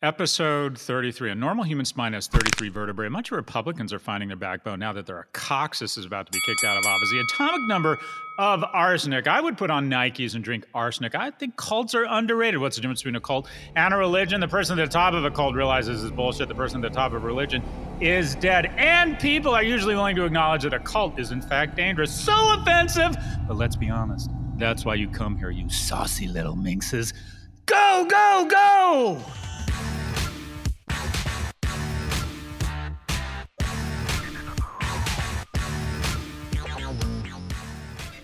Episode 0.00 0.78
33. 0.78 1.32
A 1.32 1.34
normal 1.34 1.64
human 1.64 1.84
spine 1.84 2.12
has 2.12 2.28
33 2.28 2.68
vertebrae. 2.68 3.08
Much 3.08 3.32
of 3.32 3.36
Republicans 3.36 3.92
are 3.92 3.98
finding 3.98 4.28
their 4.28 4.36
backbone 4.36 4.78
now 4.78 4.92
that 4.92 5.06
their 5.06 5.26
coccyx 5.32 5.98
is 5.98 6.04
about 6.04 6.24
to 6.24 6.30
be 6.30 6.38
kicked 6.46 6.62
out 6.62 6.78
of 6.78 6.86
office. 6.86 7.10
The 7.10 7.18
atomic 7.18 7.66
number 7.66 7.98
of 8.38 8.62
arsenic. 8.72 9.26
I 9.26 9.40
would 9.40 9.58
put 9.58 9.70
on 9.70 9.90
Nikes 9.90 10.36
and 10.36 10.44
drink 10.44 10.66
arsenic. 10.72 11.16
I 11.16 11.32
think 11.32 11.56
cults 11.56 11.96
are 11.96 12.04
underrated. 12.04 12.60
What's 12.60 12.76
the 12.76 12.82
difference 12.82 13.02
between 13.02 13.16
a 13.16 13.20
cult 13.20 13.48
and 13.74 13.92
a 13.92 13.96
religion? 13.96 14.40
The 14.40 14.46
person 14.46 14.78
at 14.78 14.84
the 14.88 14.92
top 14.92 15.14
of 15.14 15.24
a 15.24 15.32
cult 15.32 15.56
realizes 15.56 16.04
it's 16.04 16.14
bullshit. 16.14 16.46
The 16.46 16.54
person 16.54 16.84
at 16.84 16.92
the 16.92 16.96
top 16.96 17.12
of 17.12 17.24
religion 17.24 17.60
is 18.00 18.36
dead. 18.36 18.66
And 18.76 19.18
people 19.18 19.52
are 19.52 19.64
usually 19.64 19.96
willing 19.96 20.14
to 20.14 20.24
acknowledge 20.24 20.62
that 20.62 20.74
a 20.74 20.78
cult 20.78 21.18
is, 21.18 21.32
in 21.32 21.42
fact, 21.42 21.74
dangerous. 21.74 22.14
So 22.14 22.54
offensive. 22.54 23.16
But 23.48 23.56
let's 23.56 23.74
be 23.74 23.90
honest. 23.90 24.30
That's 24.58 24.84
why 24.84 24.94
you 24.94 25.08
come 25.08 25.36
here, 25.36 25.50
you 25.50 25.68
saucy 25.68 26.28
little 26.28 26.54
minxes. 26.54 27.14
Go, 27.66 28.06
go, 28.08 28.46
go! 28.48 29.47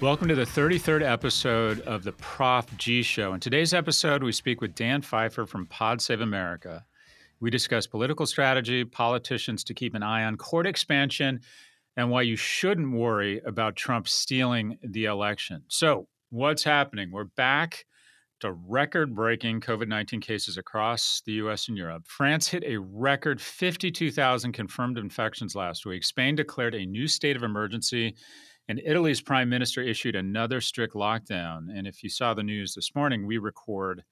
Welcome 0.04 0.28
to 0.28 0.34
the 0.34 0.44
33rd 0.44 1.02
episode 1.02 1.80
of 1.80 2.04
the 2.04 2.12
Prof 2.12 2.66
G 2.76 3.02
Show. 3.02 3.32
In 3.32 3.40
today's 3.40 3.72
episode, 3.72 4.22
we 4.22 4.32
speak 4.32 4.60
with 4.60 4.74
Dan 4.74 5.00
Pfeiffer 5.00 5.46
from 5.46 5.64
Pod 5.64 6.02
Save 6.02 6.20
America. 6.20 6.84
We 7.40 7.48
discuss 7.48 7.86
political 7.86 8.26
strategy, 8.26 8.84
politicians 8.84 9.64
to 9.64 9.72
keep 9.72 9.94
an 9.94 10.02
eye 10.02 10.24
on, 10.24 10.36
court 10.36 10.66
expansion, 10.66 11.40
and 11.96 12.10
why 12.10 12.20
you 12.20 12.36
shouldn't 12.36 12.92
worry 12.92 13.40
about 13.46 13.76
Trump 13.76 14.06
stealing 14.06 14.76
the 14.82 15.06
election. 15.06 15.62
So, 15.68 16.06
what's 16.28 16.64
happening? 16.64 17.10
We're 17.10 17.24
back 17.24 17.86
to 18.40 18.52
record 18.52 19.14
breaking 19.14 19.62
COVID 19.62 19.88
19 19.88 20.20
cases 20.20 20.58
across 20.58 21.22
the 21.24 21.32
US 21.32 21.68
and 21.68 21.78
Europe. 21.78 22.06
France 22.06 22.46
hit 22.46 22.62
a 22.66 22.76
record 22.76 23.40
52,000 23.40 24.52
confirmed 24.52 24.98
infections 24.98 25.56
last 25.56 25.86
week. 25.86 26.04
Spain 26.04 26.34
declared 26.34 26.74
a 26.74 26.84
new 26.84 27.08
state 27.08 27.36
of 27.36 27.42
emergency 27.42 28.14
and 28.68 28.80
Italy's 28.84 29.20
prime 29.20 29.48
minister 29.48 29.82
issued 29.82 30.16
another 30.16 30.60
strict 30.60 30.94
lockdown. 30.94 31.66
And 31.76 31.86
if 31.86 32.02
you 32.02 32.08
saw 32.08 32.34
the 32.34 32.42
news 32.42 32.74
this 32.74 32.94
morning, 32.94 33.26
we 33.26 33.38
record 33.38 34.02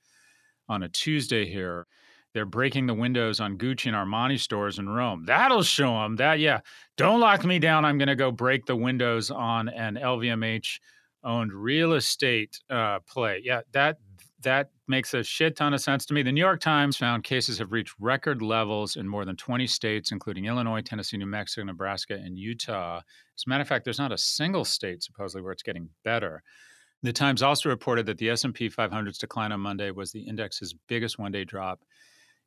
on 0.69 0.83
a 0.83 0.89
Tuesday 0.89 1.47
here. 1.47 1.87
They're 2.35 2.47
breaking 2.47 2.87
the 2.87 2.95
windows 2.95 3.41
on 3.41 3.59
Gucci 3.59 3.87
and 3.87 3.97
Armani 3.97 4.39
stores 4.39 4.79
in 4.79 4.89
Rome. 4.89 5.25
That'll 5.27 5.63
show 5.63 5.93
them 6.01 6.17
that, 6.17 6.39
yeah, 6.39 6.61
don't 6.97 7.21
lock 7.21 7.45
me 7.45 7.59
down. 7.59 7.85
I'm 7.85 7.99
going 7.99 8.09
to 8.09 8.17
go 8.17 8.31
break 8.31 8.65
the 8.65 8.77
windows 8.77 9.31
on 9.31 9.69
an 9.69 9.97
LVMH 9.97 10.81
owned 11.25 11.53
real 11.53 11.93
estate 11.93 12.59
uh, 12.71 13.01
play. 13.01 13.43
Yeah, 13.45 13.61
that 13.73 13.99
that 14.43 14.71
makes 14.89 15.15
a 15.15 15.23
shit 15.23 15.57
ton 15.57 15.75
of 15.75 15.81
sense 15.81 16.07
to 16.07 16.15
me. 16.15 16.23
The 16.23 16.33
New 16.33 16.41
York 16.41 16.61
Times 16.61 16.97
found 16.97 17.25
cases 17.25 17.59
have 17.59 17.73
reached 17.73 17.95
record 17.99 18.43
levels 18.43 18.97
in 18.97 19.09
more 19.09 19.25
than 19.25 19.37
20 19.37 19.67
states, 19.67 20.13
including 20.13 20.45
Illinois, 20.45 20.81
Tennessee, 20.81 21.17
New 21.17 21.27
Mexico, 21.27 21.65
Nebraska, 21.65 22.15
and 22.15 22.39
Utah. 22.39 22.99
As 22.99 23.45
a 23.47 23.49
matter 23.49 23.63
of 23.63 23.69
fact, 23.69 23.85
there's 23.85 23.99
not 23.99 24.13
a 24.13 24.19
single 24.19 24.65
state 24.65 25.03
supposedly 25.03 25.43
where 25.43 25.53
it's 25.53 25.63
getting 25.63 25.89
better. 26.05 26.43
The 27.03 27.13
Times 27.13 27.43
also 27.43 27.69
reported 27.69 28.07
that 28.07 28.19
the 28.19 28.31
S&P 28.31 28.71
500's 28.71 29.19
decline 29.19 29.51
on 29.51 29.61
Monday 29.61 29.91
was 29.91 30.13
the 30.13 30.21
index's 30.21 30.75
biggest 30.89 31.19
one-day 31.19 31.45
drop 31.45 31.81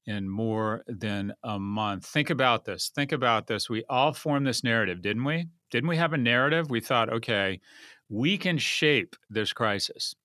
in 0.08 0.30
more 0.30 0.84
than 0.88 1.34
a 1.44 1.60
month. 1.60 2.06
Think 2.06 2.30
about 2.30 2.64
this. 2.64 2.92
Think 2.94 3.12
about 3.12 3.48
this. 3.48 3.70
We 3.70 3.84
all 3.90 4.14
formed 4.14 4.48
this 4.48 4.64
narrative, 4.64 5.02
didn't 5.02 5.24
we? 5.24 5.48
Didn't 5.72 5.90
we 5.90 5.98
have 5.98 6.14
a 6.14 6.18
narrative? 6.18 6.70
We 6.70 6.80
thought, 6.80 7.12
okay, 7.12 7.60
we 8.08 8.38
can 8.38 8.58
shape 8.58 9.16
this 9.30 9.52
crisis 9.52 10.16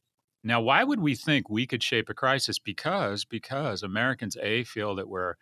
now, 0.42 0.60
why 0.60 0.84
would 0.84 1.00
we 1.00 1.14
think 1.14 1.50
we 1.50 1.66
could 1.66 1.82
shape 1.82 2.08
a 2.08 2.14
crisis? 2.14 2.58
Because 2.58 3.24
because 3.24 3.82
Americans 3.82 4.36
a 4.42 4.64
feel 4.64 4.94
that 4.96 5.08
we're 5.08 5.34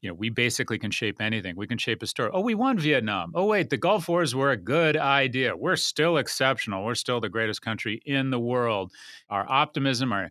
you 0.00 0.10
know, 0.10 0.14
we 0.14 0.28
basically 0.28 0.78
can 0.78 0.90
shape 0.90 1.18
anything. 1.18 1.56
We 1.56 1.66
can 1.66 1.78
shape 1.78 2.02
a 2.02 2.06
story. 2.06 2.28
Oh, 2.34 2.42
we 2.42 2.54
won 2.54 2.78
Vietnam. 2.78 3.32
Oh, 3.34 3.46
wait, 3.46 3.70
the 3.70 3.78
Gulf 3.78 4.06
Wars 4.06 4.34
were 4.34 4.50
a 4.50 4.56
good 4.56 4.98
idea. 4.98 5.56
We're 5.56 5.76
still 5.76 6.18
exceptional. 6.18 6.84
We're 6.84 6.94
still 6.94 7.22
the 7.22 7.30
greatest 7.30 7.62
country 7.62 8.02
in 8.04 8.28
the 8.28 8.38
world. 8.38 8.92
Our 9.30 9.50
optimism, 9.50 10.12
our 10.12 10.30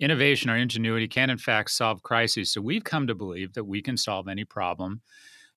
innovation, 0.00 0.50
our 0.50 0.56
ingenuity 0.56 1.06
can, 1.06 1.30
in 1.30 1.38
fact, 1.38 1.70
solve 1.70 2.02
crises. 2.02 2.50
So 2.50 2.60
we've 2.60 2.82
come 2.82 3.06
to 3.06 3.14
believe 3.14 3.52
that 3.52 3.62
we 3.62 3.80
can 3.80 3.96
solve 3.96 4.26
any 4.26 4.44
problem. 4.44 5.02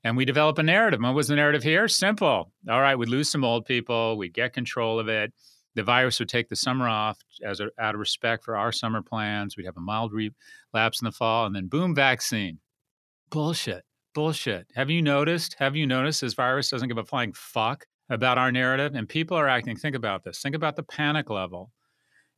And 0.04 0.16
we 0.16 0.26
develop 0.26 0.60
a 0.60 0.64
narrative. 0.64 1.02
What 1.02 1.16
was 1.16 1.30
the 1.30 1.36
narrative 1.36 1.64
here? 1.64 1.88
Simple. 1.88 2.52
All 2.70 2.82
right, 2.82 2.96
we'd 2.96 3.10
lose 3.10 3.32
some 3.32 3.44
old 3.44 3.66
people, 3.66 4.16
we'd 4.16 4.36
get 4.36 4.54
control 4.54 5.00
of 5.00 5.08
it 5.08 5.34
the 5.76 5.84
virus 5.84 6.20
would 6.20 6.30
take 6.30 6.50
the 6.50 6.56
summer 6.56 6.88
off 6.88 7.20
as 7.44 7.60
a, 7.60 7.70
out 7.80 7.96
of 7.96 8.00
respect 8.00 8.44
for 8.44 8.56
our 8.56 8.72
summer 8.72 9.02
plans. 9.02 9.56
We'd 9.56 9.66
have 9.66 9.78
a 9.78 9.82
mild 9.82 10.14
relapse 10.14 11.02
in 11.02 11.06
the 11.06 11.12
fall, 11.12 11.46
and 11.46 11.56
then 11.56 11.68
boom, 11.68 11.94
vaccine. 11.94 12.60
Bullshit. 13.30 13.84
Bullshit. 14.14 14.68
Have 14.76 14.90
you 14.90 15.02
noticed? 15.02 15.56
Have 15.60 15.76
you 15.76 15.86
noticed 15.86 16.22
this 16.22 16.34
virus 16.34 16.70
doesn't 16.70 16.88
give 16.88 16.98
a 16.98 17.04
flying 17.04 17.34
fuck 17.34 17.86
about 18.10 18.38
our 18.38 18.52
narrative? 18.52 18.96
And 18.96 19.10
people 19.10 19.38
are 19.38 19.50
acting. 19.50 19.76
Think 19.76 19.96
about 19.96 20.24
this. 20.24 20.42
Think 20.42 20.56
about 20.56 20.78
the 20.78 20.84
panic 20.84 21.30
level 21.30 21.72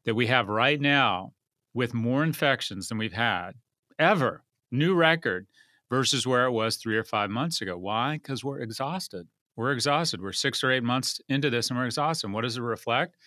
that 0.06 0.16
we 0.16 0.26
have 0.28 0.48
right 0.48 0.82
now 0.82 1.34
with 1.74 1.94
more 1.94 2.24
infections 2.24 2.88
than 2.88 2.98
we've 2.98 3.14
had 3.14 3.52
ever. 4.00 4.44
New 4.72 4.96
record 4.96 5.48
versus 5.90 6.26
where 6.26 6.46
it 6.46 6.52
was 6.52 6.78
three 6.78 6.98
or 6.98 7.04
five 7.04 7.30
months 7.30 7.62
ago. 7.62 7.78
Why? 7.78 8.18
Because 8.18 8.44
we're 8.44 8.60
exhausted. 8.60 9.28
We're 9.58 9.74
exhausted. 9.74 10.22
We're 10.22 10.32
six 10.32 10.64
or 10.64 10.72
eight 10.72 10.84
months 10.84 11.20
into 11.28 11.50
this 11.50 11.70
and 11.70 11.78
we're 11.78 11.86
exhausted. 11.86 12.32
What 12.32 12.44
does 12.44 12.58
it 12.58 12.62
reflect? 12.62 13.18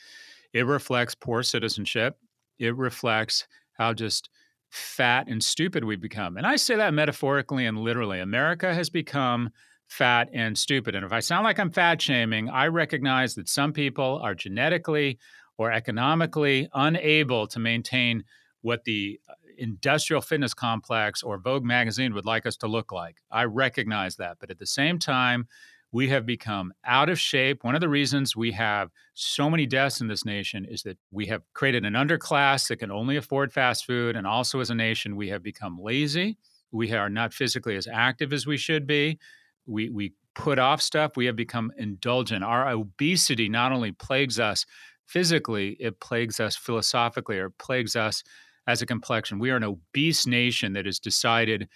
It 0.53 0.67
reflects 0.67 1.15
poor 1.15 1.43
citizenship. 1.43 2.17
It 2.59 2.77
reflects 2.77 3.47
how 3.75 3.93
just 3.93 4.31
fat 4.71 5.27
and 5.29 5.43
stupid 5.43 5.85
we've 5.85 6.01
become. 6.01 6.37
And 6.37 6.47
I 6.47 6.57
say 6.57 6.77
that 6.77 6.95
metaphorically 6.95 7.67
and 7.67 7.79
literally. 7.79 8.21
America 8.21 8.73
has 8.73 8.89
become 8.89 9.51
fat 9.89 10.29
and 10.33 10.57
stupid. 10.57 10.95
And 10.95 11.05
if 11.05 11.13
I 11.13 11.19
sound 11.21 11.45
like 11.45 11.59
I'm 11.59 11.73
fat 11.73 12.01
shaming, 12.01 12.49
I 12.49 12.69
recognize 12.69 13.35
that 13.35 13.49
some 13.49 13.73
people 13.73 14.21
are 14.23 14.35
genetically 14.35 15.19
or 15.59 15.73
economically 15.73 16.69
unable 16.73 17.47
to 17.49 17.59
maintain 17.59 18.25
what 18.63 18.85
the 18.85 19.19
uh, 19.29 19.35
industrial 19.59 20.23
fitness 20.23 20.55
complex 20.55 21.23
or 21.23 21.39
Vogue 21.39 21.65
magazine 21.65 22.15
would 22.15 22.25
like 22.25 22.47
us 22.47 22.57
to 22.59 22.69
look 22.69 22.93
like. 22.93 23.17
I 23.31 23.45
recognize 23.45 24.17
that. 24.17 24.37
But 24.39 24.51
at 24.51 24.59
the 24.59 24.67
same 24.67 24.99
time, 24.99 25.49
we 25.93 26.09
have 26.09 26.25
become 26.25 26.73
out 26.85 27.09
of 27.09 27.19
shape. 27.19 27.65
One 27.65 27.75
of 27.75 27.81
the 27.81 27.89
reasons 27.89 28.37
we 28.37 28.53
have 28.53 28.91
so 29.15 29.51
many 29.51 29.67
deaths 29.67 30.01
in 30.01 30.07
this 30.07 30.25
nation 30.25 30.65
is 30.65 30.83
that 30.85 30.99
we 31.11 31.27
have 31.27 31.43
created 31.53 31.85
an 31.85 31.95
underclass 31.95 32.69
that 32.69 32.77
can 32.77 32.91
only 32.91 33.17
afford 33.17 33.53
fast 33.53 33.87
food. 33.87 34.15
And 34.17 34.27
also, 34.27 34.61
as 34.61 34.71
a 34.71 34.75
nation, 34.75 35.17
we 35.17 35.29
have 35.29 35.43
become 35.43 35.79
lazy. 35.81 36.39
We 36.71 36.93
are 36.93 37.09
not 37.09 37.35
physically 37.35 37.77
as 37.77 37.89
active 37.89 38.33
as 38.33 38.47
we 38.47 38.57
should 38.57 38.87
be. 38.87 39.19
We, 39.67 39.91
we 39.91 40.13
put 40.35 40.59
off 40.59 40.81
stuff. 40.81 41.17
We 41.17 41.27
have 41.27 41.37
become 41.37 41.73
indulgent. 41.77 42.45
Our 42.45 42.69
obesity 42.69 43.49
not 43.49 43.73
only 43.73 43.93
plagues 43.93 44.39
us 44.39 44.65
physically, 45.07 45.77
it 45.81 45.99
plagues 45.99 46.39
us 46.39 46.55
philosophically 46.57 47.39
or 47.39 47.51
plagues 47.51 47.97
us 47.97 48.23
as 48.69 48.81
a 48.81 48.87
complexion. 48.87 49.41
We 49.41 49.51
are 49.51 49.57
an 49.57 49.65
obese 49.65 50.27
nation 50.27 50.75
that 50.75 50.87
has 50.87 51.01
decided 51.01 51.69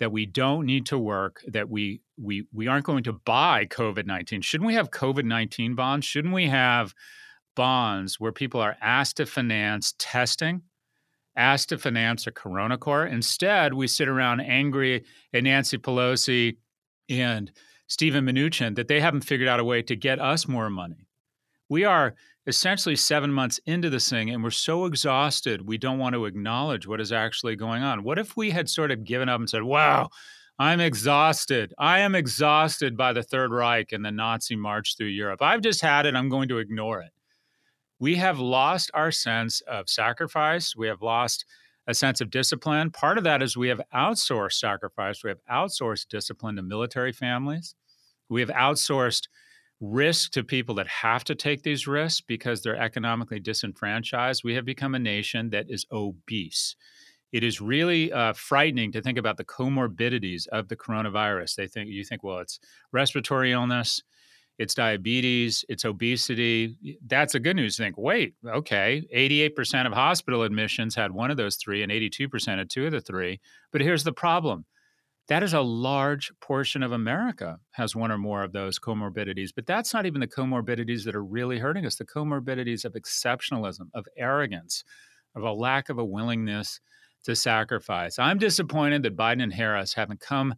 that 0.00 0.10
we 0.10 0.26
don't 0.26 0.66
need 0.66 0.86
to 0.86 0.98
work, 0.98 1.44
that 1.46 1.68
we 1.68 2.00
we 2.20 2.46
we 2.52 2.66
aren't 2.66 2.84
going 2.86 3.04
to 3.04 3.12
buy 3.12 3.66
COVID 3.66 4.06
nineteen. 4.06 4.40
Shouldn't 4.40 4.66
we 4.66 4.74
have 4.74 4.90
COVID 4.90 5.24
nineteen 5.24 5.76
bonds? 5.76 6.04
Shouldn't 6.04 6.34
we 6.34 6.48
have 6.48 6.94
bonds 7.54 8.18
where 8.18 8.32
people 8.32 8.60
are 8.60 8.76
asked 8.80 9.18
to 9.18 9.26
finance 9.26 9.94
testing, 9.98 10.62
asked 11.36 11.68
to 11.68 11.78
finance 11.78 12.26
a 12.26 12.32
Corona 12.32 12.76
Corps? 12.76 13.06
Instead, 13.06 13.74
we 13.74 13.86
sit 13.86 14.08
around 14.08 14.40
angry 14.40 15.04
at 15.32 15.44
Nancy 15.44 15.78
Pelosi 15.78 16.56
and 17.08 17.52
Steven 17.86 18.24
Mnuchin 18.24 18.76
that 18.76 18.88
they 18.88 19.00
haven't 19.00 19.22
figured 19.22 19.48
out 19.48 19.60
a 19.60 19.64
way 19.64 19.82
to 19.82 19.96
get 19.96 20.18
us 20.18 20.48
more 20.48 20.70
money. 20.70 21.06
We 21.68 21.84
are 21.84 22.14
essentially 22.46 22.96
seven 22.96 23.32
months 23.32 23.60
into 23.66 23.90
this 23.90 24.08
thing 24.08 24.30
and 24.30 24.42
we're 24.42 24.50
so 24.50 24.86
exhausted 24.86 25.66
we 25.66 25.76
don't 25.76 25.98
want 25.98 26.14
to 26.14 26.24
acknowledge 26.24 26.86
what 26.86 27.00
is 27.00 27.12
actually 27.12 27.54
going 27.54 27.82
on. 27.82 28.02
What 28.02 28.18
if 28.18 28.36
we 28.36 28.50
had 28.50 28.68
sort 28.68 28.90
of 28.90 29.04
given 29.04 29.28
up 29.28 29.40
and 29.40 29.48
said 29.48 29.62
wow 29.62 30.08
i'm 30.58 30.80
exhausted. 30.80 31.72
I 31.78 32.00
am 32.00 32.14
exhausted 32.14 32.96
by 32.96 33.12
the 33.12 33.22
third 33.22 33.50
reich 33.50 33.92
and 33.92 34.04
the 34.04 34.10
nazi 34.10 34.56
march 34.56 34.96
through 34.96 35.08
europe. 35.08 35.42
I've 35.42 35.62
just 35.62 35.80
had 35.80 36.06
it. 36.06 36.14
I'm 36.14 36.28
going 36.28 36.48
to 36.48 36.58
ignore 36.58 37.00
it. 37.00 37.12
We 37.98 38.16
have 38.16 38.38
lost 38.40 38.90
our 38.94 39.12
sense 39.12 39.60
of 39.62 39.90
sacrifice. 39.90 40.74
We 40.74 40.86
have 40.86 41.02
lost 41.02 41.44
a 41.86 41.94
sense 41.94 42.20
of 42.20 42.30
discipline. 42.30 42.90
Part 42.90 43.18
of 43.18 43.24
that 43.24 43.42
is 43.42 43.56
we 43.56 43.68
have 43.68 43.80
outsourced 43.94 44.54
sacrifice. 44.54 45.22
We 45.22 45.30
have 45.30 45.44
outsourced 45.50 46.08
discipline 46.08 46.56
to 46.56 46.62
military 46.62 47.12
families. 47.12 47.74
We 48.28 48.40
have 48.40 48.50
outsourced 48.50 49.28
risk 49.80 50.32
to 50.32 50.44
people 50.44 50.74
that 50.76 50.86
have 50.86 51.24
to 51.24 51.34
take 51.34 51.62
these 51.62 51.86
risks 51.86 52.20
because 52.20 52.62
they're 52.62 52.80
economically 52.80 53.40
disenfranchised. 53.40 54.44
We 54.44 54.54
have 54.54 54.64
become 54.64 54.94
a 54.94 54.98
nation 54.98 55.50
that 55.50 55.66
is 55.68 55.86
obese. 55.90 56.76
It 57.32 57.44
is 57.44 57.60
really 57.60 58.12
uh, 58.12 58.32
frightening 58.32 58.92
to 58.92 59.00
think 59.00 59.16
about 59.16 59.36
the 59.36 59.44
comorbidities 59.44 60.48
of 60.48 60.68
the 60.68 60.76
coronavirus. 60.76 61.54
They 61.54 61.68
think 61.68 61.88
you 61.88 62.04
think, 62.04 62.24
well, 62.24 62.38
it's 62.40 62.58
respiratory 62.92 63.52
illness, 63.52 64.02
it's 64.58 64.74
diabetes, 64.74 65.64
it's 65.68 65.86
obesity. 65.86 66.76
That's 67.06 67.34
a 67.34 67.40
good 67.40 67.56
news. 67.56 67.76
Think, 67.76 67.96
wait, 67.96 68.34
okay, 68.46 69.02
88% 69.14 69.86
of 69.86 69.92
hospital 69.92 70.42
admissions 70.42 70.94
had 70.94 71.12
one 71.12 71.30
of 71.30 71.38
those 71.38 71.56
three, 71.56 71.82
and 71.82 71.90
82% 71.90 72.58
had 72.58 72.68
two 72.68 72.84
of 72.84 72.92
the 72.92 73.00
three. 73.00 73.40
But 73.72 73.80
here's 73.80 74.04
the 74.04 74.12
problem 74.12 74.66
that 75.30 75.44
is 75.44 75.54
a 75.54 75.60
large 75.60 76.32
portion 76.40 76.82
of 76.82 76.90
America 76.90 77.60
has 77.70 77.94
one 77.94 78.10
or 78.10 78.18
more 78.18 78.42
of 78.42 78.52
those 78.52 78.80
comorbidities. 78.80 79.50
But 79.54 79.64
that's 79.64 79.94
not 79.94 80.04
even 80.04 80.20
the 80.20 80.26
comorbidities 80.26 81.04
that 81.04 81.14
are 81.14 81.24
really 81.24 81.60
hurting 81.60 81.86
us 81.86 81.94
the 81.94 82.04
comorbidities 82.04 82.84
of 82.84 82.94
exceptionalism, 82.94 83.90
of 83.94 84.06
arrogance, 84.18 84.82
of 85.36 85.44
a 85.44 85.52
lack 85.52 85.88
of 85.88 85.98
a 85.98 86.04
willingness 86.04 86.80
to 87.26 87.36
sacrifice. 87.36 88.18
I'm 88.18 88.38
disappointed 88.38 89.04
that 89.04 89.16
Biden 89.16 89.40
and 89.40 89.54
Harris 89.54 89.94
haven't 89.94 90.18
come 90.18 90.54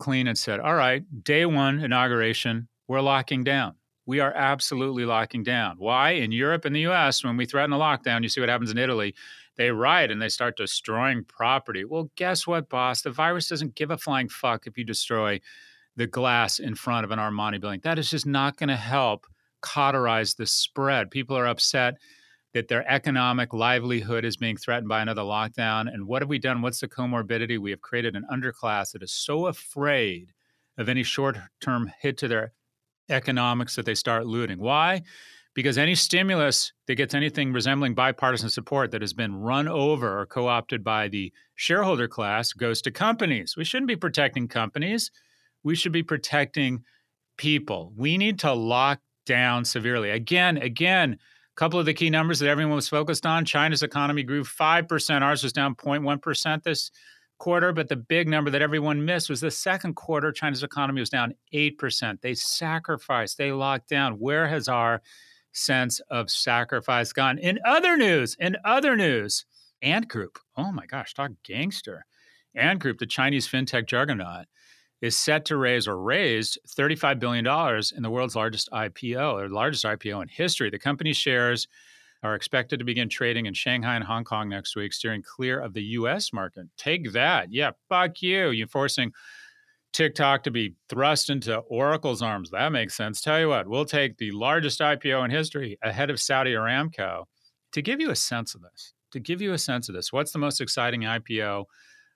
clean 0.00 0.26
and 0.26 0.36
said, 0.36 0.58
all 0.58 0.74
right, 0.74 1.04
day 1.22 1.46
one 1.46 1.78
inauguration, 1.78 2.66
we're 2.88 3.00
locking 3.00 3.44
down. 3.44 3.74
We 4.04 4.18
are 4.18 4.32
absolutely 4.34 5.04
locking 5.04 5.44
down. 5.44 5.76
Why? 5.78 6.10
In 6.10 6.32
Europe 6.32 6.64
and 6.64 6.74
the 6.74 6.88
US, 6.88 7.22
when 7.22 7.36
we 7.36 7.46
threaten 7.46 7.72
a 7.72 7.78
lockdown, 7.78 8.24
you 8.24 8.28
see 8.28 8.40
what 8.40 8.48
happens 8.48 8.72
in 8.72 8.78
Italy. 8.78 9.14
They 9.56 9.70
riot 9.70 10.10
and 10.10 10.20
they 10.20 10.28
start 10.28 10.56
destroying 10.56 11.24
property. 11.24 11.84
Well, 11.84 12.10
guess 12.16 12.46
what, 12.46 12.68
boss? 12.68 13.02
The 13.02 13.10
virus 13.10 13.48
doesn't 13.48 13.74
give 13.74 13.90
a 13.90 13.98
flying 13.98 14.28
fuck 14.28 14.66
if 14.66 14.78
you 14.78 14.84
destroy 14.84 15.40
the 15.96 16.06
glass 16.06 16.58
in 16.58 16.74
front 16.74 17.04
of 17.04 17.10
an 17.10 17.18
Armani 17.18 17.60
building. 17.60 17.80
That 17.82 17.98
is 17.98 18.10
just 18.10 18.26
not 18.26 18.56
going 18.56 18.68
to 18.68 18.76
help 18.76 19.26
cauterize 19.60 20.34
the 20.34 20.46
spread. 20.46 21.10
People 21.10 21.36
are 21.36 21.46
upset 21.46 21.94
that 22.54 22.68
their 22.68 22.90
economic 22.90 23.52
livelihood 23.52 24.24
is 24.24 24.36
being 24.36 24.56
threatened 24.56 24.88
by 24.88 25.00
another 25.00 25.22
lockdown. 25.22 25.92
And 25.92 26.06
what 26.06 26.22
have 26.22 26.28
we 26.28 26.38
done? 26.38 26.62
What's 26.62 26.80
the 26.80 26.88
comorbidity? 26.88 27.58
We 27.58 27.70
have 27.70 27.80
created 27.80 28.14
an 28.14 28.26
underclass 28.30 28.92
that 28.92 29.02
is 29.02 29.12
so 29.12 29.46
afraid 29.46 30.32
of 30.78 30.88
any 30.88 31.02
short 31.02 31.38
term 31.60 31.90
hit 32.00 32.18
to 32.18 32.28
their 32.28 32.52
economics 33.08 33.76
that 33.76 33.86
they 33.86 33.94
start 33.94 34.26
looting. 34.26 34.58
Why? 34.58 35.02
Because 35.54 35.76
any 35.76 35.94
stimulus 35.94 36.72
that 36.86 36.94
gets 36.94 37.14
anything 37.14 37.52
resembling 37.52 37.94
bipartisan 37.94 38.48
support 38.48 38.90
that 38.90 39.02
has 39.02 39.12
been 39.12 39.34
run 39.34 39.68
over 39.68 40.20
or 40.20 40.26
co 40.26 40.48
opted 40.48 40.82
by 40.82 41.08
the 41.08 41.32
shareholder 41.56 42.08
class 42.08 42.52
goes 42.52 42.80
to 42.82 42.90
companies. 42.90 43.54
We 43.56 43.64
shouldn't 43.64 43.88
be 43.88 43.96
protecting 43.96 44.48
companies. 44.48 45.10
We 45.62 45.74
should 45.74 45.92
be 45.92 46.02
protecting 46.02 46.84
people. 47.36 47.92
We 47.96 48.16
need 48.16 48.38
to 48.40 48.52
lock 48.52 49.00
down 49.26 49.64
severely. 49.64 50.10
Again, 50.10 50.56
again, 50.56 51.12
a 51.12 51.56
couple 51.56 51.78
of 51.78 51.86
the 51.86 51.94
key 51.94 52.10
numbers 52.10 52.38
that 52.38 52.48
everyone 52.48 52.76
was 52.76 52.88
focused 52.88 53.26
on 53.26 53.44
China's 53.44 53.82
economy 53.82 54.22
grew 54.22 54.44
5%. 54.44 55.22
Ours 55.22 55.42
was 55.42 55.52
down 55.52 55.74
0.1% 55.74 56.62
this 56.62 56.90
quarter, 57.38 57.72
but 57.72 57.88
the 57.88 57.96
big 57.96 58.28
number 58.28 58.50
that 58.50 58.62
everyone 58.62 59.04
missed 59.04 59.28
was 59.28 59.40
the 59.40 59.50
second 59.50 59.94
quarter. 59.94 60.32
China's 60.32 60.62
economy 60.62 61.00
was 61.00 61.10
down 61.10 61.34
8%. 61.52 62.20
They 62.20 62.34
sacrificed, 62.34 63.36
they 63.36 63.52
locked 63.52 63.88
down. 63.88 64.14
Where 64.14 64.46
has 64.48 64.68
our 64.68 65.02
sense 65.52 66.00
of 66.10 66.30
sacrifice 66.30 67.12
gone? 67.12 67.38
In 67.38 67.58
other 67.64 67.96
news, 67.96 68.36
in 68.40 68.56
other 68.64 68.96
news, 68.96 69.44
Ant 69.82 70.08
Group, 70.08 70.38
oh 70.56 70.72
my 70.72 70.86
gosh, 70.86 71.14
talk 71.14 71.30
gangster. 71.44 72.04
Ant 72.54 72.80
Group, 72.80 72.98
the 72.98 73.06
Chinese 73.06 73.48
fintech 73.48 73.86
juggernaut, 73.86 74.46
is 75.00 75.16
set 75.16 75.44
to 75.46 75.56
raise 75.56 75.88
or 75.88 76.00
raised 76.00 76.58
$35 76.68 77.18
billion 77.18 77.46
in 77.96 78.02
the 78.02 78.10
world's 78.10 78.36
largest 78.36 78.70
IPO, 78.70 79.34
or 79.34 79.48
largest 79.48 79.84
IPO 79.84 80.22
in 80.22 80.28
history. 80.28 80.70
The 80.70 80.78
company's 80.78 81.16
shares 81.16 81.66
are 82.22 82.36
expected 82.36 82.78
to 82.78 82.84
begin 82.84 83.08
trading 83.08 83.46
in 83.46 83.54
Shanghai 83.54 83.96
and 83.96 84.04
Hong 84.04 84.22
Kong 84.22 84.48
next 84.48 84.76
week, 84.76 84.92
steering 84.92 85.22
clear 85.22 85.58
of 85.58 85.74
the 85.74 85.82
US 85.82 86.32
market. 86.32 86.66
Take 86.76 87.12
that. 87.12 87.52
Yeah, 87.52 87.72
fuck 87.88 88.22
you. 88.22 88.50
You're 88.50 88.68
forcing 88.68 89.12
TikTok 89.92 90.44
to 90.44 90.50
be 90.50 90.74
thrust 90.88 91.30
into 91.30 91.58
Oracle's 91.58 92.22
arms. 92.22 92.50
That 92.50 92.72
makes 92.72 92.94
sense. 92.94 93.20
Tell 93.20 93.38
you 93.38 93.48
what, 93.48 93.68
we'll 93.68 93.84
take 93.84 94.16
the 94.16 94.30
largest 94.30 94.80
IPO 94.80 95.24
in 95.24 95.30
history 95.30 95.78
ahead 95.82 96.10
of 96.10 96.20
Saudi 96.20 96.52
Aramco 96.52 97.24
to 97.72 97.82
give 97.82 98.00
you 98.00 98.10
a 98.10 98.16
sense 98.16 98.54
of 98.54 98.62
this. 98.62 98.94
To 99.12 99.20
give 99.20 99.42
you 99.42 99.52
a 99.52 99.58
sense 99.58 99.88
of 99.88 99.94
this, 99.94 100.12
what's 100.12 100.32
the 100.32 100.38
most 100.38 100.60
exciting 100.60 101.02
IPO 101.02 101.66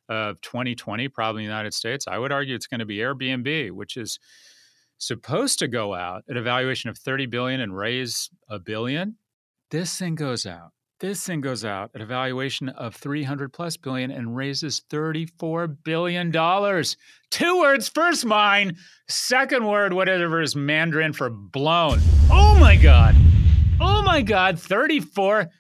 of 0.09 0.41
2020, 0.41 1.09
probably 1.09 1.43
in 1.43 1.49
the 1.49 1.53
United 1.53 1.75
States, 1.75 2.07
I 2.09 2.17
would 2.17 2.33
argue 2.33 2.55
it's 2.55 2.67
going 2.67 2.81
to 2.81 2.87
be 2.87 2.99
Airbnb, 2.99 3.73
which 3.73 3.97
is 3.97 4.19
supposed 4.99 5.59
to 5.59 5.69
go 5.69 5.95
out 5.95 6.25
at 6.31 6.39
a 6.39 6.43
valuation 6.43 6.89
of 6.89 6.97
30 6.97 7.27
billion 7.27 7.61
and 7.61 7.77
raise 7.77 8.31
a 8.49 8.59
billion. 8.59 9.17
This 9.71 9.99
thing 9.99 10.15
goes 10.15 10.47
out. 10.47 10.71
This 10.99 11.27
thing 11.27 11.43
goes 11.43 11.63
out 11.63 11.91
at 11.95 12.01
a 12.01 12.07
valuation 12.07 12.71
of 12.71 12.95
300 12.95 13.53
plus 13.53 13.77
billion 13.77 14.11
and 14.11 14.35
raises 14.35 14.81
34 14.89 15.67
billion 15.67 16.31
dollars. 16.31 16.97
Two 17.31 17.61
words, 17.61 17.87
first 17.87 18.25
mine, 18.25 18.79
second 19.07 19.67
word 19.67 19.93
whatever 19.93 20.41
is 20.41 20.57
Mandarin 20.57 21.13
for 21.13 21.29
blown. 21.29 22.01
Oh 22.31 22.57
my 22.59 22.77
god. 22.77 23.15
Oh 23.79 24.01
my 24.01 24.23
god, 24.23 24.59
34 24.59 25.51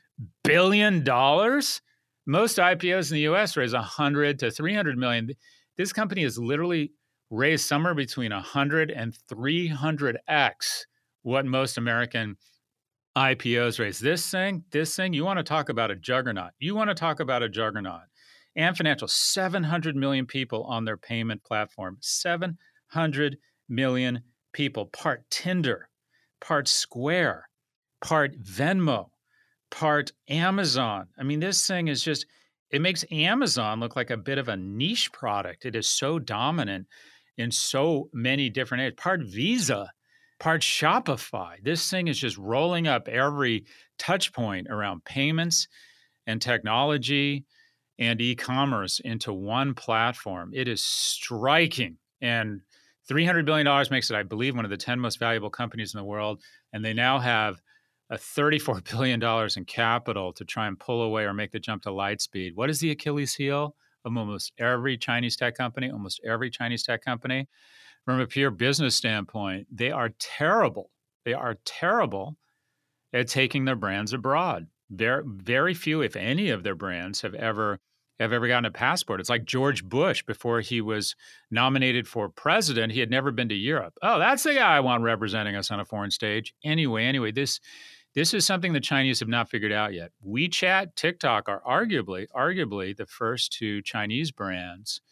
billion 0.42 1.04
dollars? 1.04 1.82
Most 2.26 2.56
IPOs 2.56 3.10
in 3.10 3.16
the 3.16 3.28
US 3.28 3.58
raise 3.58 3.74
100 3.74 4.38
to 4.38 4.50
300 4.50 4.96
million. 4.96 5.28
This 5.76 5.92
company 5.92 6.22
has 6.22 6.38
literally 6.38 6.92
raised 7.28 7.66
somewhere 7.66 7.94
between 7.94 8.32
100 8.32 8.90
and 8.90 9.14
300x 9.30 10.86
what 11.24 11.44
most 11.44 11.76
American 11.76 12.38
IPOs 13.16 13.78
raise. 13.78 13.98
This 13.98 14.30
thing, 14.30 14.64
this 14.70 14.94
thing, 14.94 15.14
you 15.14 15.24
want 15.24 15.38
to 15.38 15.42
talk 15.42 15.70
about 15.70 15.90
a 15.90 15.96
juggernaut. 15.96 16.50
You 16.58 16.74
want 16.74 16.90
to 16.90 16.94
talk 16.94 17.18
about 17.20 17.42
a 17.42 17.48
juggernaut. 17.48 18.02
Ant 18.56 18.76
Financial, 18.76 19.08
700 19.08 19.96
million 19.96 20.26
people 20.26 20.64
on 20.64 20.84
their 20.84 20.98
payment 20.98 21.42
platform. 21.42 21.96
700 22.00 23.38
million 23.68 24.22
people, 24.52 24.86
part 24.86 25.24
Tinder, 25.30 25.88
part 26.40 26.68
Square, 26.68 27.48
part 28.02 28.38
Venmo, 28.42 29.08
part 29.70 30.12
Amazon. 30.28 31.08
I 31.18 31.22
mean, 31.22 31.40
this 31.40 31.66
thing 31.66 31.88
is 31.88 32.02
just, 32.02 32.26
it 32.70 32.82
makes 32.82 33.04
Amazon 33.10 33.80
look 33.80 33.96
like 33.96 34.10
a 34.10 34.16
bit 34.16 34.38
of 34.38 34.48
a 34.48 34.56
niche 34.56 35.10
product. 35.12 35.64
It 35.64 35.74
is 35.74 35.88
so 35.88 36.18
dominant 36.18 36.86
in 37.38 37.50
so 37.50 38.08
many 38.12 38.50
different 38.50 38.80
areas. 38.80 38.96
Part 38.98 39.22
Visa, 39.22 39.90
part 40.38 40.62
Shopify. 40.62 41.62
This 41.62 41.90
thing 41.90 42.08
is 42.08 42.18
just 42.18 42.36
rolling 42.36 42.86
up 42.86 43.08
every 43.08 43.64
touch 43.98 44.32
point 44.32 44.68
around 44.68 45.04
payments 45.04 45.68
and 46.26 46.40
technology 46.40 47.44
and 47.98 48.20
e 48.20 48.34
commerce 48.34 49.00
into 49.00 49.32
one 49.32 49.74
platform. 49.74 50.50
It 50.54 50.68
is 50.68 50.82
striking. 50.82 51.96
And 52.20 52.60
$300 53.08 53.44
billion 53.44 53.86
makes 53.90 54.10
it, 54.10 54.16
I 54.16 54.22
believe, 54.22 54.56
one 54.56 54.64
of 54.64 54.70
the 54.70 54.76
10 54.76 54.98
most 54.98 55.18
valuable 55.18 55.50
companies 55.50 55.94
in 55.94 55.98
the 55.98 56.04
world. 56.04 56.42
And 56.72 56.84
they 56.84 56.92
now 56.92 57.18
have 57.18 57.60
a 58.10 58.16
$34 58.16 58.90
billion 58.90 59.22
in 59.56 59.64
capital 59.64 60.32
to 60.32 60.44
try 60.44 60.66
and 60.66 60.78
pull 60.78 61.02
away 61.02 61.24
or 61.24 61.34
make 61.34 61.52
the 61.52 61.60
jump 61.60 61.82
to 61.82 61.90
Lightspeed. 61.90 62.52
What 62.54 62.70
is 62.70 62.80
the 62.80 62.90
Achilles 62.90 63.34
heel 63.34 63.74
of 64.04 64.16
almost 64.16 64.52
every 64.58 64.96
Chinese 64.96 65.36
tech 65.36 65.56
company? 65.56 65.90
Almost 65.90 66.20
every 66.24 66.50
Chinese 66.50 66.82
tech 66.82 67.04
company. 67.04 67.48
From 68.06 68.20
a 68.20 68.26
pure 68.26 68.52
business 68.52 68.94
standpoint, 68.94 69.66
they 69.70 69.90
are 69.90 70.10
terrible. 70.20 70.90
They 71.24 71.34
are 71.34 71.56
terrible 71.64 72.36
at 73.12 73.28
taking 73.28 73.64
their 73.64 73.76
brands 73.76 74.12
abroad. 74.12 74.68
Very, 74.88 75.24
very 75.26 75.74
few, 75.74 76.00
if 76.00 76.14
any, 76.14 76.50
of 76.50 76.62
their 76.62 76.76
brands 76.76 77.20
have 77.22 77.34
ever 77.34 77.80
have 78.20 78.32
ever 78.32 78.48
gotten 78.48 78.64
a 78.64 78.70
passport. 78.70 79.20
It's 79.20 79.28
like 79.28 79.44
George 79.44 79.84
Bush 79.84 80.22
before 80.22 80.62
he 80.62 80.80
was 80.80 81.14
nominated 81.50 82.08
for 82.08 82.30
president. 82.30 82.92
He 82.92 83.00
had 83.00 83.10
never 83.10 83.30
been 83.30 83.50
to 83.50 83.54
Europe. 83.54 83.92
Oh, 84.00 84.18
that's 84.18 84.44
the 84.44 84.54
guy 84.54 84.76
I 84.76 84.80
want 84.80 85.02
representing 85.02 85.54
us 85.54 85.70
on 85.70 85.80
a 85.80 85.84
foreign 85.84 86.10
stage. 86.10 86.54
Anyway, 86.64 87.04
anyway, 87.04 87.32
this 87.32 87.60
this 88.14 88.32
is 88.32 88.46
something 88.46 88.72
the 88.72 88.80
Chinese 88.80 89.20
have 89.20 89.28
not 89.28 89.50
figured 89.50 89.72
out 89.72 89.92
yet. 89.92 90.12
WeChat, 90.26 90.94
TikTok 90.94 91.50
are 91.50 91.60
arguably, 91.68 92.26
arguably 92.34 92.96
the 92.96 93.04
first 93.04 93.52
two 93.52 93.82
Chinese 93.82 94.30
brands 94.30 95.02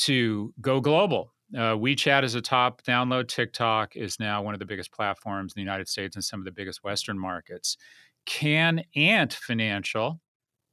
to 0.00 0.52
go 0.60 0.80
global. 0.80 1.32
Uh, 1.54 1.74
WeChat 1.74 2.24
is 2.24 2.34
a 2.34 2.42
top 2.42 2.82
download. 2.82 3.26
TikTok 3.28 3.96
is 3.96 4.20
now 4.20 4.42
one 4.42 4.54
of 4.54 4.60
the 4.60 4.66
biggest 4.66 4.92
platforms 4.92 5.52
in 5.52 5.60
the 5.60 5.64
United 5.64 5.88
States 5.88 6.14
and 6.14 6.24
some 6.24 6.40
of 6.40 6.44
the 6.44 6.52
biggest 6.52 6.84
Western 6.84 7.18
markets. 7.18 7.76
Can 8.26 8.82
Ant 8.94 9.32
Financial 9.32 10.20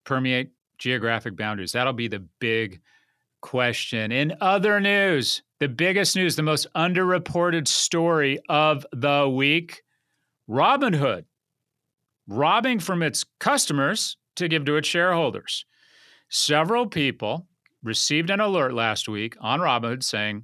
permeate 0.04 0.52
geographic 0.78 1.38
boundaries? 1.38 1.72
That'll 1.72 1.94
be 1.94 2.10
the 2.10 2.26
big 2.40 2.82
question. 3.42 4.12
In 4.12 4.36
other 4.42 4.82
news, 4.82 5.44
the 5.60 5.70
biggest 5.70 6.16
news, 6.16 6.36
the 6.36 6.44
most 6.44 6.68
underreported 6.76 7.68
story 7.68 8.40
of 8.50 8.86
the 8.92 9.30
week 9.30 9.82
Robinhood 10.50 11.26
robbing 12.28 12.80
from 12.80 13.02
its 13.02 13.24
customers 13.40 14.18
to 14.36 14.48
give 14.48 14.66
to 14.66 14.76
its 14.76 14.88
shareholders. 14.88 15.66
Several 16.30 16.88
people 16.88 17.48
received 17.84 18.30
an 18.30 18.40
alert 18.40 18.74
last 18.74 19.08
week 19.08 19.38
on 19.40 19.60
Robinhood 19.60 20.04
saying, 20.04 20.44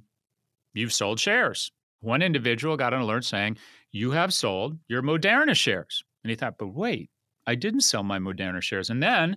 You've 0.74 0.92
sold 0.92 1.20
shares. 1.20 1.70
One 2.00 2.22
individual 2.22 2.76
got 2.76 2.94
an 2.94 3.00
alert 3.00 3.24
saying, 3.24 3.58
You 3.90 4.10
have 4.12 4.34
sold 4.34 4.78
your 4.88 5.02
Moderna 5.02 5.54
shares. 5.54 6.02
And 6.24 6.30
he 6.30 6.36
thought, 6.36 6.58
But 6.58 6.68
wait, 6.68 7.10
I 7.46 7.54
didn't 7.54 7.82
sell 7.82 8.02
my 8.02 8.18
Moderna 8.18 8.62
shares. 8.62 8.90
And 8.90 9.02
then 9.02 9.36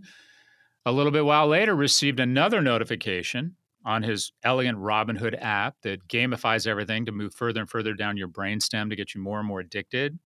a 0.85 0.91
little 0.91 1.11
bit 1.11 1.25
while 1.25 1.47
later 1.47 1.75
received 1.75 2.19
another 2.19 2.61
notification 2.61 3.55
on 3.85 4.01
his 4.01 4.31
elegant 4.43 4.79
Robinhood 4.79 5.37
app 5.39 5.75
that 5.83 6.07
gamifies 6.07 6.65
everything 6.65 7.05
to 7.05 7.11
move 7.11 7.33
further 7.35 7.61
and 7.61 7.69
further 7.69 7.93
down 7.93 8.17
your 8.17 8.27
brainstem 8.27 8.89
to 8.89 8.95
get 8.95 9.13
you 9.13 9.21
more 9.21 9.39
and 9.39 9.47
more 9.47 9.59
addicted. 9.59 10.17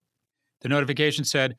The 0.62 0.68
notification 0.68 1.24
said, 1.24 1.56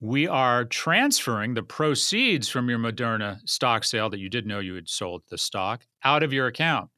We 0.00 0.26
are 0.26 0.64
transferring 0.66 1.54
the 1.54 1.62
proceeds 1.62 2.48
from 2.48 2.68
your 2.68 2.78
Moderna 2.78 3.38
stock 3.46 3.84
sale 3.84 4.10
that 4.10 4.20
you 4.20 4.28
did 4.28 4.46
know 4.46 4.60
you 4.60 4.74
had 4.74 4.88
sold 4.88 5.22
the 5.30 5.38
stock 5.38 5.86
out 6.04 6.22
of 6.22 6.32
your 6.32 6.46
account. 6.46 6.90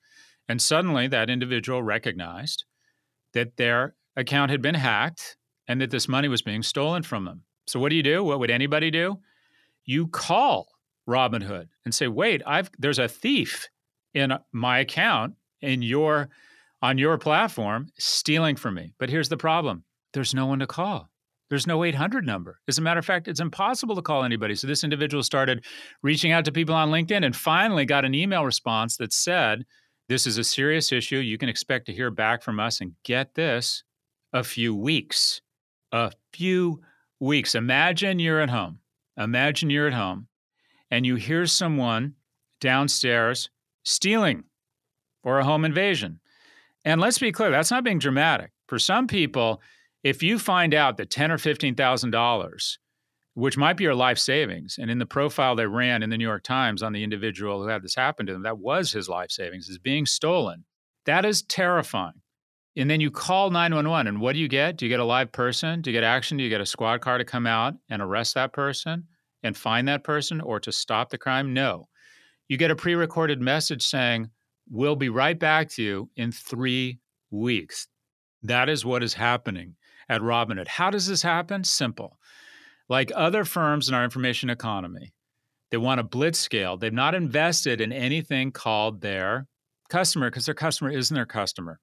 And 0.48 0.60
suddenly 0.60 1.08
that 1.08 1.30
individual 1.30 1.82
recognized 1.82 2.64
that 3.32 3.56
their 3.56 3.94
account 4.16 4.50
had 4.50 4.62
been 4.62 4.74
hacked 4.74 5.36
and 5.68 5.80
that 5.80 5.90
this 5.90 6.08
money 6.08 6.28
was 6.28 6.42
being 6.42 6.62
stolen 6.62 7.02
from 7.02 7.24
them. 7.24 7.42
So 7.66 7.80
what 7.80 7.90
do 7.90 7.96
you 7.96 8.02
do? 8.02 8.24
What 8.24 8.40
would 8.40 8.50
anybody 8.50 8.90
do? 8.90 9.18
You 9.84 10.08
call 10.08 10.68
Robinhood 11.08 11.68
and 11.84 11.94
say, 11.94 12.08
"Wait, 12.08 12.42
I've 12.46 12.70
there's 12.78 12.98
a 12.98 13.08
thief 13.08 13.68
in 14.14 14.32
my 14.52 14.78
account 14.78 15.34
in 15.60 15.82
your 15.82 16.28
on 16.82 16.98
your 16.98 17.18
platform 17.18 17.88
stealing 17.98 18.56
from 18.56 18.74
me." 18.74 18.92
But 18.98 19.10
here's 19.10 19.28
the 19.28 19.36
problem. 19.36 19.84
There's 20.12 20.34
no 20.34 20.46
one 20.46 20.58
to 20.58 20.66
call. 20.66 21.10
There's 21.48 21.66
no 21.66 21.84
800 21.84 22.24
number. 22.24 22.60
As 22.66 22.78
a 22.78 22.82
matter 22.82 22.98
of 22.98 23.04
fact, 23.04 23.28
it's 23.28 23.40
impossible 23.40 23.94
to 23.96 24.02
call 24.02 24.24
anybody. 24.24 24.54
So 24.54 24.66
this 24.66 24.84
individual 24.84 25.22
started 25.22 25.64
reaching 26.02 26.32
out 26.32 26.46
to 26.46 26.52
people 26.52 26.74
on 26.74 26.90
LinkedIn 26.90 27.24
and 27.24 27.36
finally 27.36 27.84
got 27.84 28.04
an 28.06 28.14
email 28.14 28.44
response 28.44 28.96
that 28.96 29.12
said, 29.12 29.66
This 30.12 30.26
is 30.26 30.36
a 30.36 30.44
serious 30.44 30.92
issue. 30.92 31.16
You 31.16 31.38
can 31.38 31.48
expect 31.48 31.86
to 31.86 31.92
hear 31.94 32.10
back 32.10 32.42
from 32.42 32.60
us 32.60 32.82
and 32.82 32.92
get 33.02 33.34
this 33.34 33.82
a 34.34 34.44
few 34.44 34.74
weeks. 34.74 35.40
A 35.90 36.12
few 36.34 36.82
weeks. 37.18 37.54
Imagine 37.54 38.18
you're 38.18 38.42
at 38.42 38.50
home. 38.50 38.80
Imagine 39.16 39.70
you're 39.70 39.86
at 39.86 39.94
home 39.94 40.26
and 40.90 41.06
you 41.06 41.14
hear 41.14 41.46
someone 41.46 42.12
downstairs 42.60 43.48
stealing 43.84 44.44
or 45.24 45.38
a 45.38 45.44
home 45.44 45.64
invasion. 45.64 46.20
And 46.84 47.00
let's 47.00 47.18
be 47.18 47.32
clear, 47.32 47.50
that's 47.50 47.70
not 47.70 47.82
being 47.82 47.98
dramatic. 47.98 48.50
For 48.68 48.78
some 48.78 49.06
people, 49.06 49.62
if 50.04 50.22
you 50.22 50.38
find 50.38 50.74
out 50.74 50.98
that 50.98 51.08
ten 51.08 51.32
or 51.32 51.38
fifteen 51.38 51.74
thousand 51.74 52.10
dollars, 52.10 52.78
which 53.34 53.56
might 53.56 53.76
be 53.76 53.84
your 53.84 53.94
life 53.94 54.18
savings, 54.18 54.78
and 54.80 54.90
in 54.90 54.98
the 54.98 55.06
profile 55.06 55.56
they 55.56 55.66
ran 55.66 56.02
in 56.02 56.10
the 56.10 56.18
New 56.18 56.26
York 56.26 56.42
Times 56.42 56.82
on 56.82 56.92
the 56.92 57.04
individual 57.04 57.62
who 57.62 57.68
had 57.68 57.82
this 57.82 57.94
happen 57.94 58.26
to 58.26 58.32
them, 58.32 58.42
that 58.42 58.58
was 58.58 58.92
his 58.92 59.08
life 59.08 59.30
savings, 59.30 59.68
is 59.68 59.78
being 59.78 60.06
stolen. 60.06 60.64
That 61.06 61.24
is 61.24 61.42
terrifying. 61.42 62.20
And 62.76 62.88
then 62.88 63.00
you 63.00 63.10
call 63.10 63.50
911, 63.50 64.06
and 64.06 64.20
what 64.20 64.32
do 64.32 64.38
you 64.38 64.48
get? 64.48 64.76
Do 64.76 64.86
you 64.86 64.90
get 64.90 65.00
a 65.00 65.04
live 65.04 65.32
person? 65.32 65.82
Do 65.82 65.90
you 65.90 65.96
get 65.96 66.04
action? 66.04 66.38
Do 66.38 66.44
you 66.44 66.50
get 66.50 66.60
a 66.60 66.66
squad 66.66 67.00
car 67.00 67.18
to 67.18 67.24
come 67.24 67.46
out 67.46 67.74
and 67.90 68.00
arrest 68.00 68.34
that 68.34 68.52
person? 68.52 69.06
and 69.42 69.56
find 69.56 69.88
that 69.88 70.04
person 70.04 70.40
or 70.40 70.60
to 70.60 70.72
stop 70.72 71.10
the 71.10 71.18
crime? 71.18 71.52
No. 71.52 71.88
You 72.48 72.56
get 72.56 72.70
a 72.70 72.76
pre 72.76 72.94
recorded 72.94 73.40
message 73.40 73.82
saying, 73.86 74.30
We'll 74.70 74.96
be 74.96 75.08
right 75.08 75.38
back 75.38 75.68
to 75.70 75.82
you 75.82 76.10
in 76.16 76.32
three 76.32 77.00
weeks. 77.30 77.88
That 78.42 78.68
is 78.68 78.84
what 78.84 79.02
is 79.02 79.14
happening 79.14 79.74
at 80.08 80.20
Robinhood. 80.20 80.68
How 80.68 80.90
does 80.90 81.06
this 81.06 81.22
happen? 81.22 81.64
Simple. 81.64 82.18
Like 82.92 83.10
other 83.14 83.46
firms 83.46 83.88
in 83.88 83.94
our 83.94 84.04
information 84.04 84.50
economy, 84.50 85.14
they 85.70 85.78
want 85.78 86.00
a 86.00 86.02
blitz 86.02 86.38
scale. 86.38 86.76
They've 86.76 86.92
not 86.92 87.14
invested 87.14 87.80
in 87.80 87.90
anything 87.90 88.52
called 88.52 89.00
their 89.00 89.46
customer 89.88 90.28
because 90.28 90.44
their 90.44 90.54
customer 90.54 90.90
isn't 90.90 91.14
their 91.14 91.24
customer. 91.24 91.80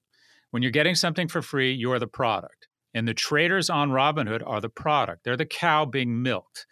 When 0.52 0.62
you're 0.62 0.70
getting 0.70 0.94
something 0.94 1.26
for 1.26 1.42
free, 1.42 1.72
you're 1.72 1.98
the 1.98 2.06
product. 2.06 2.68
And 2.94 3.08
the 3.08 3.12
traders 3.12 3.68
on 3.68 3.90
Robinhood 3.90 4.46
are 4.46 4.60
the 4.60 4.68
product. 4.68 5.24
They're 5.24 5.36
the 5.36 5.46
cow 5.46 5.84
being 5.84 6.22
milked. 6.22 6.64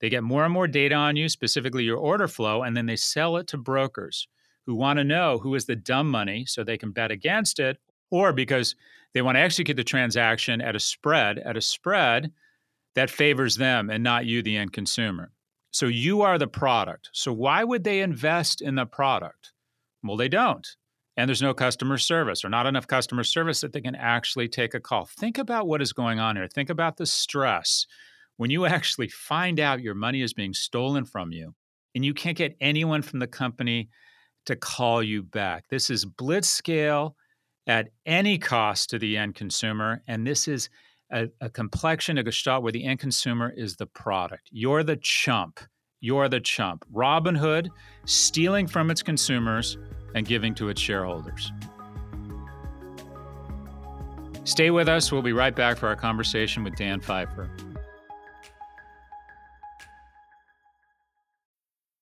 They 0.00 0.08
get 0.08 0.24
more 0.24 0.42
and 0.42 0.52
more 0.52 0.66
data 0.66 0.96
on 0.96 1.14
you, 1.14 1.28
specifically 1.28 1.84
your 1.84 1.98
order 1.98 2.26
flow, 2.26 2.64
and 2.64 2.76
then 2.76 2.86
they 2.86 2.96
sell 2.96 3.36
it 3.36 3.46
to 3.46 3.56
brokers 3.56 4.26
who 4.66 4.74
want 4.74 4.98
to 4.98 5.04
know 5.04 5.38
who 5.38 5.54
is 5.54 5.66
the 5.66 5.76
dumb 5.76 6.10
money 6.10 6.44
so 6.44 6.64
they 6.64 6.76
can 6.76 6.90
bet 6.90 7.12
against 7.12 7.60
it, 7.60 7.78
or 8.10 8.32
because 8.32 8.74
they 9.14 9.22
want 9.22 9.36
to 9.36 9.42
execute 9.42 9.76
the 9.76 9.84
transaction 9.84 10.60
at 10.60 10.74
a 10.74 10.80
spread, 10.80 11.38
at 11.38 11.56
a 11.56 11.60
spread 11.60 12.32
that 12.96 13.10
favors 13.10 13.56
them 13.56 13.90
and 13.90 14.02
not 14.02 14.26
you, 14.26 14.42
the 14.42 14.56
end 14.56 14.72
consumer. 14.72 15.30
So 15.70 15.86
you 15.86 16.22
are 16.22 16.38
the 16.38 16.48
product. 16.48 17.10
So 17.12 17.32
why 17.32 17.62
would 17.62 17.84
they 17.84 18.00
invest 18.00 18.62
in 18.62 18.74
the 18.74 18.86
product? 18.86 19.52
Well, 20.02 20.16
they 20.16 20.28
don't. 20.28 20.66
And 21.16 21.28
there's 21.28 21.42
no 21.42 21.54
customer 21.54 21.98
service 21.98 22.44
or 22.44 22.48
not 22.48 22.66
enough 22.66 22.86
customer 22.86 23.22
service 23.22 23.60
that 23.60 23.72
they 23.72 23.80
can 23.80 23.94
actually 23.94 24.48
take 24.48 24.74
a 24.74 24.80
call. 24.80 25.06
Think 25.06 25.38
about 25.38 25.68
what 25.68 25.82
is 25.82 25.92
going 25.92 26.18
on 26.18 26.36
here. 26.36 26.48
Think 26.48 26.70
about 26.70 26.96
the 26.96 27.06
stress 27.06 27.86
when 28.38 28.50
you 28.50 28.64
actually 28.66 29.08
find 29.08 29.60
out 29.60 29.82
your 29.82 29.94
money 29.94 30.22
is 30.22 30.32
being 30.32 30.54
stolen 30.54 31.04
from 31.04 31.32
you 31.32 31.54
and 31.94 32.04
you 32.04 32.14
can't 32.14 32.36
get 32.36 32.56
anyone 32.60 33.02
from 33.02 33.18
the 33.18 33.26
company 33.26 33.90
to 34.46 34.56
call 34.56 35.02
you 35.02 35.22
back. 35.22 35.64
This 35.68 35.90
is 35.90 36.06
blitz 36.06 36.48
scale 36.48 37.16
at 37.66 37.88
any 38.06 38.38
cost 38.38 38.90
to 38.90 38.98
the 38.98 39.18
end 39.18 39.34
consumer. 39.34 40.02
And 40.06 40.26
this 40.26 40.48
is 40.48 40.70
a, 41.12 41.28
a 41.40 41.48
complexion, 41.48 42.18
a 42.18 42.22
gestalt 42.22 42.62
where 42.62 42.72
the 42.72 42.84
end 42.84 42.98
consumer 42.98 43.52
is 43.56 43.76
the 43.76 43.86
product. 43.86 44.48
You're 44.50 44.82
the 44.82 44.96
chump. 44.96 45.60
You're 46.00 46.28
the 46.28 46.40
chump. 46.40 46.84
Robinhood 46.92 47.68
stealing 48.04 48.66
from 48.66 48.90
its 48.90 49.02
consumers 49.02 49.78
and 50.14 50.26
giving 50.26 50.54
to 50.56 50.68
its 50.68 50.80
shareholders. 50.80 51.52
Stay 54.44 54.70
with 54.70 54.88
us. 54.88 55.10
We'll 55.10 55.22
be 55.22 55.32
right 55.32 55.54
back 55.54 55.76
for 55.76 55.88
our 55.88 55.96
conversation 55.96 56.62
with 56.62 56.76
Dan 56.76 57.00
Pfeiffer. 57.00 57.50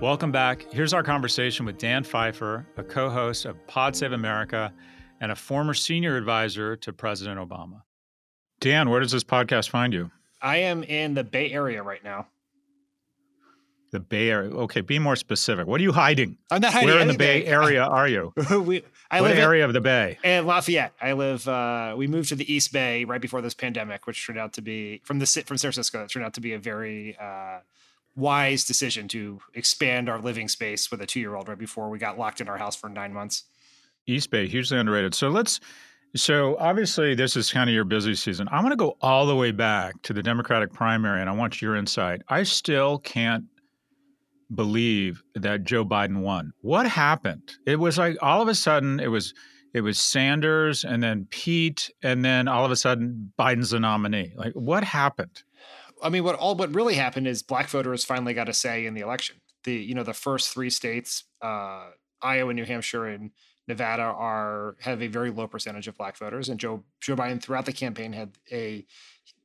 Welcome 0.00 0.30
back. 0.30 0.64
Here's 0.70 0.94
our 0.94 1.02
conversation 1.02 1.66
with 1.66 1.76
Dan 1.76 2.04
Pfeiffer, 2.04 2.64
a 2.76 2.84
co 2.84 3.10
host 3.10 3.44
of 3.44 3.66
Pod 3.66 3.96
Save 3.96 4.12
America 4.12 4.72
and 5.20 5.32
a 5.32 5.34
former 5.34 5.74
senior 5.74 6.16
advisor 6.16 6.76
to 6.76 6.92
President 6.92 7.40
Obama. 7.40 7.82
Dan, 8.60 8.90
where 8.90 9.00
does 9.00 9.10
this 9.10 9.24
podcast 9.24 9.70
find 9.70 9.92
you? 9.92 10.12
I 10.40 10.58
am 10.58 10.84
in 10.84 11.14
the 11.14 11.24
Bay 11.24 11.50
Area 11.50 11.82
right 11.82 12.02
now. 12.04 12.28
The 13.90 13.98
Bay 13.98 14.30
Area. 14.30 14.52
Okay, 14.52 14.82
be 14.82 15.00
more 15.00 15.16
specific. 15.16 15.66
What 15.66 15.80
are 15.80 15.82
you 15.82 15.92
hiding? 15.92 16.38
I'm 16.48 16.60
not 16.60 16.74
hiding. 16.74 16.90
Where 16.90 17.00
in 17.00 17.08
the 17.08 17.18
Bay 17.18 17.44
Area 17.44 17.82
are 17.84 18.06
you? 18.06 18.32
we, 18.50 18.84
I 19.10 19.20
what 19.20 19.30
live 19.30 19.38
area 19.38 19.64
in, 19.64 19.70
of 19.70 19.74
the 19.74 19.80
Bay? 19.80 20.16
In 20.22 20.46
Lafayette. 20.46 20.92
I 21.00 21.14
live. 21.14 21.48
Uh, 21.48 21.96
we 21.98 22.06
moved 22.06 22.28
to 22.28 22.36
the 22.36 22.50
East 22.50 22.72
Bay 22.72 23.04
right 23.04 23.20
before 23.20 23.42
this 23.42 23.54
pandemic, 23.54 24.06
which 24.06 24.24
turned 24.24 24.38
out 24.38 24.52
to 24.52 24.62
be 24.62 25.00
from 25.04 25.18
the 25.18 25.26
from 25.26 25.58
San 25.58 25.72
Francisco. 25.72 26.04
It 26.04 26.10
turned 26.10 26.24
out 26.24 26.34
to 26.34 26.40
be 26.40 26.52
a 26.52 26.58
very 26.60 27.16
uh, 27.20 27.58
wise 28.18 28.64
decision 28.64 29.08
to 29.08 29.40
expand 29.54 30.08
our 30.08 30.18
living 30.18 30.48
space 30.48 30.90
with 30.90 31.00
a 31.00 31.06
two 31.06 31.20
year 31.20 31.34
old 31.34 31.48
right 31.48 31.58
before 31.58 31.88
we 31.88 31.98
got 31.98 32.18
locked 32.18 32.40
in 32.40 32.48
our 32.48 32.58
house 32.58 32.76
for 32.76 32.88
nine 32.88 33.12
months. 33.12 33.44
East 34.06 34.30
Bay, 34.30 34.46
hugely 34.48 34.78
underrated. 34.78 35.14
So 35.14 35.28
let's. 35.28 35.60
So 36.16 36.56
obviously, 36.58 37.14
this 37.14 37.36
is 37.36 37.52
kind 37.52 37.68
of 37.68 37.74
your 37.74 37.84
busy 37.84 38.14
season. 38.14 38.48
I 38.50 38.62
want 38.62 38.72
to 38.72 38.76
go 38.76 38.96
all 39.02 39.26
the 39.26 39.36
way 39.36 39.52
back 39.52 40.00
to 40.04 40.14
the 40.14 40.22
Democratic 40.22 40.72
primary, 40.72 41.20
and 41.20 41.28
I 41.28 41.34
want 41.34 41.60
your 41.60 41.76
insight. 41.76 42.22
I 42.28 42.44
still 42.44 42.98
can't 42.98 43.44
believe 44.54 45.22
that 45.34 45.64
Joe 45.64 45.84
Biden 45.84 46.22
won. 46.22 46.52
What 46.62 46.86
happened? 46.86 47.52
It 47.66 47.78
was 47.78 47.98
like 47.98 48.16
all 48.22 48.40
of 48.40 48.48
a 48.48 48.54
sudden 48.54 49.00
it 49.00 49.08
was 49.08 49.34
it 49.74 49.82
was 49.82 49.98
Sanders 49.98 50.84
and 50.84 51.02
then 51.02 51.26
Pete 51.30 51.90
and 52.02 52.24
then 52.24 52.48
all 52.48 52.64
of 52.64 52.70
a 52.70 52.76
sudden 52.76 53.32
Biden's 53.38 53.70
the 53.70 53.80
nominee. 53.80 54.32
Like 54.34 54.54
what 54.54 54.84
happened? 54.84 55.42
I 56.02 56.08
mean, 56.08 56.24
what 56.24 56.36
all 56.36 56.54
what 56.54 56.74
really 56.74 56.94
happened 56.94 57.26
is 57.26 57.42
black 57.42 57.68
voters 57.68 58.04
finally 58.04 58.34
got 58.34 58.48
a 58.48 58.52
say 58.52 58.86
in 58.86 58.94
the 58.94 59.00
election. 59.00 59.36
The 59.64 59.74
you 59.74 59.94
know 59.94 60.04
the 60.04 60.14
first 60.14 60.50
three 60.50 60.70
states, 60.70 61.24
uh, 61.42 61.90
Iowa, 62.22 62.54
New 62.54 62.64
Hampshire, 62.64 63.06
and 63.06 63.30
Nevada 63.66 64.02
are 64.02 64.76
have 64.80 65.02
a 65.02 65.08
very 65.08 65.30
low 65.30 65.46
percentage 65.46 65.88
of 65.88 65.96
black 65.96 66.16
voters, 66.16 66.48
and 66.48 66.58
Joe 66.58 66.84
Joe 67.00 67.16
Biden 67.16 67.42
throughout 67.42 67.66
the 67.66 67.72
campaign 67.72 68.12
had 68.12 68.38
a 68.50 68.86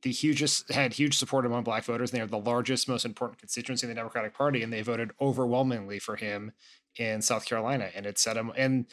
the 0.02 0.12
hugest 0.12 0.72
had 0.72 0.94
huge 0.94 1.16
support 1.16 1.46
among 1.46 1.64
black 1.64 1.84
voters. 1.84 2.10
And 2.10 2.18
they 2.18 2.22
are 2.22 2.26
the 2.26 2.38
largest, 2.38 2.88
most 2.88 3.04
important 3.04 3.38
constituency 3.38 3.86
in 3.86 3.88
the 3.88 3.94
Democratic 3.94 4.34
Party, 4.34 4.62
and 4.62 4.72
they 4.72 4.82
voted 4.82 5.10
overwhelmingly 5.20 5.98
for 5.98 6.16
him 6.16 6.52
in 6.96 7.22
South 7.22 7.44
Carolina, 7.44 7.90
and 7.94 8.06
it 8.06 8.18
set 8.18 8.36
him. 8.36 8.52
And 8.56 8.86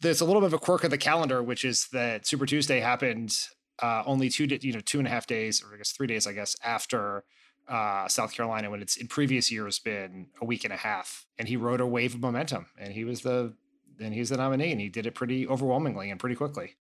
there's 0.00 0.20
a 0.20 0.24
little 0.24 0.42
bit 0.42 0.48
of 0.48 0.54
a 0.54 0.58
quirk 0.58 0.84
of 0.84 0.90
the 0.90 0.98
calendar, 0.98 1.42
which 1.42 1.64
is 1.64 1.88
that 1.88 2.26
Super 2.26 2.46
Tuesday 2.46 2.80
happened 2.80 3.34
uh, 3.80 4.02
only 4.06 4.28
two, 4.28 4.44
you 4.44 4.72
know, 4.72 4.80
two 4.80 4.98
and 4.98 5.06
a 5.06 5.10
half 5.10 5.26
days, 5.26 5.62
or 5.62 5.74
I 5.74 5.78
guess 5.78 5.92
three 5.92 6.06
days, 6.06 6.26
I 6.26 6.32
guess, 6.32 6.56
after 6.62 7.24
uh, 7.68 8.08
South 8.08 8.32
Carolina, 8.32 8.70
when 8.70 8.80
it's 8.82 8.96
in 8.96 9.08
previous 9.08 9.50
years 9.50 9.78
been 9.78 10.28
a 10.40 10.44
week 10.44 10.64
and 10.64 10.72
a 10.72 10.76
half, 10.76 11.26
and 11.38 11.48
he 11.48 11.56
rode 11.56 11.80
a 11.80 11.86
wave 11.86 12.14
of 12.14 12.20
momentum, 12.20 12.66
and 12.78 12.92
he 12.92 13.04
was 13.04 13.22
the, 13.22 13.54
and 14.00 14.14
he 14.14 14.20
was 14.20 14.30
the 14.30 14.36
nominee, 14.36 14.72
and 14.72 14.80
he 14.80 14.88
did 14.88 15.06
it 15.06 15.14
pretty 15.14 15.46
overwhelmingly 15.46 16.10
and 16.10 16.20
pretty 16.20 16.36
quickly. 16.36 16.76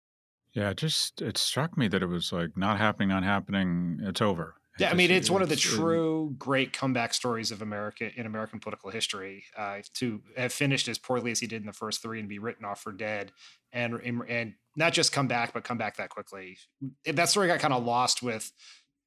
Yeah, 0.53 0.71
it 0.71 0.79
just 0.79 1.23
it 1.23 1.39
struck 1.39 1.77
me 1.77 1.87
that 1.89 2.03
it 2.03 2.07
was 2.07 2.33
like 2.33 2.57
not 2.57 2.79
happening, 2.79 3.11
not 3.11 3.23
happening. 3.23 4.01
It's 4.03 4.21
over. 4.21 4.57
Yeah, 4.79 4.91
I 4.91 4.95
mean, 4.95 5.11
it's, 5.11 5.27
it's 5.27 5.31
one 5.31 5.43
of 5.43 5.49
the 5.49 5.57
true 5.57 6.35
great 6.39 6.73
comeback 6.73 7.13
stories 7.13 7.51
of 7.51 7.61
America 7.61 8.11
in 8.17 8.25
American 8.25 8.61
political 8.61 8.91
history. 8.91 9.45
Uh, 9.57 9.81
to 9.95 10.23
have 10.37 10.53
finished 10.53 10.89
as 10.89 10.97
poorly 10.97 11.31
as 11.31 11.41
he 11.41 11.47
did 11.47 11.61
in 11.61 11.67
the 11.67 11.73
first 11.73 12.03
three 12.03 12.19
and 12.19 12.29
be 12.29 12.39
written 12.39 12.65
off 12.65 12.81
for 12.81 12.93
dead, 12.93 13.31
and 13.73 13.95
and 14.29 14.55
not 14.77 14.93
just 14.93 15.12
come 15.12 15.29
back, 15.29 15.53
but 15.53 15.65
come 15.65 15.79
back 15.79 15.97
that 15.97 16.11
quickly. 16.11 16.59
That 17.05 17.29
story 17.29 17.49
got 17.49 17.61
kind 17.61 17.75
of 17.75 17.85
lost 17.85 18.23
with 18.23 18.53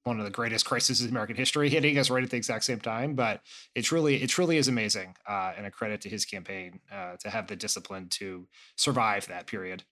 one 0.04 0.20
of 0.20 0.26
the 0.26 0.32
greatest 0.32 0.66
crises 0.66 1.02
in 1.02 1.10
American 1.10 1.36
history 1.36 1.70
hitting 1.70 1.98
us 1.98 2.10
right 2.10 2.24
at 2.24 2.30
the 2.30 2.38
exact 2.38 2.66
same 2.66 2.80
time. 2.80 3.16
But 3.16 3.42
it's 3.74 3.92
really, 3.92 4.22
it 4.22 4.28
truly 4.28 4.58
is 4.58 4.68
amazing, 4.68 5.16
uh, 5.28 5.54
and 5.56 5.66
a 5.66 5.72
credit 5.72 6.02
to 6.02 6.10
his 6.10 6.26
campaign 6.26 6.80
uh, 6.92 7.16
to 7.22 7.30
have 7.30 7.48
the 7.48 7.56
discipline 7.56 8.10
to 8.10 8.48
survive 8.76 9.28
that 9.28 9.48
period. 9.48 9.84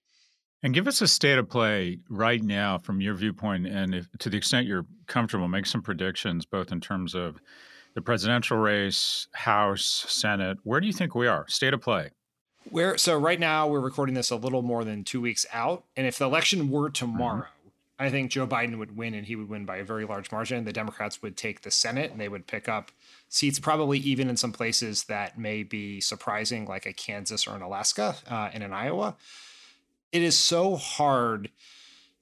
And 0.62 0.74
give 0.74 0.86
us 0.86 1.00
a 1.00 1.08
state 1.08 1.38
of 1.38 1.48
play 1.48 1.98
right 2.08 2.42
now 2.42 2.78
from 2.78 3.00
your 3.00 3.14
viewpoint, 3.14 3.66
and 3.66 3.94
if, 3.94 4.06
to 4.20 4.30
the 4.30 4.36
extent 4.36 4.66
you're 4.66 4.86
comfortable, 5.08 5.48
make 5.48 5.66
some 5.66 5.82
predictions 5.82 6.44
both 6.44 6.70
in 6.70 6.80
terms 6.80 7.14
of 7.14 7.40
the 7.94 8.02
presidential 8.02 8.56
race, 8.58 9.26
House, 9.32 10.04
Senate. 10.08 10.58
Where 10.62 10.80
do 10.80 10.86
you 10.86 10.92
think 10.92 11.14
we 11.14 11.26
are? 11.26 11.46
State 11.48 11.74
of 11.74 11.80
play. 11.80 12.10
Where 12.70 12.96
so 12.98 13.18
right 13.18 13.40
now 13.40 13.68
we're 13.68 13.80
recording 13.80 14.14
this 14.14 14.30
a 14.30 14.36
little 14.36 14.62
more 14.62 14.84
than 14.84 15.04
two 15.04 15.20
weeks 15.20 15.44
out, 15.52 15.84
and 15.96 16.06
if 16.06 16.18
the 16.18 16.24
election 16.24 16.70
were 16.70 16.90
tomorrow, 16.90 17.42
mm-hmm. 17.42 18.04
I 18.04 18.10
think 18.10 18.30
Joe 18.30 18.46
Biden 18.46 18.78
would 18.78 18.96
win, 18.96 19.14
and 19.14 19.26
he 19.26 19.36
would 19.36 19.48
win 19.48 19.64
by 19.64 19.76
a 19.76 19.84
very 19.84 20.04
large 20.04 20.32
margin. 20.32 20.64
The 20.64 20.72
Democrats 20.72 21.22
would 21.22 21.36
take 21.36 21.62
the 21.62 21.70
Senate, 21.70 22.10
and 22.10 22.20
they 22.20 22.28
would 22.28 22.46
pick 22.46 22.68
up 22.68 22.90
seats, 23.28 23.58
probably 23.58 23.98
even 23.98 24.28
in 24.28 24.36
some 24.36 24.52
places 24.52 25.04
that 25.04 25.38
may 25.38 25.62
be 25.62 26.00
surprising, 26.00 26.66
like 26.66 26.86
a 26.86 26.92
Kansas 26.92 27.46
or 27.46 27.54
an 27.54 27.62
Alaska 27.62 28.16
uh, 28.30 28.50
and 28.52 28.62
an 28.62 28.72
Iowa 28.72 29.16
it 30.12 30.22
is 30.22 30.38
so 30.38 30.76
hard 30.76 31.50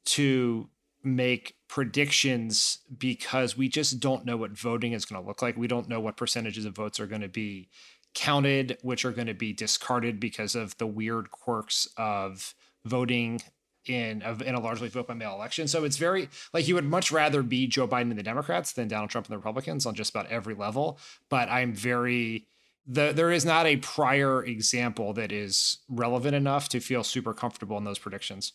to 0.06 0.68
make 1.02 1.56
predictions 1.66 2.78
because 2.96 3.56
we 3.56 3.68
just 3.68 4.00
don't 4.00 4.24
know 4.24 4.36
what 4.36 4.52
voting 4.52 4.92
is 4.92 5.04
going 5.04 5.20
to 5.20 5.26
look 5.26 5.42
like. 5.42 5.56
We 5.56 5.66
don't 5.66 5.88
know 5.88 6.00
what 6.00 6.16
percentages 6.16 6.64
of 6.64 6.74
votes 6.74 7.00
are 7.00 7.06
going 7.06 7.20
to 7.20 7.28
be 7.28 7.68
counted, 8.14 8.78
which 8.82 9.04
are 9.04 9.12
going 9.12 9.26
to 9.26 9.34
be 9.34 9.52
discarded 9.52 10.18
because 10.20 10.54
of 10.54 10.76
the 10.78 10.86
weird 10.86 11.30
quirks 11.30 11.88
of 11.96 12.54
voting 12.84 13.40
in 13.86 14.22
a, 14.24 14.34
in 14.42 14.54
a 14.54 14.60
largely 14.60 14.88
vote 14.88 15.06
by 15.06 15.14
mail 15.14 15.34
election. 15.34 15.66
So 15.66 15.84
it's 15.84 15.96
very 15.96 16.28
like 16.52 16.68
you 16.68 16.74
would 16.74 16.84
much 16.84 17.10
rather 17.10 17.42
be 17.42 17.66
Joe 17.66 17.88
Biden 17.88 18.10
and 18.10 18.18
the 18.18 18.22
Democrats 18.22 18.72
than 18.72 18.88
Donald 18.88 19.10
Trump 19.10 19.26
and 19.26 19.32
the 19.32 19.38
Republicans 19.38 19.86
on 19.86 19.94
just 19.94 20.10
about 20.10 20.26
every 20.26 20.54
level. 20.54 20.98
But 21.28 21.48
I'm 21.48 21.74
very 21.74 22.46
the, 22.86 23.12
there 23.12 23.30
is 23.30 23.44
not 23.44 23.66
a 23.66 23.76
prior 23.76 24.44
example 24.44 25.12
that 25.12 25.30
is 25.30 25.78
relevant 25.88 26.34
enough 26.34 26.68
to 26.70 26.80
feel 26.80 27.04
super 27.04 27.32
comfortable 27.32 27.78
in 27.78 27.84
those 27.84 27.98
predictions. 27.98 28.52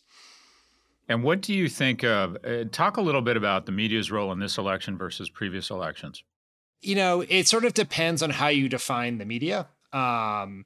And 1.08 1.24
what 1.24 1.42
do 1.42 1.54
you 1.54 1.70
think 1.70 2.04
of? 2.04 2.38
Uh, 2.44 2.66
talk 2.72 2.98
a 2.98 3.02
little 3.02 3.22
bit 3.22 3.38
about 3.38 3.66
the 3.66 3.72
media's 3.72 4.12
role 4.12 4.32
in 4.32 4.40
this 4.40 4.58
election 4.58 4.98
versus 4.98 5.30
previous 5.30 5.70
elections. 5.70 6.24
You 6.86 6.96
know, 6.96 7.25
it 7.27 7.48
sort 7.48 7.65
of 7.65 7.74
depends 7.74 8.22
on 8.22 8.30
how 8.30 8.48
you 8.48 8.70
define 8.70 9.18
the 9.18 9.25
media, 9.25 9.68
um, 9.92 10.65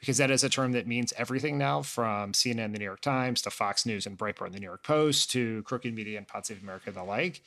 because 0.00 0.16
that 0.16 0.30
is 0.30 0.42
a 0.42 0.48
term 0.48 0.72
that 0.72 0.86
means 0.86 1.12
everything 1.16 1.58
now, 1.58 1.82
from 1.82 2.32
CNN, 2.32 2.72
the 2.72 2.78
New 2.78 2.84
York 2.84 3.00
Times, 3.00 3.42
to 3.42 3.50
Fox 3.50 3.84
News 3.84 4.06
and 4.06 4.16
Breitbart, 4.16 4.46
and 4.46 4.54
the 4.54 4.60
New 4.60 4.66
York 4.66 4.82
Post, 4.82 5.30
to 5.32 5.62
Crooked 5.64 5.94
Media 5.94 6.16
and 6.16 6.26
Pod 6.26 6.46
Save 6.46 6.62
America, 6.62 6.84
and 6.86 6.96
the 6.96 7.02
like. 7.02 7.42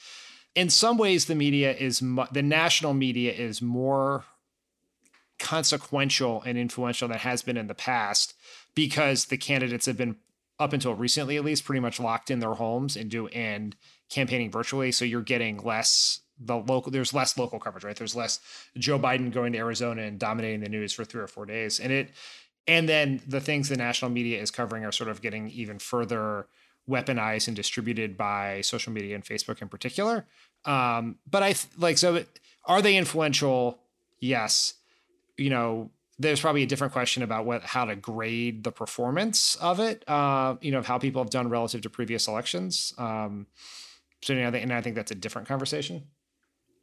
In 0.53 0.69
some 0.69 0.97
ways, 0.97 1.25
the 1.25 1.35
media 1.35 1.73
is 1.73 2.01
mu- 2.01 2.25
the 2.31 2.43
national 2.43 2.93
media 2.93 3.31
is 3.31 3.61
more 3.61 4.25
consequential 5.39 6.43
and 6.45 6.57
influential 6.57 7.07
than 7.07 7.17
has 7.17 7.41
been 7.41 7.57
in 7.57 7.67
the 7.67 7.73
past 7.73 8.35
because 8.75 9.25
the 9.25 9.37
candidates 9.37 9.87
have 9.87 9.97
been 9.97 10.17
up 10.59 10.73
until 10.73 10.93
recently 10.93 11.35
at 11.35 11.43
least 11.43 11.65
pretty 11.65 11.79
much 11.79 11.99
locked 11.99 12.29
in 12.29 12.39
their 12.39 12.53
homes 12.53 12.95
and 12.95 13.09
do 13.09 13.27
and 13.29 13.75
campaigning 14.09 14.51
virtually 14.51 14.91
so 14.91 15.03
you're 15.03 15.21
getting 15.23 15.57
less 15.63 16.19
the 16.45 16.57
local 16.57 16.91
there's 16.91 17.13
less 17.13 17.37
local 17.37 17.59
coverage 17.59 17.83
right 17.83 17.95
there's 17.95 18.15
less 18.15 18.39
joe 18.77 18.97
biden 18.97 19.31
going 19.31 19.51
to 19.51 19.57
arizona 19.57 20.01
and 20.01 20.19
dominating 20.19 20.61
the 20.61 20.69
news 20.69 20.93
for 20.93 21.05
three 21.05 21.21
or 21.21 21.27
four 21.27 21.45
days 21.45 21.79
and 21.79 21.91
it 21.91 22.09
and 22.67 22.87
then 22.87 23.21
the 23.27 23.41
things 23.41 23.69
the 23.69 23.77
national 23.77 24.11
media 24.11 24.39
is 24.39 24.51
covering 24.51 24.85
are 24.85 24.91
sort 24.91 25.09
of 25.09 25.21
getting 25.21 25.49
even 25.49 25.79
further 25.79 26.47
weaponized 26.89 27.47
and 27.47 27.55
distributed 27.55 28.17
by 28.17 28.61
social 28.61 28.91
media 28.91 29.15
and 29.15 29.23
facebook 29.23 29.61
in 29.61 29.69
particular 29.69 30.25
um 30.65 31.17
but 31.29 31.43
i 31.43 31.53
like 31.77 31.97
so 31.97 32.23
are 32.65 32.81
they 32.81 32.97
influential 32.97 33.79
yes 34.19 34.75
you 35.41 35.49
know, 35.49 35.89
there's 36.19 36.39
probably 36.39 36.63
a 36.63 36.67
different 36.67 36.93
question 36.93 37.23
about 37.23 37.45
what 37.45 37.63
how 37.63 37.85
to 37.85 37.95
grade 37.95 38.63
the 38.63 38.71
performance 38.71 39.55
of 39.55 39.79
it. 39.79 40.07
Uh, 40.07 40.55
you 40.61 40.71
know, 40.71 40.79
of 40.79 40.85
how 40.85 40.99
people 40.99 41.21
have 41.21 41.31
done 41.31 41.49
relative 41.49 41.81
to 41.81 41.89
previous 41.89 42.27
elections. 42.27 42.93
Um, 42.97 43.47
so, 44.21 44.33
you 44.33 44.39
know, 44.39 44.55
and 44.55 44.71
I 44.71 44.81
think 44.81 44.95
that's 44.95 45.11
a 45.11 45.15
different 45.15 45.47
conversation. 45.47 46.03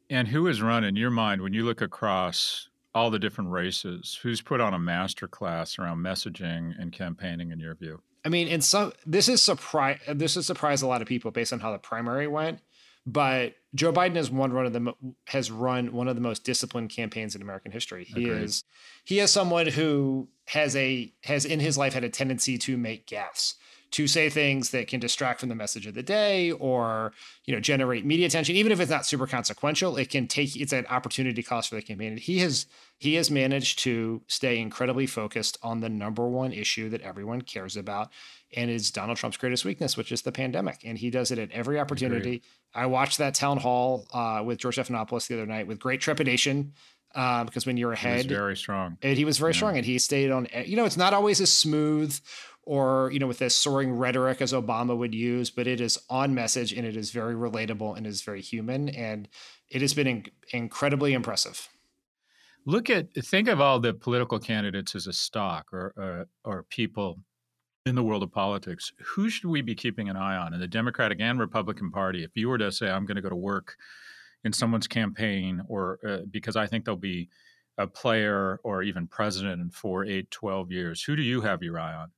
And 0.09 0.27
who 0.27 0.47
has 0.47 0.61
run 0.61 0.83
in 0.83 0.95
your 0.95 1.11
mind 1.11 1.41
when 1.41 1.53
you 1.53 1.63
look 1.63 1.81
across 1.81 2.69
all 2.95 3.11
the 3.11 3.19
different 3.19 3.51
races? 3.51 4.19
Who's 4.23 4.41
put 4.41 4.59
on 4.59 4.73
a 4.73 4.79
master 4.79 5.27
class 5.27 5.77
around 5.77 5.99
messaging 5.99 6.73
and 6.79 6.91
campaigning 6.91 7.51
in 7.51 7.59
your 7.59 7.75
view? 7.75 8.01
I 8.25 8.29
mean, 8.29 8.47
in 8.47 8.61
some 8.61 8.91
this 9.05 9.29
is 9.29 9.47
uh, 9.47 9.53
surprise 9.53 9.99
this 10.07 10.35
has 10.35 10.45
surprised 10.45 10.83
a 10.83 10.87
lot 10.87 11.01
of 11.01 11.07
people 11.07 11.31
based 11.31 11.53
on 11.53 11.59
how 11.59 11.71
the 11.71 11.77
primary 11.77 12.27
went. 12.27 12.59
But 13.05 13.55
Joe 13.73 13.93
Biden 13.93 14.15
has 14.15 14.29
one 14.29 14.53
one 14.53 14.65
of 14.65 14.73
the 14.73 14.93
has 15.27 15.51
run 15.51 15.93
one 15.93 16.07
of 16.07 16.15
the 16.15 16.21
most 16.21 16.43
disciplined 16.43 16.89
campaigns 16.89 17.35
in 17.35 17.41
American 17.41 17.71
history. 17.71 18.03
He 18.03 18.25
Agreed. 18.25 18.43
is 18.43 18.63
he 19.05 19.19
is 19.19 19.31
someone 19.31 19.67
who 19.67 20.27
has 20.47 20.75
a 20.75 21.13
has 21.23 21.45
in 21.45 21.59
his 21.59 21.77
life 21.77 21.93
had 21.93 22.03
a 22.03 22.09
tendency 22.09 22.57
to 22.57 22.77
make 22.77 23.07
gaffes 23.07 23.53
to 23.91 24.07
say 24.07 24.29
things 24.29 24.69
that 24.69 24.87
can 24.87 24.99
distract 24.99 25.39
from 25.39 25.49
the 25.49 25.55
message 25.55 25.87
of 25.87 25.93
the 25.93 26.03
day 26.03 26.51
or 26.51 27.11
you 27.45 27.53
know 27.53 27.59
generate 27.59 28.05
media 28.05 28.25
attention 28.25 28.55
even 28.55 28.71
if 28.71 28.79
it's 28.79 28.91
not 28.91 29.05
super 29.05 29.25
consequential 29.25 29.97
it 29.97 30.09
can 30.09 30.27
take 30.27 30.55
it's 30.55 30.73
an 30.73 30.85
opportunity 30.89 31.41
cost 31.41 31.69
for 31.69 31.75
the 31.75 31.81
campaign 31.81 32.09
and 32.09 32.19
he 32.19 32.39
has 32.39 32.65
he 32.97 33.15
has 33.15 33.31
managed 33.31 33.79
to 33.79 34.21
stay 34.27 34.59
incredibly 34.59 35.07
focused 35.07 35.57
on 35.63 35.79
the 35.79 35.89
number 35.89 36.27
one 36.27 36.51
issue 36.51 36.89
that 36.89 37.01
everyone 37.01 37.41
cares 37.41 37.75
about 37.75 38.09
and 38.55 38.69
is 38.69 38.91
Donald 38.91 39.17
Trump's 39.17 39.37
greatest 39.37 39.65
weakness 39.65 39.97
which 39.97 40.11
is 40.11 40.21
the 40.21 40.31
pandemic 40.31 40.79
and 40.83 40.97
he 40.97 41.09
does 41.09 41.31
it 41.31 41.39
at 41.39 41.51
every 41.51 41.79
opportunity 41.79 42.19
Agreed. 42.19 42.41
I 42.73 42.85
watched 42.85 43.17
that 43.17 43.33
town 43.33 43.57
hall 43.57 44.05
uh, 44.13 44.43
with 44.45 44.59
George 44.59 44.75
Stephanopoulos 44.75 45.27
the 45.27 45.35
other 45.35 45.47
night 45.47 45.65
with 45.65 45.79
great 45.79 46.01
trepidation 46.01 46.73
uh, 47.15 47.43
because 47.43 47.65
when 47.65 47.77
you're 47.77 47.93
ahead, 47.93 48.27
very 48.27 48.55
strong, 48.55 48.97
and 49.01 49.17
he 49.17 49.25
was 49.25 49.39
very 49.39 49.51
yeah. 49.51 49.57
strong, 49.57 49.77
and 49.77 49.85
he 49.85 49.97
stayed 49.97 50.29
on. 50.29 50.47
You 50.65 50.75
know, 50.75 50.85
it's 50.85 50.97
not 50.97 51.13
always 51.13 51.41
as 51.41 51.51
smooth 51.51 52.17
or 52.69 53.09
you 53.11 53.17
know 53.17 53.25
with 53.25 53.39
this 53.39 53.55
soaring 53.55 53.91
rhetoric 53.91 54.43
as 54.43 54.53
Obama 54.53 54.95
would 54.95 55.15
use, 55.15 55.49
but 55.49 55.65
it 55.65 55.81
is 55.81 55.97
on 56.07 56.35
message 56.35 56.71
and 56.71 56.85
it 56.85 56.95
is 56.95 57.09
very 57.09 57.33
relatable 57.33 57.97
and 57.97 58.05
is 58.05 58.21
very 58.21 58.41
human, 58.41 58.89
and 58.89 59.27
it 59.69 59.81
has 59.81 59.95
been 59.95 60.05
in- 60.05 60.25
incredibly 60.53 61.13
impressive. 61.13 61.67
Look 62.67 62.91
at 62.91 63.11
think 63.25 63.47
of 63.47 63.59
all 63.59 63.79
the 63.79 63.95
political 63.95 64.37
candidates 64.37 64.93
as 64.93 65.07
a 65.07 65.13
stock 65.13 65.73
or 65.73 65.93
or, 65.97 66.27
or 66.43 66.63
people 66.69 67.17
in 67.87 67.95
the 67.95 68.03
world 68.03 68.21
of 68.21 68.31
politics. 68.31 68.93
Who 69.03 69.31
should 69.31 69.49
we 69.49 69.63
be 69.63 69.73
keeping 69.73 70.07
an 70.07 70.15
eye 70.15 70.37
on 70.37 70.53
in 70.53 70.59
the 70.59 70.67
Democratic 70.67 71.19
and 71.19 71.39
Republican 71.39 71.89
Party? 71.89 72.23
If 72.23 72.31
you 72.35 72.49
were 72.49 72.59
to 72.59 72.71
say, 72.71 72.87
"I'm 72.91 73.07
going 73.07 73.15
to 73.15 73.23
go 73.23 73.29
to 73.29 73.35
work 73.35 73.77
in 74.43 74.53
someone's 74.53 74.87
campaign," 74.87 75.63
or 75.67 75.97
uh, 76.07 76.19
because 76.29 76.55
I 76.55 76.67
think 76.67 76.85
they'll 76.85 76.95
be 76.95 77.29
a 77.79 77.87
player 77.87 78.59
or 78.63 78.83
even 78.83 79.07
president 79.07 79.59
in 79.59 79.71
four, 79.71 80.05
eight, 80.05 80.29
12 80.29 80.71
years, 80.71 81.01
who 81.01 81.15
do 81.15 81.23
you 81.23 81.41
have 81.41 81.63
your 81.63 81.79
eye 81.79 81.95
on? 81.95 82.11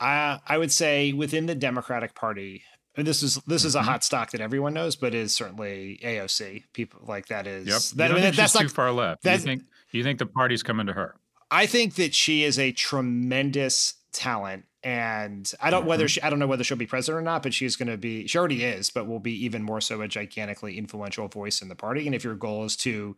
I 0.00 0.40
I 0.46 0.58
would 0.58 0.72
say 0.72 1.12
within 1.12 1.46
the 1.46 1.54
Democratic 1.54 2.14
Party, 2.14 2.62
and 2.96 3.06
this 3.06 3.22
is 3.22 3.36
this 3.46 3.64
is 3.64 3.74
a 3.74 3.78
mm-hmm. 3.78 3.88
hot 3.88 4.04
stock 4.04 4.30
that 4.32 4.40
everyone 4.40 4.74
knows, 4.74 4.96
but 4.96 5.14
is 5.14 5.34
certainly 5.34 6.00
AOC. 6.02 6.64
People 6.72 7.00
like 7.06 7.26
that 7.28 7.46
is 7.46 7.66
yep. 7.66 7.80
that, 7.96 8.10
I 8.10 8.14
mean, 8.14 8.34
that's 8.34 8.52
too 8.52 8.68
far 8.68 8.92
left. 8.92 9.22
Do 9.22 9.30
you 9.30 9.38
think 9.38 9.62
you 9.90 10.02
think 10.02 10.18
the 10.18 10.26
party's 10.26 10.62
coming 10.62 10.86
to 10.86 10.92
her? 10.92 11.16
I 11.50 11.66
think 11.66 11.94
that 11.94 12.14
she 12.14 12.44
is 12.44 12.58
a 12.58 12.72
tremendous 12.72 13.94
talent, 14.12 14.64
and 14.82 15.50
I 15.60 15.70
don't 15.70 15.80
mm-hmm. 15.80 15.88
whether 15.88 16.08
she 16.08 16.22
I 16.22 16.30
don't 16.30 16.38
know 16.38 16.46
whether 16.46 16.64
she'll 16.64 16.76
be 16.76 16.86
president 16.86 17.20
or 17.20 17.24
not, 17.24 17.42
but 17.42 17.54
she's 17.54 17.76
going 17.76 17.88
to 17.88 17.96
be. 17.96 18.26
She 18.26 18.38
already 18.38 18.64
is, 18.64 18.90
but 18.90 19.06
will 19.06 19.20
be 19.20 19.44
even 19.44 19.62
more 19.62 19.80
so 19.80 20.00
a 20.00 20.08
gigantically 20.08 20.78
influential 20.78 21.28
voice 21.28 21.62
in 21.62 21.68
the 21.68 21.76
party. 21.76 22.06
And 22.06 22.14
if 22.14 22.24
your 22.24 22.34
goal 22.34 22.64
is 22.64 22.76
to 22.78 23.16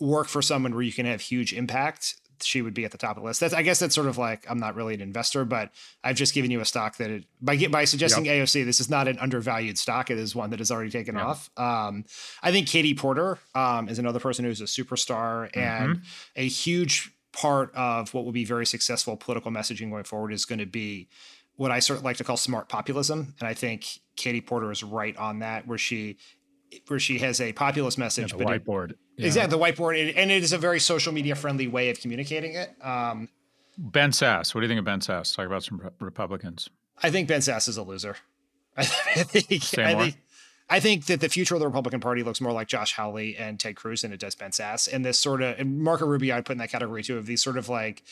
work 0.00 0.28
for 0.28 0.42
someone 0.42 0.74
where 0.74 0.82
you 0.82 0.92
can 0.92 1.06
have 1.06 1.20
huge 1.20 1.52
impact, 1.52 2.16
she 2.42 2.62
would 2.62 2.74
be 2.74 2.84
at 2.84 2.90
the 2.90 2.98
top 2.98 3.16
of 3.16 3.22
the 3.22 3.26
list. 3.26 3.40
That's 3.40 3.54
I 3.54 3.62
guess 3.62 3.78
that's 3.78 3.94
sort 3.94 4.06
of 4.06 4.18
like 4.18 4.44
I'm 4.48 4.58
not 4.58 4.74
really 4.74 4.94
an 4.94 5.00
investor, 5.00 5.44
but 5.44 5.70
I've 6.02 6.16
just 6.16 6.34
given 6.34 6.50
you 6.50 6.60
a 6.60 6.64
stock 6.64 6.96
that 6.98 7.10
it, 7.10 7.24
by 7.40 7.56
by 7.68 7.84
suggesting 7.84 8.24
yep. 8.24 8.44
AOC, 8.44 8.64
this 8.64 8.80
is 8.80 8.90
not 8.90 9.08
an 9.08 9.18
undervalued 9.18 9.78
stock. 9.78 10.10
It 10.10 10.18
is 10.18 10.34
one 10.34 10.50
that 10.50 10.58
has 10.58 10.70
already 10.70 10.90
taken 10.90 11.16
off. 11.16 11.50
Um, 11.56 12.04
I 12.42 12.50
think 12.52 12.68
Katie 12.68 12.94
Porter 12.94 13.38
um, 13.54 13.88
is 13.88 13.98
another 13.98 14.20
person 14.20 14.44
who's 14.44 14.60
a 14.60 14.64
superstar 14.64 15.50
mm-hmm. 15.52 15.58
and 15.58 16.02
a 16.36 16.46
huge 16.46 17.12
part 17.32 17.74
of 17.74 18.12
what 18.12 18.24
will 18.24 18.32
be 18.32 18.44
very 18.44 18.66
successful 18.66 19.16
political 19.16 19.50
messaging 19.50 19.90
going 19.90 20.04
forward 20.04 20.32
is 20.32 20.44
going 20.44 20.58
to 20.58 20.66
be 20.66 21.08
what 21.56 21.70
I 21.70 21.78
sort 21.78 21.98
of 21.98 22.04
like 22.04 22.16
to 22.16 22.24
call 22.24 22.36
smart 22.36 22.68
populism. 22.68 23.34
And 23.38 23.46
I 23.46 23.54
think 23.54 23.86
Katie 24.16 24.40
Porter 24.40 24.70
is 24.70 24.82
right 24.82 25.16
on 25.16 25.40
that, 25.40 25.66
where 25.66 25.78
she 25.78 26.16
where 26.88 26.98
she 26.98 27.18
has 27.18 27.40
a 27.40 27.52
populist 27.52 27.98
message, 27.98 28.32
yeah, 28.32 28.38
the 28.38 28.44
but 28.44 28.64
whiteboard. 28.64 28.90
It, 28.90 28.98
yeah. 29.16 29.26
Exactly, 29.26 29.58
the 29.58 29.64
whiteboard, 29.64 30.12
and 30.16 30.30
it 30.30 30.42
is 30.42 30.52
a 30.52 30.58
very 30.58 30.80
social 30.80 31.12
media 31.12 31.34
friendly 31.34 31.68
way 31.68 31.90
of 31.90 32.00
communicating 32.00 32.54
it. 32.54 32.74
Um, 32.82 33.28
ben 33.76 34.10
Sasse, 34.10 34.54
what 34.54 34.60
do 34.60 34.66
you 34.66 34.68
think 34.68 34.78
of 34.78 34.84
Ben 34.84 35.00
Sasse? 35.00 35.34
Talk 35.34 35.46
about 35.46 35.64
some 35.64 35.90
Republicans. 35.98 36.68
I 37.02 37.10
think 37.10 37.28
Ben 37.28 37.40
Sasse 37.40 37.68
is 37.68 37.76
a 37.76 37.82
loser. 37.82 38.16
I 38.76 38.84
think, 38.84 39.78
I 39.78 39.94
think 39.94 40.16
I 40.70 40.78
think 40.78 41.06
that 41.06 41.20
the 41.20 41.28
future 41.28 41.54
of 41.54 41.60
the 41.60 41.66
Republican 41.66 41.98
Party 41.98 42.22
looks 42.22 42.40
more 42.40 42.52
like 42.52 42.68
Josh 42.68 42.94
Hawley 42.94 43.36
and 43.36 43.58
Ted 43.58 43.74
Cruz 43.74 44.02
than 44.02 44.12
it 44.12 44.20
does 44.20 44.36
Ben 44.36 44.52
Sasse. 44.52 44.90
And 44.92 45.04
this 45.04 45.18
sort 45.18 45.42
of 45.42 45.58
and 45.58 45.80
Marco 45.80 46.06
Rubio, 46.06 46.36
I 46.36 46.40
put 46.40 46.52
in 46.52 46.58
that 46.58 46.70
category 46.70 47.02
too 47.02 47.18
of 47.18 47.26
these 47.26 47.42
sort 47.42 47.58
of 47.58 47.68
like 47.68 48.04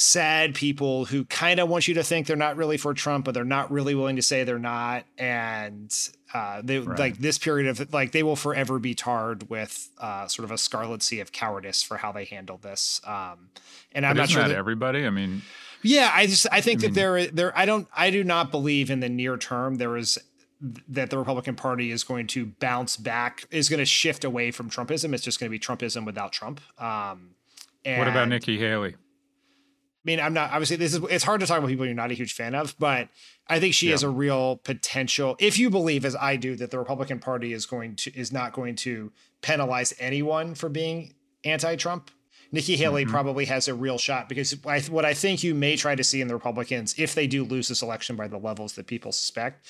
sad 0.00 0.54
people 0.54 1.06
who 1.06 1.24
kind 1.24 1.58
of 1.58 1.68
want 1.68 1.88
you 1.88 1.94
to 1.94 2.04
think 2.04 2.28
they're 2.28 2.36
not 2.36 2.56
really 2.56 2.76
for 2.76 2.94
Trump, 2.94 3.24
but 3.24 3.34
they're 3.34 3.42
not 3.44 3.68
really 3.72 3.96
willing 3.96 4.14
to 4.14 4.22
say 4.22 4.44
they're 4.44 4.56
not. 4.56 5.04
And 5.18 5.92
uh, 6.32 6.62
they 6.62 6.78
right. 6.78 6.96
like 6.96 7.18
this 7.18 7.36
period 7.36 7.66
of 7.66 7.92
like 7.92 8.12
they 8.12 8.22
will 8.22 8.36
forever 8.36 8.78
be 8.78 8.94
tarred 8.94 9.50
with 9.50 9.90
uh, 9.98 10.28
sort 10.28 10.44
of 10.44 10.52
a 10.52 10.58
scarlet 10.58 11.02
C 11.02 11.18
of 11.18 11.32
cowardice 11.32 11.82
for 11.82 11.96
how 11.96 12.12
they 12.12 12.24
handle 12.24 12.58
this. 12.58 13.00
Um, 13.04 13.50
and 13.90 14.06
I'm 14.06 14.16
not 14.16 14.30
sure 14.30 14.42
that, 14.42 14.50
that 14.50 14.56
everybody. 14.56 15.04
I 15.04 15.10
mean, 15.10 15.42
yeah, 15.82 16.12
I 16.14 16.26
just 16.26 16.46
I 16.52 16.60
think 16.60 16.78
I 16.78 16.82
mean, 16.82 16.92
that 16.92 17.00
there 17.00 17.26
there 17.26 17.58
I 17.58 17.66
don't 17.66 17.88
I 17.92 18.10
do 18.10 18.22
not 18.22 18.52
believe 18.52 18.92
in 18.92 19.00
the 19.00 19.08
near 19.08 19.36
term 19.36 19.78
there 19.78 19.96
is 19.96 20.16
that 20.90 21.10
the 21.10 21.18
Republican 21.18 21.56
Party 21.56 21.90
is 21.90 22.04
going 22.04 22.28
to 22.28 22.46
bounce 22.46 22.96
back, 22.96 23.46
is 23.50 23.68
going 23.68 23.78
to 23.78 23.84
shift 23.84 24.22
away 24.22 24.52
from 24.52 24.70
Trumpism. 24.70 25.12
It's 25.12 25.24
just 25.24 25.40
going 25.40 25.48
to 25.48 25.50
be 25.50 25.58
Trumpism 25.58 26.06
without 26.06 26.32
Trump. 26.32 26.60
Um, 26.80 27.30
what 27.84 28.06
about 28.06 28.28
Nikki 28.28 28.58
Haley? 28.58 28.94
I 30.08 30.10
mean, 30.10 30.20
I'm 30.20 30.32
not 30.32 30.52
obviously 30.52 30.76
this 30.76 30.94
is 30.94 31.00
it's 31.10 31.22
hard 31.22 31.40
to 31.40 31.46
talk 31.46 31.58
about 31.58 31.68
people 31.68 31.84
you're 31.84 31.94
not 31.94 32.10
a 32.10 32.14
huge 32.14 32.32
fan 32.32 32.54
of, 32.54 32.74
but 32.78 33.10
I 33.46 33.60
think 33.60 33.74
she 33.74 33.88
yeah. 33.88 33.92
has 33.92 34.02
a 34.02 34.08
real 34.08 34.56
potential. 34.56 35.36
If 35.38 35.58
you 35.58 35.68
believe, 35.68 36.06
as 36.06 36.16
I 36.16 36.36
do, 36.36 36.56
that 36.56 36.70
the 36.70 36.78
Republican 36.78 37.18
Party 37.18 37.52
is 37.52 37.66
going 37.66 37.96
to 37.96 38.18
is 38.18 38.32
not 38.32 38.54
going 38.54 38.74
to 38.76 39.12
penalize 39.42 39.92
anyone 39.98 40.54
for 40.54 40.70
being 40.70 41.12
anti-Trump, 41.44 42.10
Nikki 42.52 42.76
Haley 42.76 43.02
mm-hmm. 43.02 43.10
probably 43.10 43.44
has 43.44 43.68
a 43.68 43.74
real 43.74 43.98
shot 43.98 44.30
because 44.30 44.56
I, 44.64 44.80
what 44.80 45.04
I 45.04 45.12
think 45.12 45.44
you 45.44 45.54
may 45.54 45.76
try 45.76 45.94
to 45.94 46.02
see 46.02 46.22
in 46.22 46.28
the 46.28 46.34
Republicans, 46.34 46.94
if 46.96 47.14
they 47.14 47.26
do 47.26 47.44
lose 47.44 47.68
this 47.68 47.82
election 47.82 48.16
by 48.16 48.28
the 48.28 48.38
levels 48.38 48.72
that 48.76 48.86
people 48.86 49.12
suspect, 49.12 49.66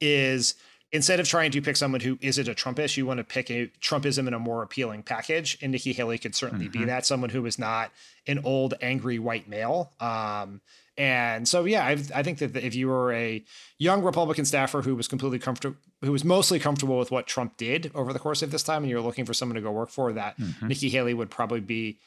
is 0.00 0.56
instead 0.92 1.20
of 1.20 1.28
trying 1.28 1.50
to 1.50 1.60
pick 1.60 1.76
someone 1.76 2.00
who 2.00 2.18
isn't 2.20 2.48
a 2.48 2.54
Trumpist, 2.54 2.96
you 2.96 3.06
want 3.06 3.18
to 3.18 3.24
pick 3.24 3.50
a 3.50 3.66
Trumpism 3.80 4.26
in 4.28 4.34
a 4.34 4.38
more 4.38 4.62
appealing 4.62 5.02
package. 5.02 5.58
And 5.60 5.72
Nikki 5.72 5.92
Haley 5.92 6.18
could 6.18 6.34
certainly 6.34 6.66
mm-hmm. 6.68 6.80
be 6.80 6.84
that 6.86 7.06
someone 7.06 7.30
who 7.30 7.44
is 7.46 7.58
not 7.58 7.90
an 8.26 8.40
old, 8.44 8.74
angry 8.80 9.18
white 9.18 9.48
male. 9.48 9.92
Um, 10.00 10.60
and 10.98 11.46
so, 11.46 11.64
yeah, 11.64 11.84
I've, 11.84 12.10
i 12.14 12.22
think 12.22 12.38
that 12.38 12.56
if 12.56 12.74
you 12.74 12.88
were 12.88 13.12
a 13.12 13.44
young 13.78 14.02
Republican 14.02 14.44
staffer 14.44 14.80
who 14.80 14.94
was 14.94 15.08
completely 15.08 15.38
comfortable, 15.38 15.76
who 16.02 16.12
was 16.12 16.24
mostly 16.24 16.58
comfortable 16.58 16.98
with 16.98 17.10
what 17.10 17.26
Trump 17.26 17.56
did 17.56 17.90
over 17.94 18.12
the 18.12 18.18
course 18.18 18.42
of 18.42 18.50
this 18.50 18.62
time, 18.62 18.82
and 18.82 18.90
you're 18.90 19.02
looking 19.02 19.26
for 19.26 19.34
someone 19.34 19.56
to 19.56 19.60
go 19.60 19.70
work 19.70 19.90
for, 19.90 20.12
that 20.12 20.38
mm-hmm. 20.38 20.68
Nikki 20.68 20.88
Haley 20.88 21.12
would 21.12 21.30
probably 21.30 21.60
be, 21.60 21.98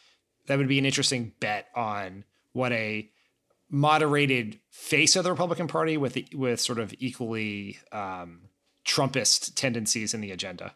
that 0.47 0.57
would 0.57 0.67
be 0.67 0.79
an 0.79 0.85
interesting 0.85 1.33
bet 1.39 1.67
on 1.75 2.23
what 2.53 2.71
a 2.71 3.09
moderated 3.69 4.59
face 4.71 5.15
of 5.15 5.23
the 5.23 5.31
Republican 5.31 5.67
Party 5.67 5.95
with 5.97 6.17
with 6.33 6.59
sort 6.59 6.79
of 6.79 6.93
equally 6.97 7.77
um, 7.91 8.48
Trumpist 8.89 9.53
tendencies 9.53 10.13
in 10.13 10.21
the 10.21 10.31
agenda. 10.31 10.73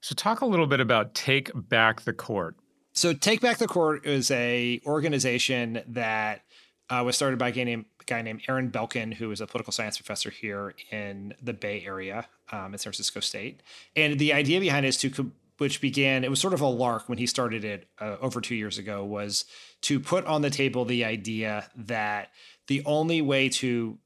So, 0.00 0.14
talk 0.14 0.40
a 0.40 0.46
little 0.46 0.68
bit 0.68 0.78
about 0.78 1.14
Take 1.14 1.50
Back 1.54 2.02
the 2.02 2.12
Court. 2.12 2.54
So, 2.92 3.12
Take 3.12 3.40
Back 3.40 3.58
the 3.58 3.66
Court 3.66 4.06
is 4.06 4.30
a 4.30 4.80
organization 4.86 5.82
that 5.88 6.42
uh, 6.88 7.02
was 7.04 7.16
started 7.16 7.38
by 7.38 7.48
a 7.48 7.52
guy 7.52 7.64
named, 7.64 7.86
a 8.00 8.04
guy 8.04 8.22
named 8.22 8.42
Aaron 8.48 8.70
Belkin, 8.70 9.14
who 9.14 9.32
is 9.32 9.40
a 9.40 9.46
political 9.48 9.72
science 9.72 9.98
professor 9.98 10.30
here 10.30 10.74
in 10.92 11.34
the 11.42 11.52
Bay 11.52 11.82
Area 11.84 12.28
um, 12.52 12.72
at 12.72 12.80
San 12.80 12.92
Francisco 12.92 13.18
State. 13.18 13.62
And 13.96 14.18
the 14.20 14.32
idea 14.32 14.60
behind 14.60 14.86
it 14.86 14.90
is 14.90 14.98
to 14.98 15.32
which 15.58 15.80
began 15.80 16.22
it 16.22 16.30
was 16.30 16.40
sort 16.40 16.54
of 16.54 16.60
a 16.60 16.66
lark 16.66 17.08
when 17.08 17.18
he 17.18 17.26
started 17.26 17.64
it 17.64 17.88
uh, 18.00 18.16
over 18.20 18.40
two 18.40 18.54
years 18.54 18.78
ago 18.78 19.04
was 19.04 19.44
to 19.82 19.98
put 19.98 20.24
on 20.24 20.40
the 20.42 20.50
table 20.50 20.84
the 20.84 21.04
idea 21.04 21.68
that 21.74 22.30
the 22.68 22.82
only 22.86 23.20
way 23.20 23.48
to 23.48 23.98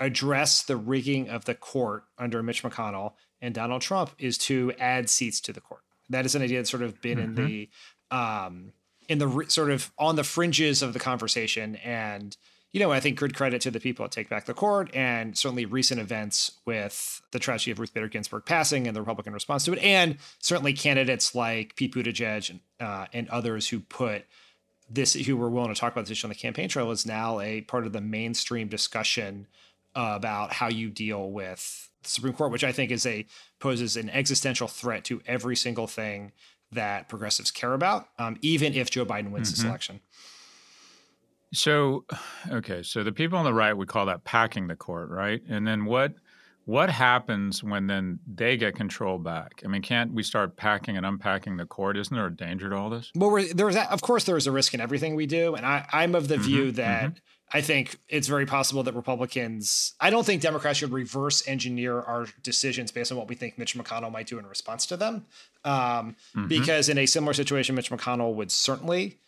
address 0.00 0.62
the 0.62 0.76
rigging 0.76 1.28
of 1.28 1.44
the 1.44 1.54
court 1.54 2.04
under 2.18 2.42
Mitch 2.42 2.62
McConnell 2.62 3.14
and 3.40 3.54
Donald 3.54 3.82
Trump 3.82 4.10
is 4.18 4.38
to 4.38 4.72
add 4.78 5.08
seats 5.10 5.40
to 5.42 5.52
the 5.52 5.60
court. 5.60 5.82
That 6.10 6.24
is 6.24 6.34
an 6.34 6.42
idea 6.42 6.58
that's 6.58 6.70
sort 6.70 6.82
of 6.82 7.00
been 7.00 7.18
mm-hmm. 7.18 7.38
in 7.38 7.46
the 7.46 7.68
um, 8.10 8.72
in 9.08 9.18
the 9.18 9.44
sort 9.48 9.70
of 9.70 9.92
on 9.98 10.16
the 10.16 10.24
fringes 10.24 10.82
of 10.82 10.92
the 10.92 10.98
conversation 10.98 11.76
and 11.76 12.36
you 12.72 12.80
know, 12.80 12.92
I 12.92 13.00
think 13.00 13.18
good 13.18 13.34
credit 13.34 13.62
to 13.62 13.70
the 13.70 13.80
people 13.80 14.04
at 14.04 14.12
Take 14.12 14.28
Back 14.28 14.44
the 14.44 14.52
Court 14.52 14.90
and 14.94 15.36
certainly 15.36 15.64
recent 15.64 16.00
events 16.00 16.52
with 16.66 17.22
the 17.30 17.38
tragedy 17.38 17.70
of 17.70 17.78
Ruth 17.78 17.94
Bader 17.94 18.08
Ginsburg 18.08 18.44
passing 18.44 18.86
and 18.86 18.94
the 18.94 19.00
Republican 19.00 19.32
response 19.32 19.64
to 19.64 19.72
it, 19.72 19.78
and 19.78 20.18
certainly 20.38 20.74
candidates 20.74 21.34
like 21.34 21.76
Pete 21.76 21.94
Buttigieg 21.94 22.50
and, 22.50 22.60
uh, 22.78 23.06
and 23.12 23.28
others 23.30 23.68
who 23.68 23.80
put 23.80 24.24
this, 24.90 25.14
who 25.14 25.36
were 25.36 25.48
willing 25.48 25.72
to 25.72 25.80
talk 25.80 25.92
about 25.92 26.02
this 26.02 26.12
issue 26.12 26.26
on 26.26 26.30
the 26.30 26.34
campaign 26.34 26.68
trail, 26.68 26.90
is 26.90 27.06
now 27.06 27.40
a 27.40 27.62
part 27.62 27.86
of 27.86 27.94
the 27.94 28.00
mainstream 28.02 28.68
discussion 28.68 29.46
about 29.98 30.52
how 30.52 30.68
you 30.68 30.90
deal 30.90 31.30
with 31.30 31.90
the 32.02 32.08
Supreme 32.08 32.34
Court, 32.34 32.52
which 32.52 32.64
I 32.64 32.72
think 32.72 32.90
is 32.90 33.04
a 33.04 33.26
poses 33.58 33.96
an 33.96 34.08
existential 34.10 34.68
threat 34.68 35.04
to 35.04 35.20
every 35.26 35.56
single 35.56 35.86
thing 35.86 36.32
that 36.70 37.08
progressives 37.08 37.50
care 37.50 37.72
about, 37.72 38.08
um, 38.18 38.36
even 38.40 38.74
if 38.74 38.90
Joe 38.90 39.04
Biden 39.04 39.30
wins 39.30 39.48
mm-hmm. 39.48 39.56
this 39.56 39.64
election. 39.64 40.00
So, 41.52 42.04
okay, 42.50 42.82
so 42.82 43.02
the 43.02 43.12
people 43.12 43.38
on 43.38 43.44
the 43.44 43.54
right 43.54 43.72
would 43.72 43.88
call 43.88 44.06
that 44.06 44.22
packing 44.24 44.68
the 44.68 44.76
court, 44.76 45.08
right? 45.08 45.40
And 45.48 45.66
then 45.66 45.86
what 45.86 46.12
what 46.66 46.90
happens 46.90 47.64
when 47.64 47.86
then 47.86 48.18
they 48.26 48.58
get 48.58 48.76
control 48.76 49.16
back? 49.18 49.62
I 49.64 49.68
mean, 49.68 49.80
can't 49.80 50.12
we 50.12 50.22
start 50.22 50.58
packing 50.58 50.98
and 50.98 51.06
unpacking 51.06 51.56
the 51.56 51.64
court? 51.64 51.96
Isn't 51.96 52.14
there 52.14 52.26
a 52.26 52.36
danger 52.36 52.68
to 52.68 52.76
all 52.76 52.90
this? 52.90 53.10
Well, 53.14 53.42
there's 53.54 53.74
of 53.76 54.02
course 54.02 54.24
there 54.24 54.36
is 54.36 54.46
a 54.46 54.52
risk 54.52 54.74
in 54.74 54.80
everything 54.80 55.14
we 55.14 55.24
do, 55.26 55.54
and 55.54 55.64
I, 55.64 55.86
I'm 55.92 56.14
of 56.14 56.28
the 56.28 56.34
mm-hmm, 56.34 56.44
view 56.44 56.72
that. 56.72 57.04
Mm-hmm. 57.04 57.18
I 57.52 57.62
think 57.62 57.98
it's 58.08 58.28
very 58.28 58.44
possible 58.44 58.82
that 58.82 58.94
Republicans, 58.94 59.94
I 60.00 60.10
don't 60.10 60.24
think 60.24 60.42
Democrats 60.42 60.78
should 60.78 60.92
reverse 60.92 61.46
engineer 61.48 62.00
our 62.00 62.26
decisions 62.42 62.90
based 62.90 63.10
on 63.10 63.16
what 63.16 63.28
we 63.28 63.34
think 63.34 63.56
Mitch 63.56 63.74
McConnell 63.74 64.12
might 64.12 64.26
do 64.26 64.38
in 64.38 64.46
response 64.46 64.84
to 64.86 64.96
them. 64.96 65.24
Um, 65.64 65.72
mm-hmm. 66.36 66.48
Because 66.48 66.88
in 66.88 66.98
a 66.98 67.06
similar 67.06 67.32
situation, 67.32 67.74
Mitch 67.74 67.90
McConnell 67.90 68.34
would 68.34 68.52
certainly 68.52 69.18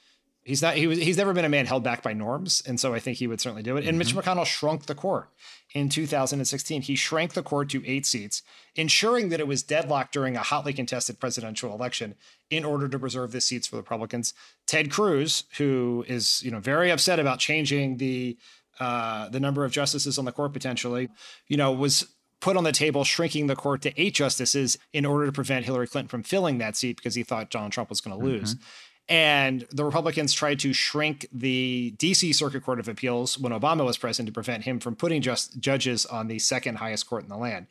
He's 0.43 0.63
not. 0.63 0.75
He 0.75 0.87
was. 0.87 0.99
He's 0.99 1.19
never 1.19 1.35
been 1.35 1.45
a 1.45 1.51
man 1.51 1.67
held 1.67 1.85
back 1.85 2.03
by 2.03 2.15
norms, 2.15 2.63
and 2.67 2.81
so 2.81 2.95
I 2.95 2.99
think 2.99 3.19
he 3.19 3.27
would 3.27 3.41
certainly 3.41 3.63
do 3.63 3.77
it. 3.77 3.81
And 3.81 3.91
mm-hmm. 3.91 3.99
Mitch 3.99 4.15
McConnell 4.15 4.47
shrunk 4.47 4.87
the 4.87 4.95
court 4.95 5.29
in 5.75 5.91
2016. 5.91 6.83
He 6.83 6.97
shrank 6.97 7.35
the 7.35 7.43
court 7.43 7.69
to 7.71 7.87
eight 7.87 8.07
seats, 8.07 8.43
ensuring 8.75 9.29
that 9.29 9.41
it 9.41 9.47
was 9.47 9.63
deadlocked 9.63 10.13
during 10.15 10.37
a 10.37 10.43
hotly 10.43 10.73
contested 10.73 11.21
presidential 11.21 11.75
election, 11.75 12.15
in 12.49 12.65
order 12.65 12.89
to 12.89 12.99
preserve 12.99 13.33
the 13.33 13.41
seats 13.43 13.67
for 13.67 13.77
the 13.77 13.83
Republicans. 13.83 14.33
Ted 14.67 14.91
Cruz, 14.91 15.45
who 15.59 16.07
is 16.09 16.43
you 16.43 16.51
know 16.51 16.61
very 16.61 16.91
upset 16.91 17.19
about 17.19 17.39
changing 17.39 17.99
the 17.99 18.39
uh, 18.81 19.29
the 19.29 19.41
number 19.41 19.67
of 19.67 19.73
justices 19.73 20.19
on 20.19 20.25
the 20.25 20.33
court 20.33 20.55
potentially, 20.55 21.11
you 21.49 21.59
know, 21.59 21.71
was 21.71 22.07
put 22.41 22.57
on 22.57 22.65
the 22.65 22.73
table 22.73 23.05
shrinking 23.05 23.47
the 23.47 23.57
court 23.57 23.83
to 23.83 24.01
eight 24.01 24.15
justices 24.15 24.79
in 24.93 25.05
order 25.05 25.27
to 25.27 25.33
prevent 25.33 25.67
Hillary 25.67 25.87
Clinton 25.87 26.09
from 26.09 26.23
filling 26.23 26.57
that 26.59 26.77
seat 26.77 26.97
because 26.97 27.15
he 27.15 27.23
thought 27.23 27.51
Donald 27.51 27.73
Trump 27.73 27.91
was 27.91 28.01
going 28.01 28.19
to 28.19 28.25
lose. 28.25 28.55
Mm-hmm. 28.55 28.65
And 29.11 29.67
the 29.73 29.85
Republicans 29.85 30.33
tried 30.33 30.61
to 30.61 30.73
shrink 30.73 31.27
the 31.33 31.93
DC 31.99 32.33
Circuit 32.33 32.63
Court 32.63 32.79
of 32.79 32.87
Appeals 32.87 33.37
when 33.37 33.53
Obama 33.53 33.85
was 33.85 33.99
president 33.99 34.29
to 34.29 34.33
prevent 34.33 34.63
him 34.63 34.79
from 34.79 34.95
putting 34.95 35.21
just 35.21 35.59
judges 35.59 36.07
on 36.07 36.29
the 36.29 36.39
second 36.39 36.77
highest 36.77 37.09
court 37.09 37.25
in 37.25 37.29
the 37.29 37.37
land. 37.37 37.67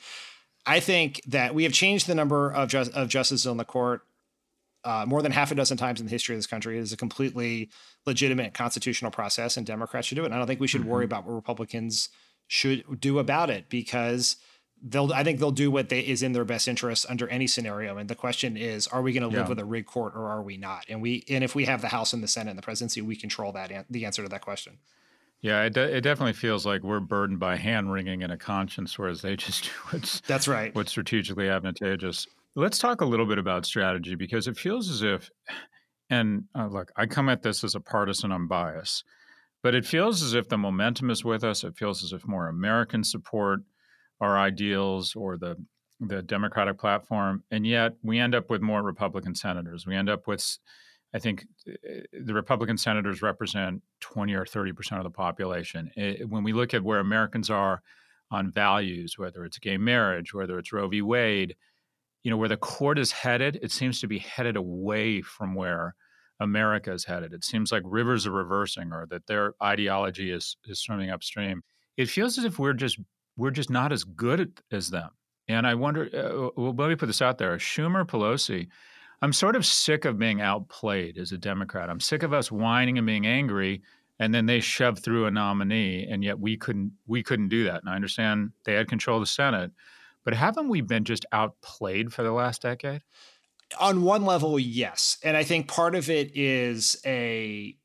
I 0.65 0.81
think 0.81 1.21
that 1.25 1.55
we 1.55 1.63
have 1.63 1.71
changed 1.71 2.07
the 2.07 2.13
number 2.13 2.51
of, 2.51 2.67
ju- 2.67 2.91
of 2.93 3.07
justices 3.07 3.47
on 3.47 3.55
the 3.55 3.63
court 3.63 4.01
uh, 4.83 5.05
more 5.07 5.21
than 5.21 5.31
half 5.31 5.49
a 5.49 5.55
dozen 5.55 5.77
times 5.77 6.01
in 6.01 6.07
the 6.07 6.11
history 6.11 6.35
of 6.35 6.39
this 6.39 6.47
country. 6.47 6.77
It 6.77 6.81
is 6.81 6.91
a 6.91 6.97
completely 6.97 7.69
legitimate 8.05 8.53
constitutional 8.53 9.09
process, 9.09 9.55
and 9.55 9.65
Democrats 9.65 10.07
should 10.07 10.15
do 10.15 10.23
it. 10.23 10.25
And 10.25 10.35
I 10.35 10.39
don't 10.39 10.47
think 10.47 10.59
we 10.59 10.67
should 10.67 10.81
mm-hmm. 10.81 10.89
worry 10.89 11.05
about 11.05 11.25
what 11.25 11.35
Republicans 11.35 12.09
should 12.47 12.99
do 12.99 13.17
about 13.17 13.49
it 13.49 13.69
because– 13.69 14.35
they'll 14.81 15.11
I 15.13 15.23
think 15.23 15.39
they'll 15.39 15.51
do 15.51 15.71
what 15.71 15.89
they 15.89 15.99
is 15.99 16.23
in 16.23 16.33
their 16.33 16.45
best 16.45 16.67
interest 16.67 17.05
under 17.09 17.27
any 17.27 17.47
scenario. 17.47 17.97
And 17.97 18.09
the 18.09 18.15
question 18.15 18.57
is, 18.57 18.87
are 18.87 19.01
we 19.01 19.13
going 19.13 19.23
to 19.23 19.27
live 19.27 19.45
yeah. 19.45 19.49
with 19.49 19.59
a 19.59 19.65
rig 19.65 19.85
court 19.85 20.13
or 20.15 20.27
are 20.27 20.41
we 20.41 20.57
not? 20.57 20.85
And 20.89 21.01
we 21.01 21.23
and 21.29 21.43
if 21.43 21.55
we 21.55 21.65
have 21.65 21.81
the 21.81 21.89
House 21.89 22.13
and 22.13 22.23
the 22.23 22.27
Senate 22.27 22.51
and 22.51 22.57
the 22.57 22.63
presidency, 22.63 23.01
we 23.01 23.15
control 23.15 23.51
that 23.53 23.85
the 23.89 24.05
answer 24.05 24.23
to 24.23 24.29
that 24.29 24.41
question. 24.41 24.77
Yeah, 25.41 25.63
it, 25.63 25.73
de- 25.73 25.95
it 25.95 26.01
definitely 26.01 26.33
feels 26.33 26.65
like 26.65 26.83
we're 26.83 26.99
burdened 26.99 27.39
by 27.39 27.55
hand 27.55 27.93
wringing 27.93 28.23
and 28.23 28.31
a 28.31 28.37
conscience, 28.37 28.99
whereas 28.99 29.21
they 29.21 29.35
just 29.35 29.63
do 29.65 29.69
what's 29.91 30.21
that's 30.21 30.47
right. 30.47 30.73
What's 30.75 30.91
strategically 30.91 31.49
advantageous. 31.49 32.27
Let's 32.55 32.77
talk 32.77 33.01
a 33.01 33.05
little 33.05 33.25
bit 33.25 33.37
about 33.37 33.65
strategy 33.65 34.15
because 34.15 34.47
it 34.47 34.57
feels 34.57 34.89
as 34.89 35.01
if, 35.01 35.29
and 36.09 36.45
uh, 36.55 36.67
look, 36.67 36.91
I 36.95 37.05
come 37.05 37.29
at 37.29 37.41
this 37.41 37.63
as 37.63 37.75
a 37.75 37.79
partisan 37.79 38.31
unbiased, 38.31 39.05
but 39.61 39.75
it 39.75 39.85
feels 39.85 40.23
as 40.23 40.33
if 40.33 40.49
the 40.49 40.57
momentum 40.57 41.09
is 41.09 41.23
with 41.23 41.43
us. 41.43 41.63
It 41.63 41.77
feels 41.77 42.03
as 42.03 42.11
if 42.11 42.27
more 42.27 42.47
American 42.47 43.03
support 43.03 43.61
our 44.21 44.37
ideals 44.37 45.15
or 45.15 45.37
the 45.37 45.55
the 45.99 46.21
Democratic 46.21 46.77
platform, 46.77 47.43
and 47.51 47.67
yet 47.67 47.93
we 48.03 48.19
end 48.19 48.33
up 48.33 48.49
with 48.49 48.61
more 48.61 48.81
Republican 48.81 49.35
senators. 49.35 49.85
We 49.85 49.95
end 49.95 50.09
up 50.09 50.27
with, 50.27 50.57
I 51.13 51.19
think, 51.19 51.45
eh, 51.67 52.01
the 52.13 52.33
Republican 52.33 52.77
senators 52.77 53.21
represent 53.21 53.81
twenty 53.99 54.33
or 54.33 54.45
thirty 54.45 54.71
percent 54.71 54.99
of 54.99 55.03
the 55.03 55.15
population. 55.15 55.91
It, 55.95 56.29
when 56.29 56.43
we 56.43 56.53
look 56.53 56.73
at 56.73 56.83
where 56.83 56.99
Americans 56.99 57.49
are 57.49 57.81
on 58.31 58.51
values, 58.51 59.17
whether 59.17 59.43
it's 59.43 59.57
gay 59.57 59.77
marriage, 59.77 60.33
whether 60.33 60.57
it's 60.59 60.71
Roe 60.71 60.87
v. 60.87 61.01
Wade, 61.01 61.55
you 62.23 62.31
know, 62.31 62.37
where 62.37 62.49
the 62.49 62.57
court 62.57 62.99
is 62.99 63.11
headed, 63.11 63.59
it 63.61 63.71
seems 63.71 63.99
to 64.01 64.07
be 64.07 64.19
headed 64.19 64.55
away 64.55 65.21
from 65.21 65.55
where 65.55 65.95
America 66.39 66.93
is 66.93 67.05
headed. 67.05 67.33
It 67.33 67.43
seems 67.43 67.71
like 67.71 67.83
rivers 67.85 68.25
are 68.25 68.31
reversing 68.31 68.93
or 68.93 69.05
that 69.07 69.27
their 69.27 69.53
ideology 69.61 70.31
is 70.31 70.55
is 70.65 70.79
swimming 70.79 71.09
upstream. 71.09 71.61
It 71.97 72.09
feels 72.09 72.37
as 72.37 72.45
if 72.45 72.57
we're 72.57 72.73
just 72.73 72.99
we're 73.39 73.51
just 73.51 73.69
not 73.69 73.91
as 73.91 74.03
good 74.03 74.61
as 74.71 74.89
them. 74.89 75.09
And 75.47 75.65
I 75.65 75.73
wonder, 75.73 76.09
uh, 76.13 76.49
well, 76.55 76.75
let 76.77 76.89
me 76.89 76.95
put 76.95 77.07
this 77.07 77.21
out 77.21 77.37
there: 77.37 77.57
Schumer, 77.57 78.05
Pelosi. 78.05 78.67
I'm 79.21 79.33
sort 79.33 79.55
of 79.55 79.65
sick 79.65 80.05
of 80.05 80.17
being 80.17 80.39
outplayed 80.39 81.17
as 81.17 81.31
a 81.31 81.37
Democrat. 81.37 81.89
I'm 81.89 81.99
sick 81.99 82.23
of 82.23 82.31
us 82.31 82.51
whining 82.51 82.97
and 82.97 83.07
being 83.07 83.25
angry, 83.25 83.81
and 84.19 84.33
then 84.33 84.45
they 84.45 84.59
shove 84.59 84.99
through 84.99 85.25
a 85.25 85.31
nominee, 85.31 86.07
and 86.09 86.23
yet 86.23 86.39
we 86.39 86.55
couldn't 86.57 86.91
we 87.07 87.23
couldn't 87.23 87.49
do 87.49 87.63
that. 87.63 87.81
And 87.81 87.89
I 87.89 87.95
understand 87.95 88.51
they 88.65 88.73
had 88.73 88.87
control 88.87 89.17
of 89.17 89.23
the 89.23 89.27
Senate, 89.27 89.71
but 90.23 90.33
haven't 90.33 90.69
we 90.69 90.81
been 90.81 91.03
just 91.03 91.25
outplayed 91.31 92.13
for 92.13 92.23
the 92.23 92.31
last 92.31 92.61
decade? 92.61 93.01
On 93.79 94.03
one 94.03 94.25
level, 94.25 94.59
yes, 94.59 95.17
and 95.23 95.37
I 95.37 95.43
think 95.43 95.67
part 95.67 95.95
of 95.95 96.09
it 96.09 96.35
is 96.35 96.99
a 97.05 97.75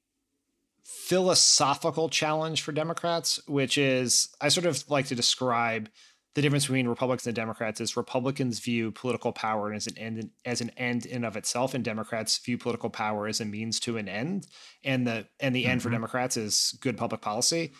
philosophical 0.84 2.08
challenge 2.08 2.62
for 2.62 2.72
Democrats, 2.72 3.40
which 3.46 3.78
is 3.78 4.28
I 4.40 4.48
sort 4.48 4.66
of 4.66 4.88
like 4.90 5.06
to 5.06 5.14
describe 5.14 5.88
the 6.34 6.42
difference 6.42 6.64
between 6.64 6.88
Republicans 6.88 7.26
and 7.26 7.36
Democrats 7.36 7.80
is 7.80 7.96
Republicans 7.96 8.58
view 8.58 8.90
political 8.90 9.32
power 9.32 9.72
as 9.72 9.86
an 9.86 9.96
end 9.96 10.30
as 10.44 10.60
an 10.60 10.70
end 10.70 11.06
in 11.06 11.24
of 11.24 11.36
itself, 11.36 11.74
and 11.74 11.84
Democrats 11.84 12.38
view 12.38 12.58
political 12.58 12.90
power 12.90 13.26
as 13.26 13.40
a 13.40 13.44
means 13.44 13.78
to 13.80 13.96
an 13.96 14.08
end. 14.08 14.46
And 14.82 15.06
the 15.06 15.26
and 15.40 15.54
the 15.54 15.62
mm-hmm. 15.62 15.70
end 15.70 15.82
for 15.82 15.88
mm-hmm. 15.88 15.96
Democrats 15.96 16.36
is 16.36 16.76
good 16.80 16.96
public 16.96 17.20
policy. 17.20 17.72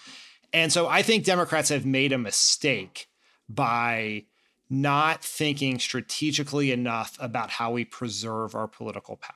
And 0.53 0.73
so 0.73 0.87
I 0.87 1.03
think 1.03 1.25
Democrats 1.25 1.69
have 1.71 1.85
made 1.85 2.12
a 2.12 2.19
mistake 2.19 3.09
by 3.49 4.27
not 4.71 5.23
thinking 5.23 5.79
strategically 5.79 6.71
enough 6.71 7.17
about 7.21 7.51
how 7.51 7.73
we 7.73 7.85
preserve 7.85 8.55
our 8.55 8.69
political 8.69 9.17
power 9.17 9.35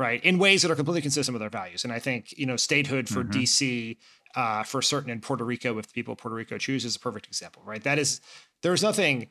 right 0.00 0.24
in 0.24 0.38
ways 0.38 0.62
that 0.62 0.70
are 0.70 0.74
completely 0.74 1.02
consistent 1.02 1.32
with 1.34 1.42
our 1.42 1.50
values 1.50 1.84
and 1.84 1.92
i 1.92 1.98
think 1.98 2.36
you 2.36 2.46
know 2.46 2.56
statehood 2.56 3.08
for 3.08 3.22
mm-hmm. 3.22 3.40
dc 3.40 3.96
uh, 4.34 4.62
for 4.62 4.80
certain 4.80 5.10
in 5.10 5.20
Puerto 5.20 5.44
Rico, 5.44 5.76
if 5.78 5.88
the 5.88 5.92
people 5.92 6.12
of 6.12 6.18
Puerto 6.18 6.36
Rico 6.36 6.58
choose, 6.58 6.84
is 6.84 6.96
a 6.96 7.00
perfect 7.00 7.26
example, 7.26 7.62
right? 7.64 7.82
That 7.82 7.98
is, 7.98 8.20
there's 8.62 8.82
nothing 8.82 9.28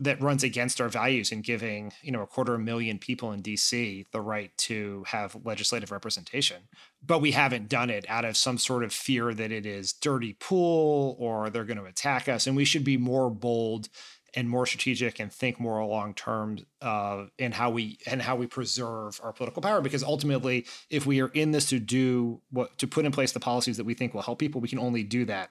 that 0.00 0.20
runs 0.20 0.42
against 0.42 0.80
our 0.80 0.88
values 0.88 1.30
in 1.30 1.40
giving, 1.40 1.92
you 2.02 2.10
know, 2.10 2.22
a 2.22 2.26
quarter 2.26 2.58
million 2.58 2.98
people 2.98 3.30
in 3.30 3.42
DC 3.42 4.04
the 4.10 4.20
right 4.20 4.50
to 4.58 5.04
have 5.06 5.36
legislative 5.44 5.92
representation. 5.92 6.62
But 7.04 7.20
we 7.20 7.30
haven't 7.30 7.68
done 7.68 7.90
it 7.90 8.04
out 8.08 8.24
of 8.24 8.36
some 8.36 8.58
sort 8.58 8.82
of 8.82 8.92
fear 8.92 9.32
that 9.32 9.52
it 9.52 9.64
is 9.64 9.92
dirty 9.92 10.32
pool 10.32 11.14
or 11.20 11.48
they're 11.48 11.64
going 11.64 11.78
to 11.78 11.84
attack 11.84 12.28
us. 12.28 12.48
And 12.48 12.56
we 12.56 12.64
should 12.64 12.82
be 12.82 12.96
more 12.96 13.30
bold 13.30 13.88
and 14.36 14.48
more 14.48 14.66
strategic 14.66 15.20
and 15.20 15.32
think 15.32 15.60
more 15.60 15.84
long 15.84 16.14
term 16.14 16.58
uh, 16.82 17.26
in 17.38 17.52
how 17.52 17.70
we 17.70 17.98
and 18.06 18.22
how 18.22 18.36
we 18.36 18.46
preserve 18.46 19.20
our 19.22 19.32
political 19.32 19.62
power. 19.62 19.80
Because 19.80 20.02
ultimately, 20.02 20.66
if 20.90 21.06
we 21.06 21.20
are 21.20 21.28
in 21.28 21.52
this 21.52 21.68
to 21.70 21.78
do 21.78 22.40
what 22.50 22.76
to 22.78 22.86
put 22.86 23.04
in 23.04 23.12
place 23.12 23.32
the 23.32 23.40
policies 23.40 23.76
that 23.76 23.84
we 23.84 23.94
think 23.94 24.14
will 24.14 24.22
help 24.22 24.38
people, 24.38 24.60
we 24.60 24.68
can 24.68 24.78
only 24.78 25.02
do 25.02 25.24
that 25.26 25.50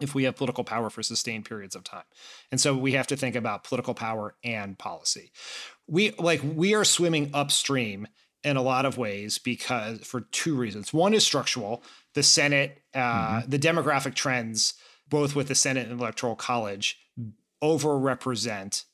if 0.00 0.14
we 0.14 0.24
have 0.24 0.36
political 0.36 0.64
power 0.64 0.90
for 0.90 1.02
sustained 1.02 1.44
periods 1.44 1.76
of 1.76 1.84
time. 1.84 2.04
And 2.50 2.60
so 2.60 2.76
we 2.76 2.92
have 2.92 3.06
to 3.08 3.16
think 3.16 3.36
about 3.36 3.64
political 3.64 3.94
power 3.94 4.34
and 4.42 4.78
policy. 4.78 5.32
We 5.86 6.12
like 6.12 6.40
we 6.42 6.74
are 6.74 6.84
swimming 6.84 7.30
upstream 7.34 8.08
in 8.42 8.56
a 8.56 8.62
lot 8.62 8.86
of 8.86 8.96
ways 8.96 9.38
because 9.38 10.00
for 10.00 10.22
two 10.22 10.54
reasons. 10.54 10.92
One 10.92 11.14
is 11.14 11.24
structural. 11.24 11.82
The 12.14 12.22
Senate, 12.22 12.82
uh, 12.94 12.98
mm-hmm. 13.40 13.50
the 13.50 13.58
demographic 13.58 14.14
trends, 14.14 14.74
both 15.08 15.36
with 15.36 15.48
the 15.48 15.54
Senate 15.54 15.88
and 15.88 16.00
Electoral 16.00 16.36
College, 16.36 16.98
overrepresent 17.62 18.84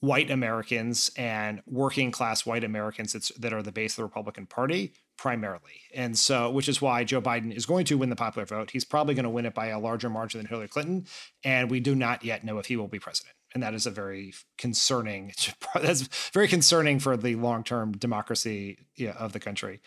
white 0.00 0.30
Americans 0.30 1.12
and 1.16 1.62
working 1.64 2.10
class 2.10 2.44
white 2.44 2.64
Americans 2.64 3.30
that 3.38 3.52
are 3.52 3.62
the 3.62 3.70
base 3.70 3.92
of 3.92 3.96
the 3.98 4.02
Republican 4.02 4.46
Party 4.46 4.92
primarily. 5.16 5.82
And 5.94 6.18
so, 6.18 6.50
which 6.50 6.68
is 6.68 6.82
why 6.82 7.04
Joe 7.04 7.22
Biden 7.22 7.54
is 7.54 7.66
going 7.66 7.84
to 7.84 7.96
win 7.96 8.10
the 8.10 8.16
popular 8.16 8.44
vote. 8.44 8.72
He's 8.72 8.84
probably 8.84 9.14
going 9.14 9.22
to 9.22 9.30
win 9.30 9.46
it 9.46 9.54
by 9.54 9.66
a 9.66 9.78
larger 9.78 10.10
margin 10.10 10.40
than 10.40 10.48
Hillary 10.48 10.66
Clinton. 10.66 11.06
And 11.44 11.70
we 11.70 11.78
do 11.78 11.94
not 11.94 12.24
yet 12.24 12.42
know 12.42 12.58
if 12.58 12.66
he 12.66 12.76
will 12.76 12.88
be 12.88 12.98
president. 12.98 13.36
And 13.54 13.62
that 13.62 13.74
is 13.74 13.86
a 13.86 13.90
very 13.92 14.34
concerning, 14.58 15.32
that's 15.74 16.08
very 16.32 16.48
concerning 16.48 16.98
for 16.98 17.16
the 17.16 17.36
long 17.36 17.62
term 17.62 17.92
democracy 17.92 18.78
of 19.16 19.32
the 19.32 19.38
country. 19.38 19.80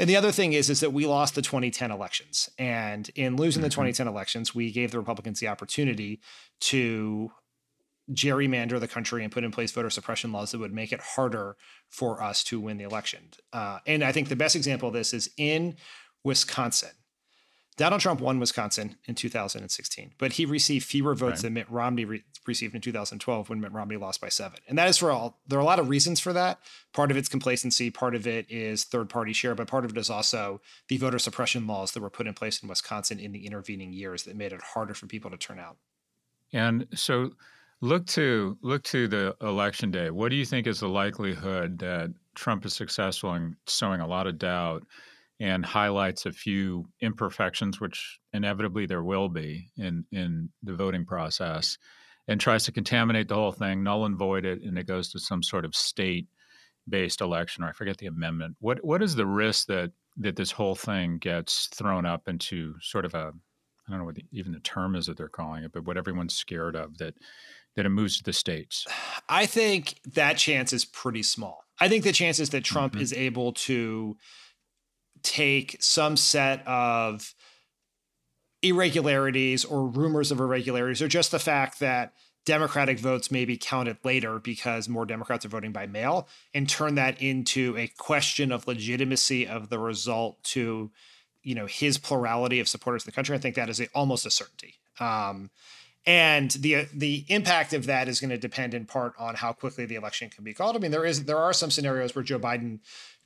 And 0.00 0.10
the 0.10 0.16
other 0.16 0.32
thing 0.32 0.54
is, 0.54 0.68
is 0.68 0.80
that 0.80 0.92
we 0.92 1.06
lost 1.06 1.36
the 1.36 1.42
2010 1.42 1.92
elections. 1.92 2.50
And 2.58 3.08
in 3.14 3.36
losing 3.36 3.60
mm-hmm. 3.60 3.66
the 3.66 3.70
2010 3.70 4.08
elections, 4.08 4.54
we 4.56 4.72
gave 4.72 4.90
the 4.90 4.98
Republicans 4.98 5.38
the 5.38 5.48
opportunity 5.48 6.20
to 6.62 7.30
gerrymander 8.12 8.80
the 8.80 8.88
country 8.88 9.22
and 9.22 9.32
put 9.32 9.44
in 9.44 9.50
place 9.50 9.72
voter 9.72 9.90
suppression 9.90 10.32
laws 10.32 10.50
that 10.50 10.58
would 10.58 10.72
make 10.72 10.92
it 10.92 11.00
harder 11.00 11.56
for 11.88 12.22
us 12.22 12.42
to 12.44 12.60
win 12.60 12.76
the 12.76 12.84
election. 12.84 13.30
Uh, 13.52 13.78
and 13.86 14.02
I 14.02 14.12
think 14.12 14.28
the 14.28 14.36
best 14.36 14.56
example 14.56 14.88
of 14.88 14.94
this 14.94 15.12
is 15.14 15.30
in 15.36 15.76
Wisconsin. 16.24 16.90
Donald 17.76 18.02
Trump 18.02 18.20
won 18.20 18.38
Wisconsin 18.38 18.96
in 19.06 19.14
2016, 19.14 20.12
but 20.18 20.34
he 20.34 20.44
received 20.44 20.84
fewer 20.84 21.14
votes 21.14 21.36
right. 21.36 21.42
than 21.44 21.54
Mitt 21.54 21.70
Romney 21.70 22.04
re- 22.04 22.24
received 22.46 22.74
in 22.74 22.82
2012 22.82 23.48
when 23.48 23.58
Mitt 23.58 23.72
Romney 23.72 23.96
lost 23.96 24.20
by 24.20 24.28
seven. 24.28 24.58
And 24.68 24.76
that 24.76 24.88
is 24.88 24.98
for 24.98 25.10
all, 25.10 25.40
there 25.46 25.58
are 25.58 25.62
a 25.62 25.64
lot 25.64 25.78
of 25.78 25.88
reasons 25.88 26.20
for 26.20 26.34
that. 26.34 26.58
Part 26.92 27.10
of 27.10 27.16
it's 27.16 27.28
complacency, 27.28 27.90
part 27.90 28.14
of 28.14 28.26
it 28.26 28.44
is 28.50 28.84
third 28.84 29.08
party 29.08 29.32
share, 29.32 29.54
but 29.54 29.66
part 29.66 29.86
of 29.86 29.92
it 29.92 29.98
is 29.98 30.10
also 30.10 30.60
the 30.88 30.98
voter 30.98 31.18
suppression 31.18 31.66
laws 31.66 31.92
that 31.92 32.02
were 32.02 32.10
put 32.10 32.26
in 32.26 32.34
place 32.34 32.62
in 32.62 32.68
Wisconsin 32.68 33.18
in 33.18 33.32
the 33.32 33.46
intervening 33.46 33.94
years 33.94 34.24
that 34.24 34.36
made 34.36 34.52
it 34.52 34.60
harder 34.60 34.92
for 34.92 35.06
people 35.06 35.30
to 35.30 35.38
turn 35.38 35.58
out. 35.58 35.78
And 36.52 36.86
so 36.94 37.32
Look 37.82 38.06
to 38.08 38.58
look 38.60 38.82
to 38.84 39.08
the 39.08 39.34
election 39.40 39.90
day. 39.90 40.10
What 40.10 40.28
do 40.28 40.36
you 40.36 40.44
think 40.44 40.66
is 40.66 40.80
the 40.80 40.88
likelihood 40.88 41.78
that 41.78 42.10
Trump 42.34 42.66
is 42.66 42.74
successful 42.74 43.34
in 43.34 43.56
sowing 43.66 44.00
a 44.00 44.06
lot 44.06 44.26
of 44.26 44.38
doubt 44.38 44.86
and 45.40 45.64
highlights 45.64 46.26
a 46.26 46.32
few 46.32 46.84
imperfections, 47.00 47.80
which 47.80 48.20
inevitably 48.34 48.84
there 48.84 49.02
will 49.02 49.30
be 49.30 49.70
in 49.78 50.04
in 50.12 50.50
the 50.62 50.74
voting 50.74 51.06
process, 51.06 51.78
and 52.28 52.38
tries 52.38 52.64
to 52.64 52.72
contaminate 52.72 53.28
the 53.28 53.34
whole 53.34 53.52
thing, 53.52 53.82
null 53.82 54.04
and 54.04 54.18
void 54.18 54.44
it, 54.44 54.60
and 54.60 54.76
it 54.76 54.86
goes 54.86 55.10
to 55.12 55.18
some 55.18 55.42
sort 55.42 55.64
of 55.64 55.74
state 55.74 56.28
based 56.86 57.22
election, 57.22 57.64
or 57.64 57.68
I 57.68 57.72
forget 57.72 57.96
the 57.96 58.06
amendment. 58.06 58.56
What 58.60 58.84
what 58.84 59.02
is 59.02 59.14
the 59.14 59.26
risk 59.26 59.68
that 59.68 59.92
that 60.18 60.36
this 60.36 60.50
whole 60.50 60.74
thing 60.74 61.16
gets 61.16 61.68
thrown 61.68 62.04
up 62.04 62.28
into 62.28 62.74
sort 62.82 63.06
of 63.06 63.14
a 63.14 63.32
I 63.88 63.90
don't 63.90 64.00
know 64.00 64.04
what 64.04 64.16
the, 64.16 64.24
even 64.32 64.52
the 64.52 64.60
term 64.60 64.94
is 64.94 65.06
that 65.06 65.16
they're 65.16 65.28
calling 65.28 65.64
it, 65.64 65.72
but 65.72 65.84
what 65.84 65.96
everyone's 65.96 66.34
scared 66.34 66.76
of 66.76 66.98
that 66.98 67.14
that 67.76 67.86
it 67.86 67.90
moves 67.90 68.18
to 68.18 68.24
the 68.24 68.32
states? 68.32 68.86
I 69.28 69.46
think 69.46 69.96
that 70.14 70.36
chance 70.36 70.72
is 70.72 70.84
pretty 70.84 71.22
small. 71.22 71.64
I 71.80 71.88
think 71.88 72.04
the 72.04 72.12
chances 72.12 72.50
that 72.50 72.64
Trump 72.64 72.94
mm-hmm. 72.94 73.02
is 73.02 73.12
able 73.12 73.52
to 73.52 74.16
take 75.22 75.76
some 75.80 76.16
set 76.16 76.66
of 76.66 77.34
irregularities 78.62 79.64
or 79.64 79.86
rumors 79.86 80.30
of 80.30 80.40
irregularities, 80.40 81.00
or 81.00 81.08
just 81.08 81.30
the 81.30 81.38
fact 81.38 81.80
that 81.80 82.12
Democratic 82.46 82.98
votes 82.98 83.30
may 83.30 83.44
be 83.44 83.56
counted 83.56 83.98
later 84.02 84.38
because 84.38 84.88
more 84.88 85.06
Democrats 85.06 85.44
are 85.44 85.50
voting 85.50 85.72
by 85.72 85.86
mail, 85.86 86.28
and 86.54 86.68
turn 86.68 86.94
that 86.94 87.20
into 87.20 87.76
a 87.76 87.86
question 87.98 88.50
of 88.50 88.66
legitimacy 88.66 89.46
of 89.46 89.68
the 89.68 89.78
result 89.78 90.42
to, 90.42 90.90
you 91.42 91.54
know, 91.54 91.66
his 91.66 91.98
plurality 91.98 92.60
of 92.60 92.68
supporters 92.68 93.04
in 93.04 93.10
the 93.10 93.14
country. 93.14 93.36
I 93.36 93.38
think 93.38 93.56
that 93.56 93.68
is 93.68 93.80
a, 93.80 93.88
almost 93.94 94.26
a 94.26 94.30
certainty. 94.30 94.74
Um, 94.98 95.50
and 96.06 96.50
the 96.52 96.86
the 96.94 97.24
impact 97.28 97.72
of 97.72 97.86
that 97.86 98.08
is 98.08 98.20
going 98.20 98.30
to 98.30 98.38
depend 98.38 98.74
in 98.74 98.86
part 98.86 99.14
on 99.18 99.34
how 99.34 99.52
quickly 99.52 99.84
the 99.86 99.96
election 99.96 100.30
can 100.30 100.44
be 100.44 100.54
called. 100.54 100.76
I 100.76 100.78
mean, 100.78 100.90
there 100.90 101.04
is 101.04 101.24
there 101.24 101.38
are 101.38 101.52
some 101.52 101.70
scenarios 101.70 102.14
where 102.14 102.24
Joe 102.24 102.38
Biden 102.38 102.80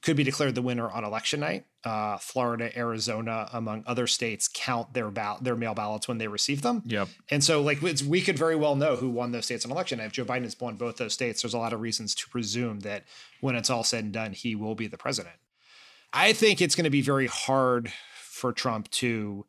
could 0.04 0.16
be 0.16 0.24
declared 0.24 0.54
the 0.54 0.62
winner 0.62 0.90
on 0.90 1.02
election 1.02 1.40
night. 1.40 1.64
Uh, 1.82 2.18
Florida, 2.18 2.76
Arizona, 2.78 3.48
among 3.54 3.82
other 3.86 4.06
states, 4.06 4.50
count 4.52 4.92
their 4.92 5.10
ball- 5.10 5.38
their 5.40 5.56
mail 5.56 5.72
ballots 5.72 6.06
when 6.06 6.18
they 6.18 6.28
receive 6.28 6.60
them. 6.60 6.82
Yep. 6.84 7.08
And 7.30 7.42
so, 7.42 7.62
like, 7.62 7.80
we 7.80 8.20
could 8.20 8.38
very 8.38 8.54
well 8.54 8.76
know 8.76 8.96
who 8.96 9.08
won 9.08 9.32
those 9.32 9.46
states 9.46 9.64
on 9.64 9.70
election. 9.70 10.00
If 10.00 10.12
Joe 10.12 10.26
Biden 10.26 10.42
has 10.42 10.60
won 10.60 10.76
both 10.76 10.96
those 10.96 11.14
states, 11.14 11.40
there's 11.40 11.54
a 11.54 11.58
lot 11.58 11.72
of 11.72 11.80
reasons 11.80 12.14
to 12.16 12.28
presume 12.28 12.80
that 12.80 13.04
when 13.40 13.54
it's 13.54 13.70
all 13.70 13.82
said 13.82 14.04
and 14.04 14.12
done, 14.12 14.32
he 14.32 14.54
will 14.54 14.74
be 14.74 14.86
the 14.86 14.98
president. 14.98 15.36
I 16.12 16.34
think 16.34 16.60
it's 16.60 16.74
going 16.74 16.84
to 16.84 16.90
be 16.90 17.00
very 17.00 17.26
hard 17.26 17.90
for 18.14 18.52
Trump 18.52 18.90
to 18.92 19.46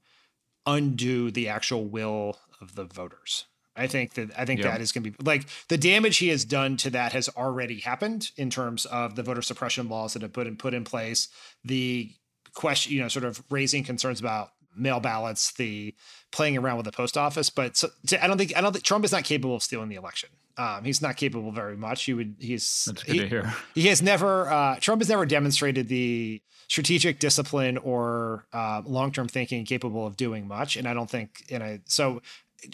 undo 0.65 1.31
the 1.31 1.49
actual 1.49 1.85
will 1.85 2.39
of 2.65 2.75
the 2.75 2.85
voters. 2.85 3.45
I 3.77 3.87
think 3.87 4.13
that 4.13 4.31
I 4.37 4.45
think 4.45 4.61
that 4.61 4.79
is 4.79 4.91
going 4.91 5.03
to 5.03 5.11
be 5.11 5.17
like 5.21 5.47
the 5.67 5.77
damage 5.77 6.17
he 6.17 6.29
has 6.29 6.45
done 6.45 6.77
to 6.77 6.89
that 6.91 7.11
has 7.11 7.27
already 7.35 7.79
happened 7.79 8.31
in 8.37 8.49
terms 8.49 8.85
of 8.85 9.15
the 9.15 9.23
voter 9.23 9.41
suppression 9.41 9.89
laws 9.89 10.13
that 10.13 10.21
have 10.21 10.31
put 10.31 10.47
in 10.47 10.55
put 10.55 10.73
in 10.73 10.85
place, 10.85 11.27
the 11.63 12.11
question, 12.53 12.93
you 12.93 13.01
know, 13.01 13.09
sort 13.09 13.25
of 13.25 13.43
raising 13.49 13.83
concerns 13.83 14.21
about 14.21 14.51
mail 14.77 14.99
ballots, 15.01 15.51
the 15.53 15.93
playing 16.31 16.57
around 16.57 16.77
with 16.77 16.85
the 16.85 16.91
post 16.91 17.17
office. 17.17 17.49
But 17.49 17.75
so, 17.75 17.89
I 18.21 18.27
don't 18.27 18.37
think 18.37 18.55
I 18.55 18.61
don't 18.61 18.71
think 18.71 18.85
Trump 18.85 19.03
is 19.03 19.11
not 19.11 19.25
capable 19.25 19.55
of 19.55 19.63
stealing 19.63 19.89
the 19.89 19.95
election. 19.95 20.29
Um, 20.57 20.85
he's 20.85 21.01
not 21.01 21.17
capable 21.17 21.51
very 21.51 21.75
much. 21.75 22.05
He 22.05 22.13
would. 22.13 22.35
He's. 22.39 22.85
That's 22.85 23.03
good 23.03 23.15
he, 23.15 23.19
to 23.21 23.27
hear. 23.27 23.53
He 23.73 23.87
has 23.87 24.01
never. 24.01 24.49
Uh, 24.49 24.77
Trump 24.79 25.01
has 25.01 25.09
never 25.09 25.25
demonstrated 25.25 25.89
the 25.89 26.41
strategic 26.67 27.19
discipline 27.19 27.77
or 27.77 28.45
uh, 28.53 28.81
long 28.85 29.11
term 29.11 29.27
thinking 29.27 29.65
capable 29.65 30.07
of 30.07 30.15
doing 30.15 30.47
much. 30.47 30.77
And 30.77 30.87
I 30.87 30.93
don't 30.93 31.09
think. 31.09 31.45
And 31.51 31.61
I 31.61 31.81
so 31.85 32.21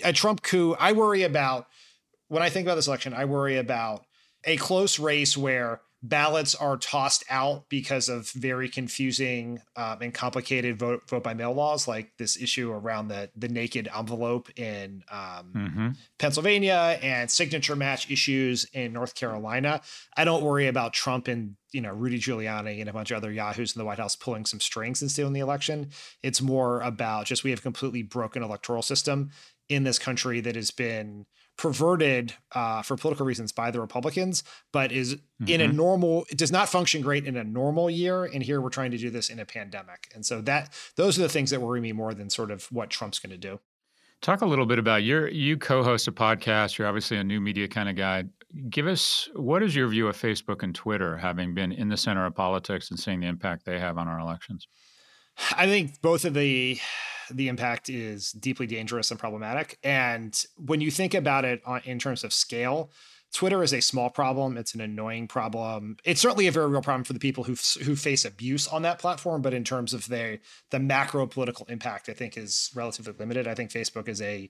a 0.03 0.13
Trump 0.13 0.41
coup, 0.41 0.75
I 0.79 0.93
worry 0.93 1.23
about 1.23 1.67
when 2.27 2.41
I 2.41 2.49
think 2.49 2.65
about 2.65 2.75
this 2.75 2.87
election, 2.87 3.13
I 3.13 3.25
worry 3.25 3.57
about 3.57 4.05
a 4.45 4.57
close 4.57 4.99
race 4.99 5.37
where 5.37 5.81
ballots 6.03 6.55
are 6.55 6.77
tossed 6.77 7.23
out 7.29 7.69
because 7.69 8.09
of 8.09 8.29
very 8.31 8.67
confusing 8.67 9.61
um, 9.75 9.97
and 10.01 10.13
complicated 10.13 10.79
vote 10.79 11.07
vote 11.07 11.23
by 11.23 11.33
mail 11.33 11.53
laws, 11.53 11.87
like 11.87 12.15
this 12.17 12.41
issue 12.41 12.71
around 12.71 13.09
the 13.09 13.29
the 13.35 13.47
naked 13.47 13.87
envelope 13.95 14.49
in 14.57 15.03
um, 15.11 15.51
mm-hmm. 15.53 15.89
Pennsylvania 16.17 16.97
and 17.01 17.29
signature 17.29 17.75
match 17.75 18.09
issues 18.09 18.65
in 18.73 18.93
North 18.93 19.13
Carolina. 19.13 19.81
I 20.17 20.23
don't 20.23 20.43
worry 20.43 20.67
about 20.67 20.93
Trump 20.93 21.27
and 21.27 21.55
you 21.71 21.81
know 21.81 21.91
Rudy 21.91 22.19
Giuliani 22.19 22.79
and 22.79 22.89
a 22.89 22.93
bunch 22.93 23.11
of 23.11 23.17
other 23.17 23.31
yahoos 23.31 23.75
in 23.75 23.79
the 23.79 23.85
White 23.85 23.99
House 23.99 24.15
pulling 24.15 24.45
some 24.45 24.59
strings 24.59 25.01
and 25.01 25.11
stealing 25.11 25.33
the 25.33 25.39
election. 25.39 25.91
It's 26.23 26.41
more 26.41 26.81
about 26.81 27.27
just 27.27 27.43
we 27.43 27.51
have 27.51 27.61
completely 27.61 28.01
broken 28.01 28.41
electoral 28.41 28.81
system 28.81 29.31
in 29.71 29.84
this 29.84 29.97
country 29.97 30.41
that 30.41 30.55
has 30.55 30.69
been 30.69 31.25
perverted 31.57 32.34
uh, 32.53 32.81
for 32.81 32.97
political 32.97 33.25
reasons 33.25 33.51
by 33.51 33.71
the 33.71 33.79
Republicans, 33.79 34.43
but 34.73 34.91
is 34.91 35.15
mm-hmm. 35.15 35.47
in 35.47 35.62
a 35.62 35.65
mm-hmm. 35.65 35.77
normal, 35.77 36.25
it 36.29 36.38
does 36.38 36.51
not 36.51 36.67
function 36.67 37.01
great 37.01 37.25
in 37.25 37.38
a 37.38 37.43
normal 37.43 37.89
year. 37.89 38.25
And 38.25 38.43
here 38.43 38.60
we're 38.60 38.69
trying 38.69 38.91
to 38.91 38.97
do 38.97 39.10
this 39.10 39.29
in 39.29 39.39
a 39.39 39.45
pandemic. 39.45 40.12
And 40.13 40.25
so 40.25 40.41
that 40.41 40.73
those 40.95 41.17
are 41.17 41.21
the 41.21 41.29
things 41.29 41.51
that 41.51 41.62
worry 41.62 41.79
me 41.79 41.93
more 41.93 42.13
than 42.13 42.29
sort 42.29 42.51
of 42.51 42.65
what 42.71 42.89
Trump's 42.89 43.19
going 43.19 43.31
to 43.31 43.38
do. 43.38 43.60
Talk 44.21 44.41
a 44.41 44.45
little 44.45 44.65
bit 44.65 44.77
about 44.77 45.03
your 45.03 45.27
you 45.29 45.57
co-host 45.57 46.07
a 46.07 46.12
podcast. 46.12 46.77
You're 46.77 46.88
obviously 46.88 47.17
a 47.17 47.23
new 47.23 47.39
media 47.39 47.67
kind 47.67 47.89
of 47.89 47.95
guy. 47.95 48.25
Give 48.69 48.88
us 48.88 49.29
what 49.36 49.63
is 49.63 49.75
your 49.75 49.88
view 49.88 50.07
of 50.07 50.17
Facebook 50.17 50.62
and 50.62 50.75
Twitter, 50.75 51.17
having 51.17 51.53
been 51.53 51.71
in 51.71 51.89
the 51.89 51.97
center 51.97 52.25
of 52.25 52.36
politics 52.36 52.91
and 52.91 52.99
seeing 52.99 53.21
the 53.21 53.27
impact 53.27 53.65
they 53.65 53.79
have 53.79 53.97
on 53.97 54.07
our 54.07 54.19
elections? 54.19 54.67
I 55.55 55.65
think 55.65 56.01
both 56.01 56.25
of 56.25 56.34
the 56.34 56.79
the 57.29 57.47
impact 57.47 57.89
is 57.89 58.31
deeply 58.31 58.67
dangerous 58.67 59.12
and 59.12 59.19
problematic. 59.19 59.77
And 59.84 60.43
when 60.57 60.81
you 60.81 60.91
think 60.91 61.13
about 61.13 61.45
it 61.45 61.62
on, 61.65 61.81
in 61.86 61.99
terms 61.99 62.23
of 62.23 62.34
scale, 62.34 62.91
Twitter 63.34 63.63
is 63.63 63.73
a 63.73 63.81
small 63.81 64.10
problem. 64.10 64.57
It's 64.57 64.73
an 64.73 64.81
annoying 64.81 65.27
problem. 65.27 65.97
It's 66.03 66.19
certainly 66.19 66.47
a 66.47 66.51
very 66.51 66.67
real 66.67 66.81
problem 66.81 67.05
for 67.05 67.13
the 67.13 67.19
people 67.19 67.45
who 67.45 67.55
who 67.84 67.95
face 67.95 68.25
abuse 68.25 68.67
on 68.67 68.81
that 68.81 68.99
platform. 68.99 69.41
But 69.41 69.53
in 69.53 69.63
terms 69.63 69.93
of 69.93 70.07
the 70.10 70.39
the 70.69 70.79
macro 70.79 71.25
political 71.27 71.65
impact, 71.67 72.10
I 72.10 72.13
think 72.13 72.38
is 72.38 72.71
relatively 72.75 73.13
limited. 73.17 73.47
I 73.47 73.55
think 73.55 73.71
Facebook 73.71 74.10
is 74.10 74.21
a 74.21 74.49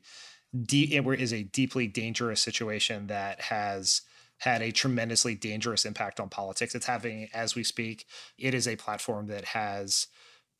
de- 0.65 0.97
is 0.97 1.33
a 1.33 1.43
deeply 1.43 1.87
dangerous 1.87 2.41
situation 2.41 3.07
that 3.07 3.41
has 3.41 4.01
had 4.39 4.63
a 4.63 4.71
tremendously 4.71 5.35
dangerous 5.35 5.85
impact 5.85 6.19
on 6.19 6.27
politics. 6.27 6.73
It's 6.73 6.87
having 6.87 7.29
as 7.31 7.53
we 7.53 7.63
speak. 7.63 8.07
It 8.39 8.55
is 8.55 8.67
a 8.67 8.75
platform 8.75 9.27
that 9.27 9.45
has 9.45 10.07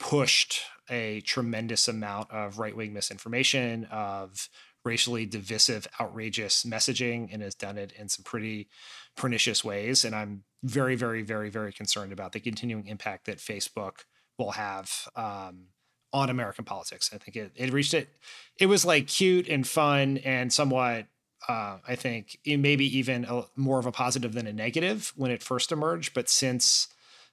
pushed 0.02 0.62
a 0.90 1.22
tremendous 1.22 1.88
amount 1.88 2.30
of 2.32 2.60
right 2.60 2.76
wing 2.76 2.92
misinformation, 2.92 3.86
of 3.92 4.50
racially 4.84 5.28
divisive, 5.28 5.88
outrageous 6.02 6.64
messaging, 6.64 7.32
and 7.32 7.42
has 7.44 7.54
done 7.54 7.78
it 7.78 7.94
in 7.94 8.10
some 8.10 8.24
pretty 8.24 8.68
pernicious 9.16 9.64
ways. 9.64 10.04
And 10.04 10.16
I'm 10.16 10.44
very, 10.64 10.96
very, 10.96 11.22
very, 11.22 11.50
very 11.50 11.72
concerned 11.72 12.12
about 12.12 12.32
the 12.32 12.40
continuing 12.40 12.88
impact 12.88 13.28
that 13.28 13.38
Facebook 13.38 14.00
will 14.40 14.52
have 14.52 15.08
um, 15.16 15.68
on 16.12 16.32
American 16.32 16.66
politics. 16.66 17.12
I 17.14 17.20
think 17.20 17.38
it, 17.38 17.52
it 17.56 17.72
reached 17.72 17.94
it. 17.94 18.10
It 18.58 18.66
was 18.66 18.84
like 18.84 19.08
cute 19.08 19.48
and 19.48 19.66
fun 19.66 20.18
and 20.26 20.52
somewhat. 20.52 21.06
Uh, 21.48 21.78
I 21.88 21.96
think 21.96 22.38
maybe 22.46 22.98
even 22.98 23.26
a, 23.26 23.44
more 23.56 23.80
of 23.80 23.86
a 23.86 23.92
positive 23.92 24.34
than 24.34 24.48
a 24.48 24.54
negative 24.54 25.14
when 25.16 25.32
it 25.32 25.44
first 25.44 25.72
emerged, 25.72 26.14
but 26.14 26.28
since 26.28 26.88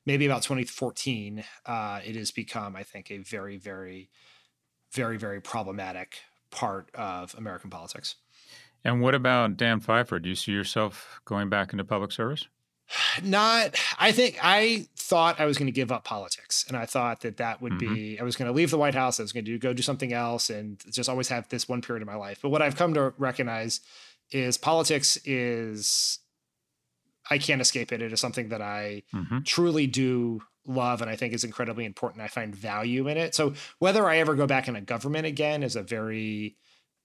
maybe 0.07 0.27
about 0.27 0.43
2014, 0.43 1.45
uh, 1.67 2.01
it 2.05 2.17
has 2.17 2.31
become, 2.31 2.77
I 2.77 2.83
think, 2.83 3.11
a 3.11 3.19
very, 3.19 3.57
very, 3.57 4.09
very, 4.93 5.17
very 5.19 5.41
problematic 5.41 6.19
part 6.51 6.91
of 6.95 7.35
American 7.37 7.71
politics. 7.71 8.17
And 8.85 9.01
what 9.01 9.15
about 9.15 9.57
Dan 9.57 9.81
Pfeiffer? 9.81 10.19
Do 10.19 10.29
you 10.29 10.35
see 10.35 10.53
yourself 10.53 11.21
going 11.25 11.49
back 11.49 11.73
into 11.73 11.85
public 11.85 12.13
service? 12.13 12.47
Not, 13.23 13.77
I 13.99 14.13
think 14.13 14.39
I 14.43 14.87
thought 14.97 15.41
I 15.41 15.47
was 15.47 15.59
going 15.59 15.67
to 15.67 15.73
give 15.73 15.93
up 15.93 16.05
politics. 16.05 16.65
And 16.69 16.77
I 16.77 16.87
thought 16.87 17.21
that 17.21 17.39
that 17.39 17.61
would 17.61 17.73
mm-hmm. 17.75 17.95
be, 17.95 18.21
I 18.21 18.23
was 18.23 18.37
going 18.37 18.51
to 18.51 18.55
leave 18.55 18.71
the 18.71 18.79
White 18.79 18.95
House. 18.95 19.19
I 19.19 19.23
was 19.23 19.33
going 19.33 19.45
to 19.45 19.59
go 19.59 19.73
do 19.73 19.83
something 19.83 20.13
else 20.13 20.51
and 20.51 20.83
just 20.91 21.09
always 21.09 21.29
have 21.29 21.49
this 21.49 21.69
one 21.69 21.83
period 21.83 22.03
of 22.03 22.09
my 22.09 22.17
life. 22.17 22.39
But 22.43 22.51
what 22.51 22.63
I've 22.63 22.77
come 22.77 22.95
to 22.95 23.13
recognize 23.19 23.81
is 24.31 24.59
politics 24.59 25.19
is 25.25 26.21
I 27.31 27.39
can't 27.39 27.61
escape 27.61 27.93
it. 27.93 28.03
It 28.03 28.13
is 28.13 28.21
something 28.21 28.49
that 28.49 28.63
I 28.63 29.03
mm-hmm. 29.15 29.41
truly 29.45 29.87
do 29.87 30.43
love 30.67 31.01
and 31.01 31.11
I 31.11 31.17
think 31.17 31.33
is 31.33 31.45
incredibly 31.45 31.85
important. 31.85 32.23
I 32.23 32.29
find 32.29 32.55
value 32.55 33.09
in 33.09 33.17
it. 33.17 33.35
So 33.35 33.55
whether 33.79 34.07
I 34.09 34.19
ever 34.19 34.35
go 34.35 34.47
back 34.47 34.69
in 34.69 34.77
a 34.77 34.81
government 34.81 35.27
again 35.27 35.63
is 35.63 35.77
a 35.77 35.83
very 35.83 36.57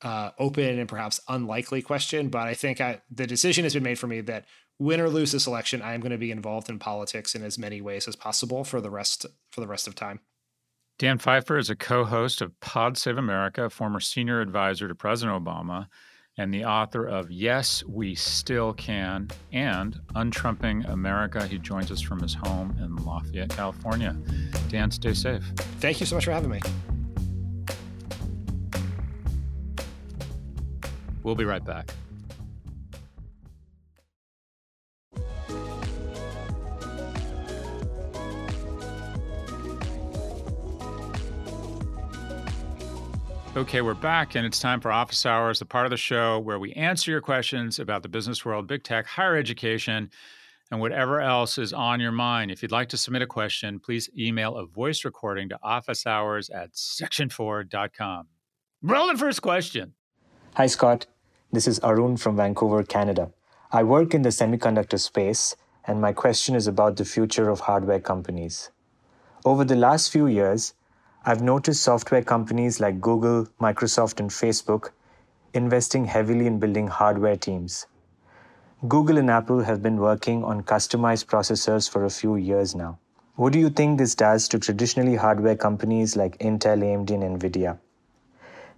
uh, 0.01 0.31
open 0.37 0.79
and 0.79 0.89
perhaps 0.89 1.21
unlikely 1.27 1.81
question. 1.81 2.29
But 2.29 2.47
I 2.47 2.53
think 2.53 2.81
I, 2.81 3.01
the 3.09 3.25
decision 3.25 3.63
has 3.63 3.73
been 3.73 3.83
made 3.83 3.99
for 3.99 4.07
me 4.07 4.21
that 4.21 4.45
win 4.79 4.99
or 4.99 5.09
lose 5.09 5.31
this 5.31 5.47
election, 5.47 5.81
I 5.81 5.93
am 5.93 6.01
going 6.01 6.11
to 6.11 6.17
be 6.17 6.31
involved 6.31 6.69
in 6.69 6.79
politics 6.79 7.35
in 7.35 7.43
as 7.43 7.57
many 7.57 7.79
ways 7.79 8.07
as 8.07 8.15
possible 8.15 8.63
for 8.63 8.81
the 8.81 8.89
rest 8.89 9.25
for 9.51 9.61
the 9.61 9.67
rest 9.67 9.87
of 9.87 9.95
time. 9.95 10.19
Dan 10.99 11.17
Pfeiffer 11.17 11.57
is 11.57 11.69
a 11.69 11.75
co-host 11.75 12.41
of 12.41 12.59
Pod 12.59 12.97
Save 12.97 13.17
America, 13.17 13.69
former 13.69 13.99
senior 13.99 14.41
advisor 14.41 14.87
to 14.87 14.95
President 14.95 15.43
Obama 15.43 15.87
and 16.37 16.53
the 16.53 16.65
author 16.65 17.05
of 17.05 17.29
Yes, 17.29 17.83
We 17.83 18.15
Still 18.15 18.73
Can 18.73 19.29
and 19.51 19.99
Untrumping 20.15 20.85
America. 20.85 21.45
He 21.45 21.59
joins 21.59 21.91
us 21.91 22.01
from 22.01 22.21
his 22.21 22.33
home 22.33 22.75
in 22.79 22.95
Lafayette, 22.95 23.49
California. 23.49 24.15
Dan, 24.69 24.89
stay 24.89 25.13
safe. 25.13 25.43
Thank 25.79 25.99
you 25.99 26.05
so 26.05 26.15
much 26.15 26.25
for 26.25 26.31
having 26.31 26.49
me. 26.49 26.59
We'll 31.21 31.35
be 31.35 31.45
right 31.45 31.63
back. 31.63 31.93
Okay, 43.55 43.81
we're 43.81 43.93
back, 43.93 44.33
and 44.33 44.47
it's 44.47 44.59
time 44.59 44.81
for 44.81 44.91
Office 44.91 45.27
Hours, 45.27 45.59
the 45.59 45.65
part 45.65 45.85
of 45.85 45.91
the 45.91 45.97
show 45.97 46.39
where 46.39 46.57
we 46.57 46.73
answer 46.73 47.11
your 47.11 47.21
questions 47.21 47.77
about 47.77 48.01
the 48.01 48.09
business 48.09 48.43
world, 48.43 48.65
big 48.65 48.83
tech, 48.83 49.05
higher 49.05 49.35
education, 49.35 50.09
and 50.71 50.81
whatever 50.81 51.21
else 51.21 51.59
is 51.59 51.71
on 51.71 51.99
your 51.99 52.11
mind. 52.11 52.49
If 52.49 52.63
you'd 52.63 52.71
like 52.71 52.89
to 52.89 52.97
submit 52.97 53.21
a 53.21 53.27
question, 53.27 53.79
please 53.79 54.09
email 54.17 54.57
a 54.57 54.65
voice 54.65 55.05
recording 55.05 55.49
to 55.49 55.59
officehours 55.63 56.49
at 56.51 56.73
section4.com. 56.73 58.25
Roll 58.81 59.07
the 59.09 59.19
first 59.19 59.43
question. 59.43 59.93
Hi, 60.55 60.65
Scott. 60.65 61.05
This 61.51 61.67
is 61.67 61.79
Arun 61.83 62.17
from 62.17 62.35
Vancouver, 62.35 62.81
Canada. 62.81 63.31
I 63.71 63.83
work 63.83 64.15
in 64.15 64.23
the 64.23 64.29
semiconductor 64.29 64.99
space, 64.99 65.55
and 65.85 66.01
my 66.01 66.11
question 66.11 66.55
is 66.55 66.65
about 66.65 66.97
the 66.97 67.05
future 67.05 67.49
of 67.51 67.59
hardware 67.59 67.99
companies. 67.99 68.71
Over 69.45 69.63
the 69.63 69.75
last 69.75 70.11
few 70.11 70.25
years, 70.25 70.73
I've 71.25 71.41
noticed 71.41 71.81
software 71.83 72.21
companies 72.21 72.81
like 72.81 72.99
Google, 72.99 73.47
Microsoft, 73.61 74.19
and 74.19 74.29
Facebook 74.29 74.89
investing 75.53 76.03
heavily 76.03 76.47
in 76.47 76.59
building 76.59 76.87
hardware 76.87 77.37
teams. 77.37 77.87
Google 78.89 79.17
and 79.17 79.29
Apple 79.29 79.61
have 79.61 79.81
been 79.81 80.01
working 80.01 80.43
on 80.43 80.63
customized 80.63 81.27
processors 81.27 81.89
for 81.89 82.03
a 82.03 82.09
few 82.09 82.35
years 82.35 82.75
now. 82.75 82.99
What 83.37 83.53
do 83.53 83.59
you 83.59 83.69
think 83.69 83.97
this 83.97 84.15
does 84.15 84.49
to 84.49 84.59
traditionally 84.59 85.15
hardware 85.15 85.55
companies 85.55 86.17
like 86.17 86.37
Intel, 86.39 86.83
AMD, 86.83 87.11
and 87.11 87.39
Nvidia? 87.39 87.79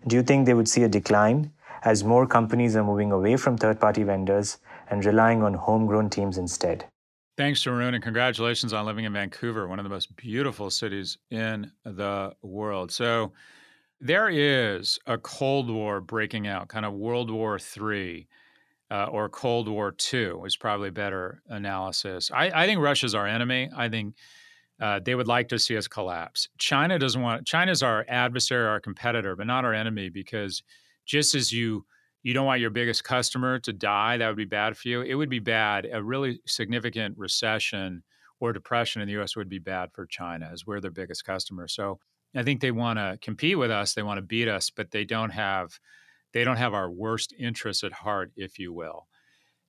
Do 0.06 0.16
you 0.16 0.22
think 0.22 0.46
they 0.46 0.54
would 0.54 0.70
see 0.70 0.84
a 0.84 0.88
decline 0.88 1.52
as 1.82 2.04
more 2.04 2.28
companies 2.28 2.76
are 2.76 2.84
moving 2.84 3.12
away 3.12 3.38
from 3.38 3.58
third 3.58 3.80
party 3.80 4.04
vendors 4.04 4.60
and 4.92 5.04
relying 5.04 5.42
on 5.42 5.56
homegrown 5.56 6.12
teams 6.12 6.38
instead? 6.38 6.86
Thanks, 7.38 7.68
Arun, 7.68 7.94
and 7.94 8.04
congratulations 8.04 8.72
on 8.72 8.86
living 8.86 9.04
in 9.04 9.12
Vancouver, 9.12 9.68
one 9.68 9.78
of 9.78 9.84
the 9.84 9.90
most 9.90 10.16
beautiful 10.16 10.70
cities 10.70 11.18
in 11.32 11.70
the 11.84 12.34
world. 12.42 12.92
So, 12.92 13.34
there 14.02 14.30
is 14.30 15.00
a 15.08 15.18
Cold 15.18 15.70
War 15.70 16.02
breaking 16.02 16.48
out, 16.48 16.68
kind 16.70 16.86
of 16.86 16.94
World 16.94 17.32
War 17.32 17.58
III 17.58 18.28
uh, 18.92 19.06
or 19.06 19.30
Cold 19.30 19.68
War 19.68 19.96
II 20.14 20.42
is 20.46 20.58
probably 20.58 20.90
a 20.90 20.94
better 20.94 21.42
analysis. 21.48 22.32
I, 22.34 22.64
I 22.64 22.68
think 22.68 22.80
Russia's 22.82 23.16
our 23.16 23.28
enemy. 23.28 23.70
I 23.76 23.90
think 23.90 24.16
uh, 24.80 25.00
they 25.04 25.16
would 25.16 25.28
like 25.28 25.50
to 25.50 25.60
see 25.60 25.78
us 25.78 25.88
collapse. 25.88 26.50
China 26.58 27.00
doesn't 27.00 27.22
want. 27.22 27.48
China's 27.48 27.84
our 27.84 28.06
adversary, 28.10 28.68
our 28.68 28.80
competitor, 28.80 29.36
but 29.36 29.48
not 29.48 29.66
our 29.66 29.74
enemy, 29.74 30.10
because 30.10 30.64
just 31.06 31.36
as 31.36 31.52
you 31.52 31.86
you 32.26 32.34
don't 32.34 32.48
want 32.48 32.60
your 32.60 32.72
biggest 32.72 33.04
customer 33.04 33.60
to 33.60 33.72
die. 33.72 34.18
That 34.18 34.28
would 34.28 34.36
be 34.36 34.46
bad 34.46 34.76
for 34.76 34.88
you. 34.88 35.02
It 35.02 35.14
would 35.14 35.30
be 35.30 35.38
bad. 35.38 35.88
A 35.94 36.02
really 36.02 36.40
significant 36.48 37.16
recession 37.20 38.02
or 38.40 38.52
depression 38.52 39.00
in 39.04 39.08
the 39.08 39.22
US 39.22 39.36
would 39.36 39.48
be 39.48 39.60
bad 39.60 39.92
for 39.94 40.08
China, 40.08 40.50
as 40.52 40.66
we're 40.66 40.82
their 40.82 40.90
biggest 40.90 41.24
customer. 41.24 41.68
So 41.68 42.00
I 42.36 42.42
think 42.42 42.62
they 42.62 42.72
want 42.72 42.98
to 42.98 43.20
compete 43.22 43.60
with 43.60 43.70
us, 43.70 43.94
they 43.94 44.02
want 44.02 44.18
to 44.18 44.24
beat 44.24 44.48
us, 44.48 44.72
but 44.72 44.90
they 44.90 45.06
don't 45.06 45.30
have 45.30 45.80
they 46.34 46.44
don't 46.44 46.58
have 46.58 46.74
our 46.74 46.90
worst 46.90 47.32
interests 47.38 47.84
at 47.84 47.94
heart, 47.94 48.32
if 48.36 48.58
you 48.58 48.74
will. 48.74 49.08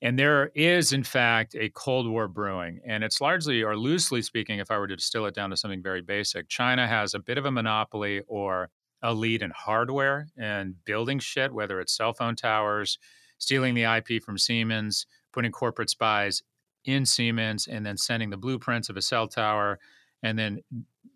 And 0.01 0.19
there 0.19 0.47
is, 0.55 0.95
in 0.95 1.05
fact, 1.05 1.55
a 1.55 1.69
Cold 1.69 2.09
War 2.09 2.27
brewing. 2.27 2.81
And 2.87 3.05
it's 3.05 3.21
largely, 3.21 3.63
or 3.63 3.77
loosely 3.77 4.23
speaking, 4.23 4.61
if 4.61 4.71
I 4.71 4.79
were 4.79 4.89
to 4.89 4.97
distill 4.97 5.27
it 5.27 5.35
down 5.35 5.51
to 5.51 5.59
something 5.59 5.83
very 5.83 6.01
basic, 6.01 6.49
China 6.49 6.87
has 6.89 7.13
a 7.13 7.19
bit 7.19 7.37
of 7.37 7.45
a 7.45 7.51
monopoly 7.51 8.23
or 8.27 8.71
elite 9.07 9.43
in 9.43 9.51
hardware 9.51 10.29
and 10.37 10.75
building 10.85 11.19
shit, 11.19 11.53
whether 11.53 11.81
it's 11.81 11.97
cell 11.97 12.13
phone 12.13 12.37
towers, 12.37 12.99
stealing 13.39 13.75
the 13.75 13.85
IP 13.85 14.23
from 14.23 14.39
Siemens, 14.39 15.07
putting 15.33 15.53
corporate 15.53 15.91
spies 15.91 16.43
in 16.85 17.05
Siemens, 17.05 17.67
and 17.67 17.85
then 17.85 17.97
sending 17.97 18.31
the 18.31 18.37
blueprints 18.37 18.89
of 18.89 18.97
a 18.97 19.03
cell 19.03 19.27
tower, 19.27 19.79
and 20.23 20.39
then 20.39 20.61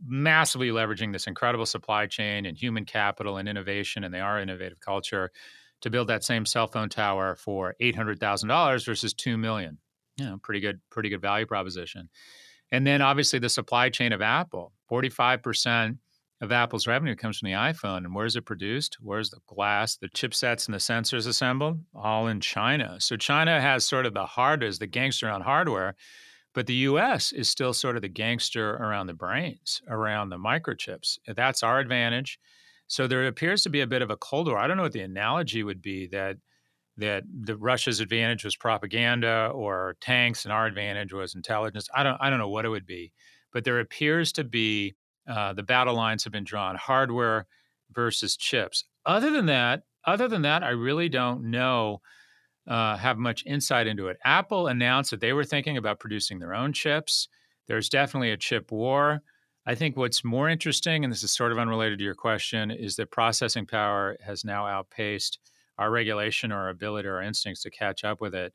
massively 0.06 0.68
leveraging 0.68 1.12
this 1.12 1.26
incredible 1.26 1.66
supply 1.66 2.06
chain 2.06 2.46
and 2.46 2.56
human 2.56 2.84
capital 2.84 3.36
and 3.36 3.48
innovation, 3.48 4.04
and 4.04 4.12
they 4.12 4.20
are 4.20 4.40
innovative 4.40 4.80
culture 4.80 5.30
to 5.80 5.90
build 5.90 6.08
that 6.08 6.24
same 6.24 6.44
cell 6.44 6.66
phone 6.66 6.88
tower 6.88 7.36
for 7.36 7.74
eight 7.80 7.96
hundred 7.96 8.20
thousand 8.20 8.48
dollars 8.48 8.84
versus 8.84 9.14
two 9.14 9.38
million. 9.38 9.78
You 10.16 10.26
know, 10.26 10.38
pretty 10.42 10.60
good, 10.60 10.80
pretty 10.90 11.08
good 11.08 11.22
value 11.22 11.46
proposition. 11.46 12.10
And 12.72 12.86
then 12.86 13.00
obviously 13.00 13.38
the 13.38 13.48
supply 13.48 13.88
chain 13.88 14.12
of 14.12 14.20
Apple, 14.20 14.72
forty 14.88 15.08
five 15.08 15.42
percent 15.42 15.98
of 16.40 16.52
Apple's 16.52 16.86
revenue 16.86 17.14
comes 17.14 17.38
from 17.38 17.46
the 17.48 17.56
iPhone. 17.56 17.98
And 17.98 18.14
where's 18.14 18.36
it 18.36 18.46
produced? 18.46 18.96
Where's 19.00 19.30
the 19.30 19.40
glass, 19.46 19.96
the 19.96 20.08
chipsets, 20.08 20.66
and 20.66 20.74
the 20.74 20.78
sensors 20.78 21.26
assembled? 21.26 21.80
All 21.94 22.28
in 22.28 22.40
China. 22.40 22.96
So 22.98 23.16
China 23.16 23.60
has 23.60 23.86
sort 23.86 24.06
of 24.06 24.14
the 24.14 24.26
hard 24.26 24.60
the 24.60 24.86
gangster 24.86 25.28
on 25.28 25.42
hardware, 25.42 25.96
but 26.54 26.66
the 26.66 26.74
US 26.74 27.32
is 27.32 27.48
still 27.48 27.74
sort 27.74 27.96
of 27.96 28.02
the 28.02 28.08
gangster 28.08 28.70
around 28.70 29.06
the 29.06 29.14
brains, 29.14 29.82
around 29.88 30.30
the 30.30 30.38
microchips. 30.38 31.18
That's 31.26 31.62
our 31.62 31.78
advantage. 31.78 32.38
So 32.86 33.06
there 33.06 33.26
appears 33.26 33.62
to 33.62 33.70
be 33.70 33.82
a 33.82 33.86
bit 33.86 34.02
of 34.02 34.10
a 34.10 34.16
cold 34.16 34.48
war. 34.48 34.58
I 34.58 34.66
don't 34.66 34.76
know 34.76 34.82
what 34.82 34.92
the 34.92 35.00
analogy 35.00 35.62
would 35.62 35.82
be 35.82 36.08
that 36.08 36.36
that 36.96 37.22
the 37.44 37.56
Russia's 37.56 38.00
advantage 38.00 38.44
was 38.44 38.56
propaganda 38.56 39.50
or 39.54 39.96
tanks 40.00 40.44
and 40.44 40.52
our 40.52 40.66
advantage 40.66 41.12
was 41.12 41.34
intelligence. 41.34 41.88
I 41.94 42.02
don't 42.02 42.18
I 42.20 42.30
don't 42.30 42.38
know 42.38 42.48
what 42.48 42.64
it 42.64 42.68
would 42.68 42.86
be, 42.86 43.12
but 43.52 43.64
there 43.64 43.80
appears 43.80 44.32
to 44.32 44.44
be 44.44 44.96
uh, 45.30 45.52
the 45.52 45.62
battle 45.62 45.94
lines 45.94 46.24
have 46.24 46.32
been 46.32 46.44
drawn: 46.44 46.76
hardware 46.76 47.46
versus 47.92 48.36
chips. 48.36 48.84
Other 49.06 49.30
than 49.30 49.46
that, 49.46 49.84
other 50.04 50.28
than 50.28 50.42
that, 50.42 50.62
I 50.62 50.70
really 50.70 51.08
don't 51.08 51.50
know. 51.50 52.00
Uh, 52.68 52.96
have 52.96 53.18
much 53.18 53.42
insight 53.46 53.86
into 53.86 54.08
it. 54.08 54.18
Apple 54.24 54.68
announced 54.68 55.10
that 55.10 55.20
they 55.20 55.32
were 55.32 55.44
thinking 55.44 55.76
about 55.76 55.98
producing 55.98 56.38
their 56.38 56.54
own 56.54 56.72
chips. 56.72 57.26
There's 57.66 57.88
definitely 57.88 58.30
a 58.30 58.36
chip 58.36 58.70
war. 58.70 59.22
I 59.66 59.74
think 59.74 59.96
what's 59.96 60.22
more 60.24 60.48
interesting, 60.48 61.02
and 61.02 61.12
this 61.12 61.22
is 61.22 61.32
sort 61.32 61.52
of 61.52 61.58
unrelated 61.58 61.98
to 61.98 62.04
your 62.04 62.14
question, 62.14 62.70
is 62.70 62.96
that 62.96 63.10
processing 63.10 63.66
power 63.66 64.16
has 64.24 64.44
now 64.44 64.66
outpaced 64.66 65.38
our 65.78 65.90
regulation, 65.90 66.52
our 66.52 66.68
ability, 66.68 67.08
our 67.08 67.22
instincts 67.22 67.62
to 67.62 67.70
catch 67.70 68.04
up 68.04 68.20
with 68.20 68.34
it. 68.34 68.52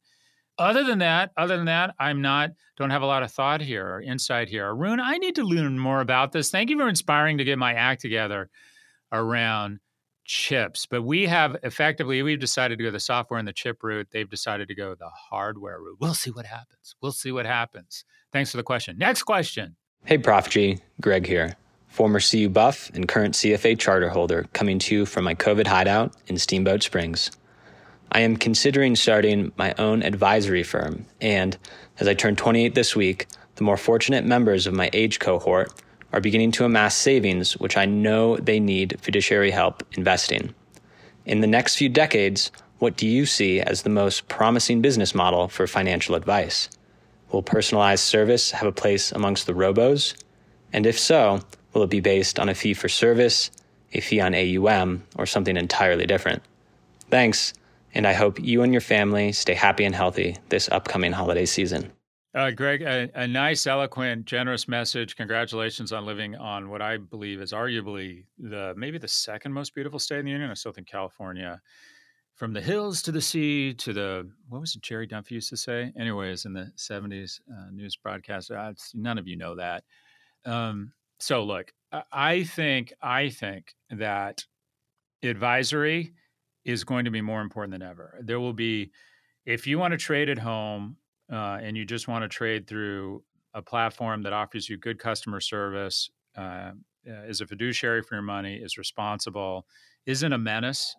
Other 0.57 0.83
than 0.83 0.99
that, 0.99 1.31
other 1.35 1.57
than 1.57 1.65
that, 1.65 1.95
I'm 1.99 2.21
not 2.21 2.51
don't 2.77 2.89
have 2.89 3.01
a 3.01 3.05
lot 3.05 3.23
of 3.23 3.31
thought 3.31 3.61
here 3.61 3.87
or 3.87 4.01
insight 4.01 4.49
here. 4.49 4.67
Arun, 4.67 4.99
I 4.99 5.17
need 5.17 5.35
to 5.35 5.43
learn 5.43 5.79
more 5.79 6.01
about 6.01 6.31
this. 6.31 6.49
Thank 6.49 6.69
you 6.69 6.77
for 6.77 6.89
inspiring 6.89 7.37
to 7.37 7.43
get 7.43 7.57
my 7.57 7.73
act 7.73 8.01
together 8.01 8.49
around 9.11 9.79
chips. 10.25 10.85
But 10.85 11.03
we 11.03 11.25
have 11.27 11.55
effectively 11.63 12.21
we've 12.21 12.39
decided 12.39 12.77
to 12.79 12.83
go 12.83 12.91
the 12.91 12.99
software 12.99 13.39
and 13.39 13.47
the 13.47 13.53
chip 13.53 13.81
route. 13.83 14.07
They've 14.11 14.29
decided 14.29 14.67
to 14.67 14.75
go 14.75 14.95
the 14.95 15.09
hardware 15.09 15.79
route. 15.79 15.97
We'll 16.01 16.13
see 16.13 16.31
what 16.31 16.45
happens. 16.45 16.95
We'll 17.01 17.11
see 17.11 17.31
what 17.31 17.45
happens. 17.45 18.03
Thanks 18.33 18.51
for 18.51 18.57
the 18.57 18.63
question. 18.63 18.97
Next 18.97 19.23
question. 19.23 19.75
Hey, 20.03 20.17
Prof 20.17 20.49
G, 20.49 20.79
Greg 21.01 21.25
here, 21.25 21.55
former 21.87 22.19
CU 22.19 22.49
buff 22.49 22.91
and 22.93 23.07
current 23.07 23.35
CFA 23.35 23.79
charter 23.79 24.09
holder, 24.09 24.45
coming 24.53 24.79
to 24.79 24.95
you 24.95 25.05
from 25.05 25.23
my 25.23 25.33
COVID 25.33 25.65
hideout 25.65 26.13
in 26.27 26.37
Steamboat 26.37 26.83
Springs. 26.83 27.31
I 28.11 28.21
am 28.21 28.37
considering 28.37 28.95
starting 28.95 29.51
my 29.57 29.73
own 29.77 30.03
advisory 30.03 30.63
firm, 30.63 31.05
and 31.19 31.57
as 31.99 32.07
I 32.07 32.13
turn 32.13 32.35
28 32.35 32.75
this 32.75 32.95
week, 32.95 33.27
the 33.55 33.63
more 33.63 33.77
fortunate 33.77 34.25
members 34.25 34.67
of 34.67 34.73
my 34.73 34.89
age 34.93 35.19
cohort 35.19 35.71
are 36.13 36.21
beginning 36.21 36.51
to 36.53 36.65
amass 36.65 36.95
savings, 36.95 37.57
which 37.57 37.77
I 37.77 37.85
know 37.85 38.37
they 38.37 38.59
need 38.59 38.99
fiduciary 39.01 39.51
help 39.51 39.83
investing. 39.97 40.53
In 41.25 41.41
the 41.41 41.47
next 41.47 41.75
few 41.75 41.89
decades, 41.89 42.51
what 42.79 42.95
do 42.95 43.07
you 43.07 43.25
see 43.25 43.59
as 43.59 43.81
the 43.81 43.89
most 43.89 44.27
promising 44.27 44.81
business 44.81 45.15
model 45.15 45.47
for 45.47 45.67
financial 45.67 46.15
advice? 46.15 46.69
Will 47.31 47.43
personalized 47.43 48.03
service 48.03 48.51
have 48.51 48.67
a 48.67 48.71
place 48.71 49.11
amongst 49.11 49.47
the 49.47 49.53
robos? 49.53 50.13
And 50.71 50.85
if 50.85 50.99
so, 50.99 51.39
will 51.73 51.83
it 51.83 51.89
be 51.89 51.99
based 51.99 52.39
on 52.39 52.49
a 52.49 52.55
fee 52.55 52.73
for 52.73 52.87
service, 52.87 53.51
a 53.93 54.01
fee 54.01 54.19
on 54.21 54.35
AUM, 54.35 55.03
or 55.17 55.25
something 55.25 55.57
entirely 55.57 56.05
different? 56.05 56.43
Thanks, 57.09 57.53
and 57.95 58.05
I 58.05 58.13
hope 58.13 58.39
you 58.39 58.61
and 58.61 58.73
your 58.73 58.81
family 58.81 59.31
stay 59.31 59.53
happy 59.53 59.85
and 59.85 59.95
healthy 59.95 60.37
this 60.49 60.69
upcoming 60.69 61.13
holiday 61.13 61.45
season. 61.45 61.91
Uh, 62.35 62.51
Greg, 62.51 62.81
a, 62.81 63.09
a, 63.15 63.25
nice, 63.25 63.65
eloquent, 63.65 64.25
generous 64.25 64.67
message. 64.67 65.15
Congratulations 65.15 65.93
on 65.93 66.05
living 66.05 66.35
on 66.35 66.69
what 66.69 66.81
I 66.81 66.97
believe 66.97 67.39
is 67.39 67.53
arguably 67.53 68.25
the 68.37 68.73
maybe 68.75 68.97
the 68.97 69.07
second 69.07 69.53
most 69.53 69.73
beautiful 69.73 69.99
state 69.99 70.19
in 70.19 70.25
the 70.25 70.31
union. 70.31 70.51
I 70.51 70.55
still 70.55 70.73
think 70.73 70.87
California 70.87 71.61
from 72.35 72.51
the 72.51 72.59
hills 72.59 73.01
to 73.03 73.13
the 73.13 73.21
sea 73.21 73.73
to 73.75 73.93
the 73.93 74.29
what 74.49 74.59
was 74.59 74.75
it 74.75 74.81
Jerry 74.81 75.07
Dunphy 75.07 75.31
used 75.31 75.49
to 75.51 75.57
say? 75.57 75.93
Anyways, 75.97 76.43
in 76.43 76.51
the 76.51 76.73
'70s 76.75 77.39
uh, 77.49 77.71
news 77.71 77.95
broadcast, 77.95 78.51
uh, 78.51 78.73
none 78.93 79.17
of 79.17 79.29
you 79.29 79.37
know 79.37 79.55
that. 79.55 79.85
Um, 80.43 80.91
so 81.21 81.41
look, 81.41 81.71
I 82.11 82.43
think 82.43 82.91
I 83.01 83.29
think 83.29 83.73
that 83.91 84.43
advisory 85.23 86.13
is 86.65 86.83
going 86.83 87.05
to 87.05 87.11
be 87.11 87.21
more 87.21 87.41
important 87.41 87.71
than 87.71 87.87
ever. 87.87 88.19
There 88.21 88.39
will 88.39 88.53
be, 88.53 88.91
if 89.45 89.67
you 89.67 89.79
want 89.79 89.91
to 89.91 89.97
trade 89.97 90.29
at 90.29 90.39
home 90.39 90.97
uh, 91.31 91.59
and 91.61 91.77
you 91.77 91.85
just 91.85 92.07
want 92.07 92.23
to 92.23 92.27
trade 92.27 92.67
through 92.67 93.23
a 93.53 93.61
platform 93.61 94.23
that 94.23 94.33
offers 94.33 94.67
you 94.67 94.77
good 94.77 94.99
customer 94.99 95.39
service, 95.39 96.09
uh, 96.37 96.71
uh 97.07 97.23
is 97.27 97.41
a 97.41 97.47
fiduciary 97.47 98.01
for 98.01 98.15
your 98.15 98.23
money, 98.23 98.55
is 98.55 98.77
responsible, 98.77 99.65
isn't 100.05 100.33
a 100.33 100.37
menace 100.37 100.95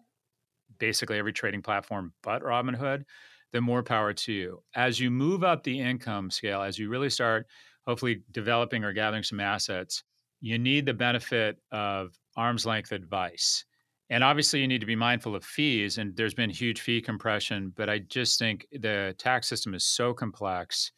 basically 0.79 1.19
every 1.19 1.33
trading 1.33 1.63
platform 1.63 2.13
but 2.23 2.43
Robinhood, 2.43 3.05
then 3.53 3.63
more 3.63 3.83
power 3.83 4.13
to 4.13 4.33
you. 4.33 4.63
As 4.75 5.01
you 5.01 5.11
move 5.11 5.45
up 5.45 5.63
the 5.63 5.81
income 5.81 6.31
scale, 6.31 6.63
as 6.63 6.79
you 6.79 6.89
really 6.89 7.11
start 7.11 7.47
hopefully 7.87 8.23
developing 8.33 8.85
or 8.85 8.93
gathering 8.93 9.23
some 9.23 9.41
assets, 9.41 10.03
you 10.41 10.59
need 10.59 10.87
the 10.87 10.95
benefit 10.95 11.59
of 11.73 12.13
arm's 12.37 12.67
length 12.67 12.93
advice. 12.93 13.65
And 14.09 14.23
obviously, 14.23 14.61
you 14.61 14.69
need 14.69 14.81
to 14.81 14.87
be 14.87 14.97
mindful 14.97 15.35
of 15.35 15.45
fees, 15.45 15.99
and 15.99 16.17
there's 16.17 16.35
been 16.35 16.51
huge 16.51 16.81
fee 16.81 17.01
compression. 17.01 17.73
But 17.75 17.91
I 17.91 17.99
just 18.01 18.39
think 18.39 18.67
the 18.73 19.15
tax 19.19 19.49
system 19.49 19.75
is 19.75 19.85
so 19.85 20.15
complex. 20.15 20.93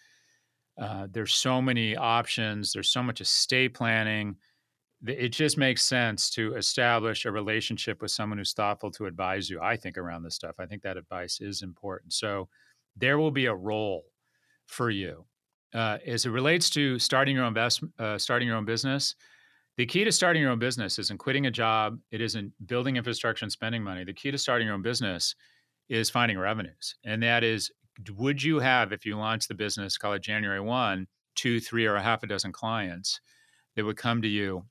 Uh, 0.81 1.09
there's 1.11 1.35
so 1.35 1.61
many 1.63 1.97
options. 1.97 2.73
There's 2.73 2.91
so 2.91 3.03
much 3.03 3.21
estate 3.21 3.75
planning 3.75 4.37
it 5.07 5.29
just 5.29 5.57
makes 5.57 5.83
sense 5.83 6.31
to 6.31 6.55
establish 6.55 7.25
a 7.25 7.31
relationship 7.31 8.03
with 8.03 8.11
someone 8.11 8.39
who's 8.39 8.53
thoughtful 8.53 8.91
to 8.91 9.07
advise 9.07 9.49
you 9.49 9.61
i 9.61 9.77
think 9.77 9.97
around 9.97 10.23
this 10.23 10.35
stuff 10.35 10.57
i 10.59 10.67
think 10.67 10.83
that 10.83 10.97
advice 10.97 11.41
is 11.41 11.63
important 11.63 12.13
so 12.13 12.49
there 12.97 13.19
will 13.19 13.31
be 13.31 13.47
a 13.47 13.55
role 13.55 14.05
for 14.67 14.91
you 14.91 15.25
uh, 15.75 15.99
as 16.07 16.25
it 16.25 16.31
relates 16.31 16.71
to 16.71 16.99
starting 16.99 17.37
your 17.37 17.45
own 17.45 17.53
best, 17.53 17.85
uh, 17.99 18.17
starting 18.17 18.49
your 18.49 18.57
own 18.57 18.65
business 18.65 19.15
the 19.79 19.87
key 19.87 20.05
to 20.05 20.13
starting 20.13 20.43
your 20.43 20.51
own 20.51 20.59
business 20.59 20.99
isn't 20.99 21.19
quitting 21.19 21.47
a 21.47 21.51
job 21.51 21.99
it 22.11 22.21
isn't 22.21 22.53
building 22.67 22.97
infrastructure 22.97 23.45
and 23.45 23.53
spending 23.53 23.83
money 23.83 24.05
the 24.05 24.13
key 24.13 24.31
to 24.31 24.39
starting 24.39 24.67
your 24.67 24.75
own 24.75 24.83
business 24.83 25.35
is 25.89 26.11
finding 26.11 26.39
revenues 26.39 26.97
and 27.05 27.23
that 27.23 27.43
is 27.43 27.71
would 28.17 28.43
you 28.43 28.61
have 28.61 28.93
if 28.93 29.07
you 29.07 29.17
launched 29.17 29.49
the 29.49 29.55
business 29.55 29.97
call 29.97 30.13
it 30.13 30.23
january 30.23 30.61
1 30.61 31.07
two 31.39 31.61
three 31.61 31.87
or 31.87 31.95
a 31.95 32.03
half 32.03 32.23
a 32.23 32.27
dozen 32.27 32.53
clients 32.53 33.21
that 33.77 33.85
would 33.85 33.97
come 33.97 34.21
to 34.21 34.29
you 34.29 34.65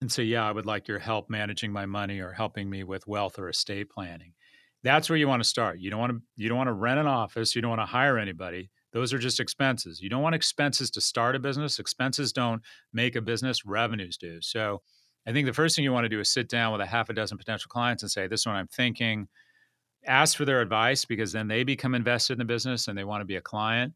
and 0.00 0.12
say, 0.12 0.22
Yeah, 0.22 0.46
I 0.46 0.52
would 0.52 0.66
like 0.66 0.86
your 0.86 0.98
help 0.98 1.30
managing 1.30 1.72
my 1.72 1.86
money 1.86 2.20
or 2.20 2.32
helping 2.32 2.68
me 2.68 2.84
with 2.84 3.06
wealth 3.06 3.38
or 3.38 3.48
estate 3.48 3.90
planning. 3.90 4.34
That's 4.82 5.08
where 5.08 5.16
you 5.16 5.26
want 5.26 5.42
to 5.42 5.48
start. 5.48 5.80
You 5.80 5.90
don't 5.90 5.98
want 5.98 6.12
to 6.12 6.20
you 6.36 6.48
don't 6.48 6.58
want 6.58 6.68
to 6.68 6.74
rent 6.74 7.00
an 7.00 7.06
office, 7.06 7.56
you 7.56 7.62
don't 7.62 7.70
want 7.70 7.80
to 7.80 7.86
hire 7.86 8.18
anybody. 8.18 8.70
Those 8.94 9.12
are 9.12 9.18
just 9.18 9.40
expenses. 9.40 10.00
You 10.00 10.08
don't 10.08 10.22
want 10.22 10.34
expenses 10.34 10.90
to 10.92 11.02
start 11.02 11.36
a 11.36 11.38
business. 11.38 11.78
Expenses 11.78 12.32
don't 12.32 12.62
make 12.94 13.16
a 13.16 13.20
business, 13.20 13.66
revenues 13.66 14.16
do. 14.16 14.40
So 14.40 14.80
I 15.26 15.32
think 15.32 15.46
the 15.46 15.52
first 15.52 15.76
thing 15.76 15.84
you 15.84 15.92
want 15.92 16.04
to 16.04 16.08
do 16.08 16.20
is 16.20 16.30
sit 16.30 16.48
down 16.48 16.72
with 16.72 16.80
a 16.80 16.86
half 16.86 17.10
a 17.10 17.12
dozen 17.12 17.36
potential 17.36 17.68
clients 17.68 18.02
and 18.02 18.10
say, 18.10 18.26
This 18.26 18.40
is 18.40 18.46
what 18.46 18.54
I'm 18.54 18.68
thinking. 18.68 19.28
Ask 20.06 20.36
for 20.36 20.46
their 20.46 20.62
advice 20.62 21.04
because 21.04 21.32
then 21.32 21.48
they 21.48 21.64
become 21.64 21.94
invested 21.94 22.34
in 22.34 22.38
the 22.38 22.44
business 22.46 22.88
and 22.88 22.96
they 22.96 23.04
want 23.04 23.20
to 23.20 23.26
be 23.26 23.36
a 23.36 23.42
client. 23.42 23.92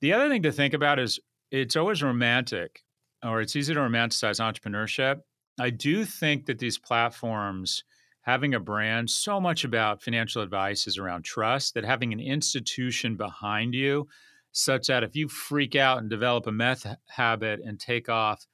The 0.00 0.14
other 0.14 0.28
thing 0.30 0.42
to 0.44 0.52
think 0.52 0.72
about 0.72 0.98
is 0.98 1.18
it's 1.50 1.76
always 1.76 2.02
romantic 2.02 2.82
or 3.24 3.40
it's 3.40 3.56
easy 3.56 3.74
to 3.74 3.80
romanticize 3.80 4.40
entrepreneurship 4.40 5.20
I 5.58 5.70
do 5.70 6.04
think 6.04 6.46
that 6.46 6.58
these 6.58 6.78
platforms 6.78 7.84
having 8.28 8.52
a 8.52 8.60
brand, 8.60 9.08
so 9.08 9.40
much 9.40 9.64
about 9.64 10.02
financial 10.02 10.42
advice 10.42 10.86
is 10.86 10.98
around 10.98 11.24
trust, 11.24 11.72
that 11.72 11.82
having 11.82 12.12
an 12.12 12.20
institution 12.20 13.16
behind 13.16 13.72
you, 13.72 14.06
such 14.52 14.86
that 14.86 15.02
if 15.02 15.16
you 15.16 15.26
freak 15.26 15.74
out 15.74 15.96
and 15.96 16.10
develop 16.10 16.46
a 16.46 16.52
meth 16.52 16.86
habit 17.06 17.58
and 17.64 17.80
take 17.80 18.10
off 18.10 18.46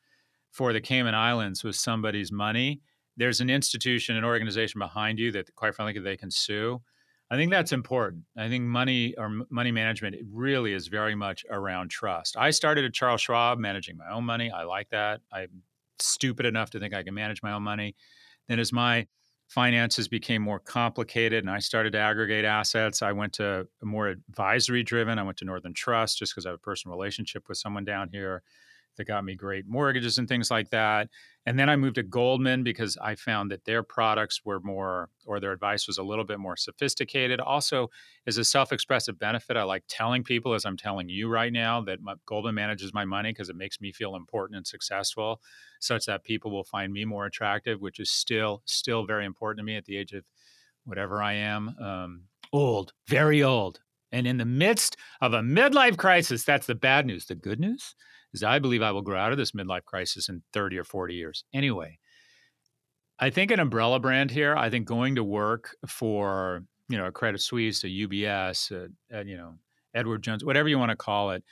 for 0.53 0.73
the 0.73 0.81
Cayman 0.81 1.17
Islands 1.17 1.65
with 1.65 1.75
somebody's 1.75 2.31
money, 2.31 2.83
there's 3.17 3.41
an 3.41 3.51
institution, 3.51 4.17
an 4.17 4.23
organization 4.23 4.79
behind 4.79 5.19
you 5.19 5.33
that, 5.33 5.53
quite 5.57 5.75
frankly, 5.75 6.01
they 6.01 6.17
can 6.17 6.31
sue. 6.31 6.81
I 7.29 7.35
think 7.35 7.51
that's 7.51 7.73
important. 7.73 8.23
I 8.39 8.49
think 8.49 8.63
money 8.63 9.17
or 9.19 9.41
money 9.51 9.73
management 9.73 10.15
really 10.33 10.73
is 10.73 10.87
very 10.87 11.17
much 11.17 11.45
around 11.51 11.91
trust. 11.91 12.37
I 12.37 12.51
started 12.51 12.85
at 12.85 12.95
Charles 12.95 13.23
Schwab 13.23 13.59
managing 13.59 13.97
my 13.97 14.09
own 14.13 14.23
money. 14.23 14.53
I 14.53 14.63
like 14.63 14.91
that. 14.91 15.21
I'm 15.33 15.65
stupid 15.99 16.47
enough 16.47 16.71
to 16.71 16.79
think 16.79 16.95
I 16.95 17.03
can 17.03 17.15
manage 17.15 17.43
my 17.43 17.51
own 17.51 17.65
money. 17.65 17.97
Then, 18.47 18.61
as 18.61 18.73
my 18.73 19.09
finances 19.49 20.09
became 20.09 20.43
more 20.43 20.59
complicated 20.59 21.45
and 21.45 21.51
I 21.51 21.59
started 21.59 21.93
to 21.93 21.99
aggregate 21.99 22.45
assets, 22.45 23.03
I 23.03 23.13
went 23.13 23.35
to 23.35 23.69
more 23.83 24.09
advisory 24.09 24.83
driven. 24.83 25.19
I 25.19 25.23
went 25.23 25.39
to 25.39 25.45
Northern 25.45 25.75
Trust 25.75 26.19
just 26.19 26.33
because 26.33 26.47
I 26.47 26.51
have 26.51 26.57
a 26.57 26.59
personal 26.59 26.97
relationship 26.97 27.49
with 27.49 27.59
someone 27.59 27.85
down 27.85 28.09
here 28.11 28.43
that 28.97 29.05
got 29.07 29.25
me 29.25 29.35
great 29.35 29.67
mortgages 29.67 30.19
and 30.19 30.29
things 30.29 30.51
like 30.51 30.71
that. 30.71 31.09
And 31.47 31.59
then 31.59 31.69
I 31.69 31.77
moved 31.77 31.97
to 31.97 32.03
Goldman 32.03 32.63
because 32.63 32.97
I 33.03 33.17
found 33.17 33.51
that 33.51 33.65
their 33.65 33.83
products 33.83 34.41
were 34.45 34.61
more, 34.61 35.11
or 35.27 35.41
their 35.41 35.53
advice 35.53 35.87
was 35.87 35.99
a 35.99 36.03
little 36.03 36.25
bit 36.25 36.39
more 36.39 36.57
sophisticated. 36.57 37.39
Also, 37.39 37.91
as 38.27 38.39
a 38.39 38.45
self 38.45 38.73
expressive 38.73 39.19
benefit, 39.19 39.57
I 39.57 39.63
like 39.65 39.85
telling 39.87 40.25
people, 40.25 40.55
as 40.55 40.65
I'm 40.65 40.79
telling 40.79 41.09
you 41.09 41.29
right 41.29 41.53
now, 41.53 41.83
that 41.83 42.01
my, 42.01 42.15
Goldman 42.25 42.55
manages 42.55 42.95
my 42.95 43.05
money 43.05 43.31
because 43.31 43.51
it 43.51 43.57
makes 43.57 43.81
me 43.81 43.93
feel 43.93 44.17
important 44.17 44.57
and 44.57 44.67
successful, 44.67 45.43
such 45.81 46.07
that 46.07 46.25
people 46.25 46.51
will 46.51 46.65
find 46.65 46.93
me 46.93 47.05
more 47.05 47.27
attractive, 47.27 47.81
which 47.81 48.01
is 48.01 48.11
still, 48.11 48.63
still 48.65 49.05
very 49.05 49.27
important 49.27 49.59
to 49.59 49.65
me 49.65 49.77
at 49.77 49.85
the 49.85 49.99
age 49.99 50.13
of 50.13 50.25
whatever 50.85 51.23
I 51.23 51.35
am. 51.35 51.77
Um, 51.79 52.23
old, 52.53 52.93
very 53.07 53.43
old. 53.43 53.81
And 54.13 54.27
in 54.27 54.39
the 54.39 54.45
midst 54.45 54.97
of 55.21 55.35
a 55.35 55.41
midlife 55.41 55.97
crisis, 55.97 56.45
that's 56.45 56.69
the 56.69 56.75
bad 56.75 57.05
news. 57.05 57.27
The 57.27 57.35
good 57.35 57.59
news 57.59 57.97
is 58.35 58.43
I 58.43 58.59
believe 58.59 58.83
I 58.83 58.91
will 58.91 59.03
grow 59.03 59.19
out 59.19 59.33
of 59.33 59.39
this 59.39 59.53
midlife 59.53 59.85
crisis 59.85 60.29
in 60.29 60.43
30 60.53 60.79
or 60.79 60.85
40 60.85 61.15
years. 61.15 61.45
Anyway, 61.53 61.99
I 63.19 63.31
think 63.31 63.51
an 63.51 63.61
umbrella 63.61 64.01
brand 64.01 64.31
here, 64.31 64.57
I 64.57 64.71
think 64.71 64.87
going 64.87 65.15
to 65.15 65.25
work 65.25 65.77
for, 65.87 66.65
you 66.89 66.99
know, 66.99 67.07
a 67.07 67.13
Credit 67.13 67.41
Suisse, 67.41 67.85
a 67.85 67.89
UBS, 67.89 68.73
a, 68.73 68.89
a, 69.17 69.25
you 69.25 69.37
know, 69.37 69.55
Edward 69.95 70.23
Jones, 70.23 70.45
whatever 70.45 70.69
you 70.69 70.79
want 70.79 70.91
to 70.91 70.97
call 70.97 71.31
it. 71.31 71.45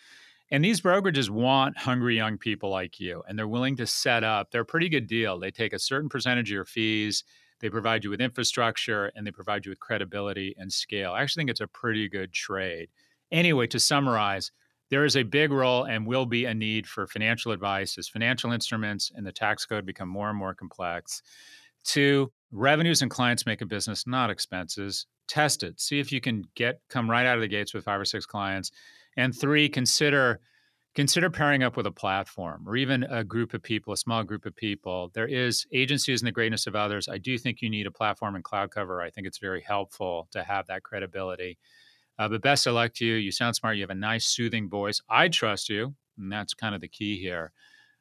And 0.50 0.62
these 0.62 0.82
brokerages 0.82 1.30
want 1.30 1.78
hungry 1.78 2.16
young 2.16 2.36
people 2.36 2.68
like 2.68 3.00
you, 3.00 3.22
and 3.26 3.38
they're 3.38 3.48
willing 3.48 3.76
to 3.76 3.86
set 3.86 4.22
up. 4.22 4.50
They're 4.50 4.62
a 4.62 4.66
pretty 4.66 4.90
good 4.90 5.06
deal. 5.06 5.38
They 5.38 5.50
take 5.50 5.72
a 5.72 5.78
certain 5.78 6.10
percentage 6.10 6.50
of 6.50 6.54
your 6.54 6.64
fees, 6.66 7.24
they 7.60 7.70
provide 7.70 8.02
you 8.02 8.10
with 8.10 8.20
infrastructure, 8.20 9.12
and 9.14 9.24
they 9.24 9.30
provide 9.30 9.64
you 9.64 9.70
with 9.70 9.78
credibility 9.78 10.54
and 10.58 10.70
scale. 10.70 11.12
I 11.12 11.22
actually 11.22 11.42
think 11.42 11.50
it's 11.50 11.60
a 11.60 11.68
pretty 11.68 12.08
good 12.08 12.32
trade. 12.32 12.88
Anyway, 13.30 13.68
to 13.68 13.78
summarize, 13.78 14.50
there 14.92 15.06
is 15.06 15.16
a 15.16 15.22
big 15.22 15.50
role 15.50 15.84
and 15.84 16.06
will 16.06 16.26
be 16.26 16.44
a 16.44 16.52
need 16.52 16.86
for 16.86 17.06
financial 17.06 17.50
advice 17.50 17.96
as 17.96 18.10
financial 18.10 18.52
instruments 18.52 19.10
and 19.16 19.26
the 19.26 19.32
tax 19.32 19.64
code 19.64 19.86
become 19.86 20.06
more 20.06 20.28
and 20.28 20.38
more 20.38 20.52
complex. 20.54 21.22
Two, 21.82 22.30
revenues 22.50 23.00
and 23.00 23.10
clients 23.10 23.46
make 23.46 23.62
a 23.62 23.66
business, 23.66 24.06
not 24.06 24.28
expenses. 24.28 25.06
Test 25.26 25.62
it. 25.62 25.80
See 25.80 25.98
if 25.98 26.12
you 26.12 26.20
can 26.20 26.44
get 26.56 26.78
come 26.90 27.10
right 27.10 27.24
out 27.24 27.36
of 27.36 27.40
the 27.40 27.48
gates 27.48 27.72
with 27.72 27.84
five 27.84 27.98
or 27.98 28.04
six 28.04 28.26
clients. 28.26 28.70
And 29.16 29.34
three, 29.34 29.66
consider 29.66 30.40
consider 30.94 31.30
pairing 31.30 31.62
up 31.62 31.78
with 31.78 31.86
a 31.86 31.90
platform 31.90 32.68
or 32.68 32.76
even 32.76 33.04
a 33.04 33.24
group 33.24 33.54
of 33.54 33.62
people, 33.62 33.94
a 33.94 33.96
small 33.96 34.22
group 34.22 34.44
of 34.44 34.54
people. 34.54 35.10
There 35.14 35.26
is 35.26 35.64
agencies 35.72 36.20
in 36.20 36.26
the 36.26 36.32
greatness 36.32 36.66
of 36.66 36.76
others. 36.76 37.08
I 37.08 37.16
do 37.16 37.38
think 37.38 37.62
you 37.62 37.70
need 37.70 37.86
a 37.86 37.90
platform 37.90 38.34
and 38.34 38.44
cloud 38.44 38.70
cover. 38.70 39.00
I 39.00 39.08
think 39.08 39.26
it's 39.26 39.38
very 39.38 39.62
helpful 39.62 40.28
to 40.32 40.42
have 40.42 40.66
that 40.66 40.82
credibility. 40.82 41.56
Uh, 42.18 42.28
but 42.28 42.42
best 42.42 42.66
of 42.66 42.74
luck 42.74 42.92
to 42.94 43.06
you. 43.06 43.14
You 43.14 43.32
sound 43.32 43.56
smart. 43.56 43.76
You 43.76 43.82
have 43.82 43.90
a 43.90 43.94
nice, 43.94 44.26
soothing 44.26 44.68
voice. 44.68 45.00
I 45.08 45.28
trust 45.28 45.68
you, 45.68 45.94
and 46.18 46.30
that's 46.30 46.54
kind 46.54 46.74
of 46.74 46.80
the 46.80 46.88
key 46.88 47.18
here. 47.18 47.52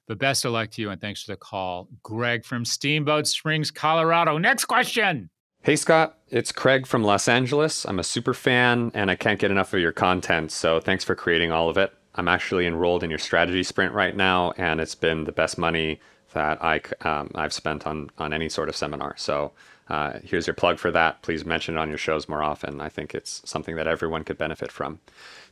But 0.07 0.19
best 0.19 0.45
of 0.45 0.51
luck 0.51 0.71
to 0.71 0.81
you, 0.81 0.89
and 0.89 0.99
thanks 0.99 1.23
for 1.23 1.31
the 1.31 1.37
call. 1.37 1.87
Greg 2.03 2.43
from 2.43 2.65
Steamboat 2.65 3.27
Springs, 3.27 3.71
Colorado. 3.71 4.37
Next 4.37 4.65
question. 4.65 5.29
Hey, 5.63 5.75
Scott. 5.75 6.17
It's 6.27 6.51
Craig 6.51 6.87
from 6.87 7.03
Los 7.03 7.27
Angeles. 7.27 7.85
I'm 7.85 7.99
a 7.99 8.03
super 8.03 8.33
fan, 8.33 8.91
and 8.93 9.11
I 9.11 9.15
can't 9.15 9.39
get 9.39 9.51
enough 9.51 9.73
of 9.73 9.79
your 9.79 9.91
content. 9.91 10.51
So 10.51 10.79
thanks 10.79 11.03
for 11.03 11.13
creating 11.15 11.51
all 11.51 11.69
of 11.69 11.77
it. 11.77 11.93
I'm 12.15 12.27
actually 12.27 12.65
enrolled 12.65 13.03
in 13.03 13.09
your 13.09 13.19
strategy 13.19 13.63
sprint 13.63 13.93
right 13.93 14.15
now, 14.15 14.53
and 14.57 14.81
it's 14.81 14.95
been 14.95 15.23
the 15.23 15.31
best 15.31 15.57
money 15.57 15.99
that 16.33 16.63
I, 16.63 16.81
um, 17.01 17.31
I've 17.35 17.53
spent 17.53 17.85
on, 17.85 18.09
on 18.17 18.33
any 18.33 18.49
sort 18.49 18.69
of 18.69 18.75
seminar. 18.75 19.15
So 19.17 19.51
uh, 19.91 20.19
here's 20.23 20.47
your 20.47 20.53
plug 20.53 20.79
for 20.79 20.89
that. 20.89 21.21
Please 21.21 21.43
mention 21.43 21.75
it 21.75 21.77
on 21.77 21.89
your 21.89 21.97
shows 21.97 22.29
more 22.29 22.41
often. 22.41 22.79
I 22.79 22.87
think 22.87 23.13
it's 23.13 23.41
something 23.43 23.75
that 23.75 23.87
everyone 23.87 24.23
could 24.23 24.37
benefit 24.37 24.71
from. 24.71 25.01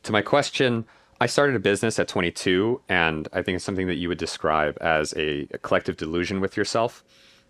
To 0.04 0.12
my 0.12 0.22
question, 0.22 0.86
I 1.20 1.26
started 1.26 1.56
a 1.56 1.58
business 1.58 1.98
at 1.98 2.08
22, 2.08 2.80
and 2.88 3.28
I 3.34 3.42
think 3.42 3.56
it's 3.56 3.64
something 3.66 3.86
that 3.88 3.96
you 3.96 4.08
would 4.08 4.16
describe 4.16 4.78
as 4.80 5.12
a, 5.12 5.46
a 5.50 5.58
collective 5.58 5.98
delusion 5.98 6.40
with 6.40 6.56
yourself. 6.56 7.04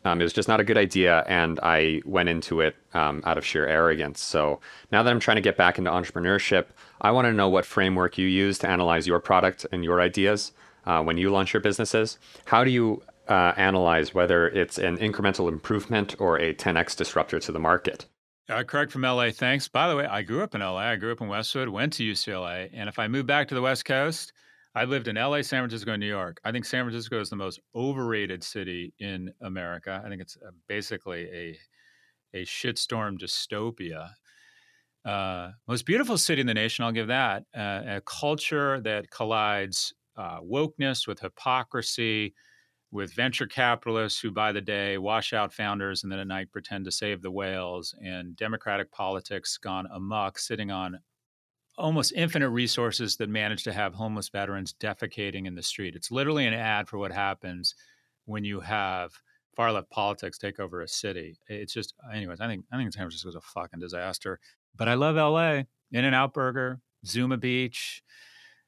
Um, 0.05 0.21
it 0.21 0.25
was 0.25 0.33
just 0.33 0.49
not 0.49 0.59
a 0.59 0.65
good 0.65 0.77
idea, 0.77 1.23
and 1.29 1.61
I 1.63 2.03
went 2.05 2.29
into 2.29 2.61
it 2.61 2.75
um, 2.93 3.23
out 3.25 3.39
of 3.39 3.47
sheer 3.47 3.69
arrogance. 3.69 4.21
So 4.21 4.59
now 4.91 5.05
that 5.05 5.13
I'm 5.13 5.21
trying 5.21 5.37
to 5.37 5.43
get 5.43 5.57
back 5.57 5.79
into 5.79 5.93
entrepreneurship, 5.93 6.67
I 7.01 7.13
want 7.13 7.27
to 7.27 7.33
know 7.33 7.49
what 7.49 7.65
framework 7.65 8.19
you 8.19 8.27
use 8.27 8.59
to 8.61 8.69
analyze 8.69 9.07
your 9.07 9.21
product 9.21 9.65
and 9.71 9.85
your 9.85 10.01
ideas 10.01 10.51
uh, 10.87 11.05
when 11.05 11.19
you 11.19 11.31
launch 11.31 11.55
your 11.55 11.61
businesses. 11.61 12.19
How 12.47 12.65
do 12.65 12.71
you 12.73 13.01
uh, 13.31 13.55
analyze 13.57 14.13
whether 14.13 14.49
it's 14.49 14.79
an 14.79 14.99
incremental 14.99 15.49
improvement 15.49 16.17
or 16.19 16.39
a 16.39 16.53
10x 16.53 16.97
disruptor 16.97 17.39
to 17.39 17.53
the 17.53 17.61
market. 17.61 18.07
Uh, 18.49 18.65
Craig 18.65 18.91
from 18.91 19.03
LA, 19.03 19.31
thanks. 19.31 19.69
By 19.69 19.89
the 19.89 19.95
way, 19.95 20.07
I 20.07 20.23
grew 20.23 20.43
up 20.43 20.57
in 20.57 20.61
LA. 20.61 20.79
I 20.79 20.97
grew 20.97 21.13
up 21.13 21.21
in 21.21 21.29
Westwood, 21.29 21.69
went 21.69 21.93
to 21.95 22.03
UCLA. 22.03 22.69
And 22.73 22.89
if 22.89 22.99
I 22.99 23.07
move 23.07 23.27
back 23.27 23.47
to 23.49 23.55
the 23.55 23.63
West 23.63 23.85
Coast, 23.85 24.33
I 24.75 24.85
lived 24.85 25.07
in 25.07 25.15
LA, 25.15 25.43
San 25.43 25.63
Francisco, 25.63 25.93
and 25.93 26.01
New 26.01 26.09
York. 26.09 26.41
I 26.45 26.51
think 26.51 26.65
San 26.65 26.85
Francisco 26.85 27.21
is 27.21 27.31
the 27.31 27.37
most 27.37 27.61
overrated 27.77 28.43
city 28.43 28.93
in 28.99 29.33
America. 29.41 30.03
I 30.05 30.09
think 30.09 30.21
it's 30.21 30.37
uh, 30.37 30.51
basically 30.69 31.29
a, 31.33 31.59
a 32.35 32.45
shitstorm 32.45 33.19
dystopia. 33.19 34.11
Uh, 35.05 35.51
most 35.69 35.87
beautiful 35.87 36.19
city 36.19 36.41
in 36.41 36.47
the 36.47 36.55
nation, 36.55 36.85
I'll 36.85 36.93
give 36.93 37.07
that. 37.07 37.45
Uh, 37.57 37.83
a 37.87 38.03
culture 38.05 38.81
that 38.81 39.11
collides 39.11 39.95
uh, 40.17 40.41
wokeness 40.41 41.07
with 41.07 41.21
hypocrisy, 41.21 42.35
with 42.93 43.15
venture 43.15 43.47
capitalists 43.47 44.21
who, 44.21 44.31
by 44.31 44.53
the 44.53 44.61
day, 44.61 44.99
wash 44.99 45.33
out 45.33 45.53
founders 45.53 46.03
and 46.03 46.11
then 46.11 46.19
at 46.19 46.27
night 46.27 46.51
pretend 46.51 46.85
to 46.85 46.91
save 46.91 47.23
the 47.23 47.31
whales, 47.31 47.95
and 48.05 48.37
democratic 48.37 48.91
politics 48.91 49.57
gone 49.59 49.87
amok, 49.93 50.39
sitting 50.39 50.71
on 50.71 50.99
almost 51.79 52.13
infinite 52.17 52.51
resources 52.51 53.17
that 53.17 53.29
manage 53.29 53.63
to 53.63 53.73
have 53.73 53.95
homeless 53.95 54.29
veterans 54.29 54.75
defecating 54.81 55.47
in 55.47 55.55
the 55.55 55.63
street. 55.63 55.95
It's 55.95 56.11
literally 56.11 56.47
an 56.47 56.55
ad 56.55 56.89
for 56.89 56.99
what 56.99 57.13
happens 57.13 57.75
when 58.27 58.45
you 58.45 58.61
have 58.61 59.13
far 59.55 59.73
left 59.73 59.91
politics 59.91 60.37
take 60.37 60.59
over 60.59 60.83
a 60.83 60.89
city. 60.89 61.39
It's 61.49 61.73
just, 61.73 61.95
anyways, 62.13 62.41
I 62.41 62.49
think 62.49 62.65
I 62.73 62.77
think 62.77 62.93
San 62.93 63.03
Francisco 63.03 63.29
is 63.29 63.37
a 63.37 63.41
fucking 63.41 63.81
disaster. 63.81 64.41
But 64.77 64.89
I 64.89 64.95
love 64.95 65.17
LA, 65.17 65.63
In 65.93 66.05
and 66.05 66.15
Out 66.15 66.35
Burger, 66.35 66.81
Zuma 67.07 67.37
Beach, 67.37 68.03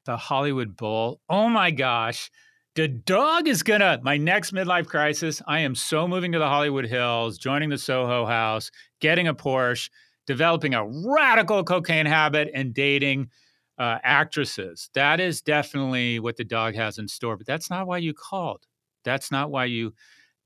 the 0.05 0.17
Hollywood 0.17 0.75
Bowl. 0.77 1.21
Oh 1.29 1.49
my 1.49 1.71
gosh 1.71 2.31
the 2.75 2.87
dog 2.87 3.47
is 3.47 3.61
gonna 3.61 3.99
my 4.03 4.17
next 4.17 4.53
midlife 4.53 4.87
crisis. 4.87 5.41
I 5.47 5.59
am 5.59 5.75
so 5.75 6.07
moving 6.07 6.31
to 6.31 6.39
the 6.39 6.47
Hollywood 6.47 6.85
Hills, 6.85 7.37
joining 7.37 7.69
the 7.69 7.77
Soho 7.77 8.25
House, 8.25 8.71
getting 8.99 9.27
a 9.27 9.35
Porsche, 9.35 9.89
developing 10.25 10.73
a 10.73 10.85
radical 10.85 11.63
cocaine 11.63 12.05
habit, 12.05 12.49
and 12.53 12.73
dating 12.73 13.29
uh, 13.77 13.99
actresses. 14.03 14.89
That 14.95 15.19
is 15.19 15.41
definitely 15.41 16.19
what 16.19 16.37
the 16.37 16.43
dog 16.43 16.73
has 16.75 16.97
in 16.97 17.07
store. 17.07 17.37
But 17.37 17.45
that's 17.45 17.69
not 17.69 17.85
why 17.85 17.99
you 17.99 18.13
called. 18.13 18.65
That's 19.03 19.31
not 19.31 19.51
why 19.51 19.65
you 19.65 19.93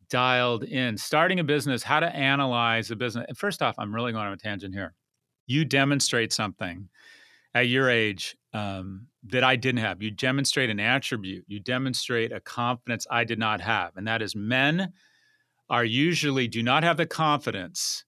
dialed 0.10 0.64
in. 0.64 0.98
Starting 0.98 1.40
a 1.40 1.44
business, 1.44 1.84
how 1.84 2.00
to 2.00 2.14
analyze 2.14 2.92
a 2.92 2.96
business. 2.96 3.26
First 3.36 3.62
off, 3.62 3.76
I'm 3.78 3.94
really 3.94 4.12
going 4.12 4.28
on 4.28 4.34
a 4.34 4.38
tangent 4.38 4.74
here. 4.74 4.94
You 5.46 5.64
demonstrate 5.64 6.34
something 6.34 6.90
at 7.54 7.68
your 7.68 7.90
age 7.90 8.36
um, 8.54 9.08
that 9.32 9.44
I 9.44 9.56
didn't 9.56 9.82
have. 9.82 10.02
You 10.02 10.12
demonstrate 10.12 10.70
an 10.70 10.80
attribute, 10.80 11.46
you 11.48 11.60
demonstrate 11.60 12.32
a 12.32 12.40
confidence 12.40 13.06
I 13.10 13.24
did 13.24 13.40
not 13.40 13.62
have. 13.62 13.96
And 13.98 14.08
that 14.08 14.22
is 14.22 14.36
men 14.36 14.94
are 15.70 15.86
usually 15.86 16.48
do 16.48 16.64
not 16.64 16.84
have 16.84 16.98
the 16.98 17.06
confidence 17.06 18.06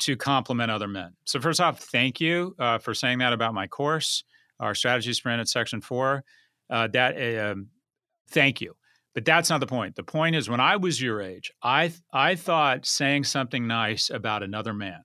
to 0.00 0.16
compliment 0.16 0.70
other 0.70 0.88
men. 0.88 1.12
So, 1.24 1.40
first 1.40 1.60
off, 1.60 1.80
thank 1.80 2.20
you 2.20 2.54
uh, 2.58 2.78
for 2.78 2.94
saying 2.94 3.18
that 3.18 3.32
about 3.32 3.54
my 3.54 3.66
course, 3.66 4.24
our 4.60 4.74
strategy 4.74 5.12
sprint 5.12 5.40
at 5.40 5.48
section 5.48 5.80
four. 5.80 6.24
Uh, 6.68 6.88
that 6.88 7.16
uh, 7.16 7.54
thank 8.30 8.60
you. 8.60 8.74
But 9.14 9.24
that's 9.24 9.48
not 9.48 9.60
the 9.60 9.66
point. 9.66 9.96
The 9.96 10.02
point 10.02 10.36
is, 10.36 10.50
when 10.50 10.60
I 10.60 10.76
was 10.76 11.00
your 11.00 11.22
age, 11.22 11.50
I 11.62 11.92
I 12.12 12.34
thought 12.34 12.84
saying 12.84 13.24
something 13.24 13.66
nice 13.66 14.10
about 14.10 14.42
another 14.42 14.74
man, 14.74 15.00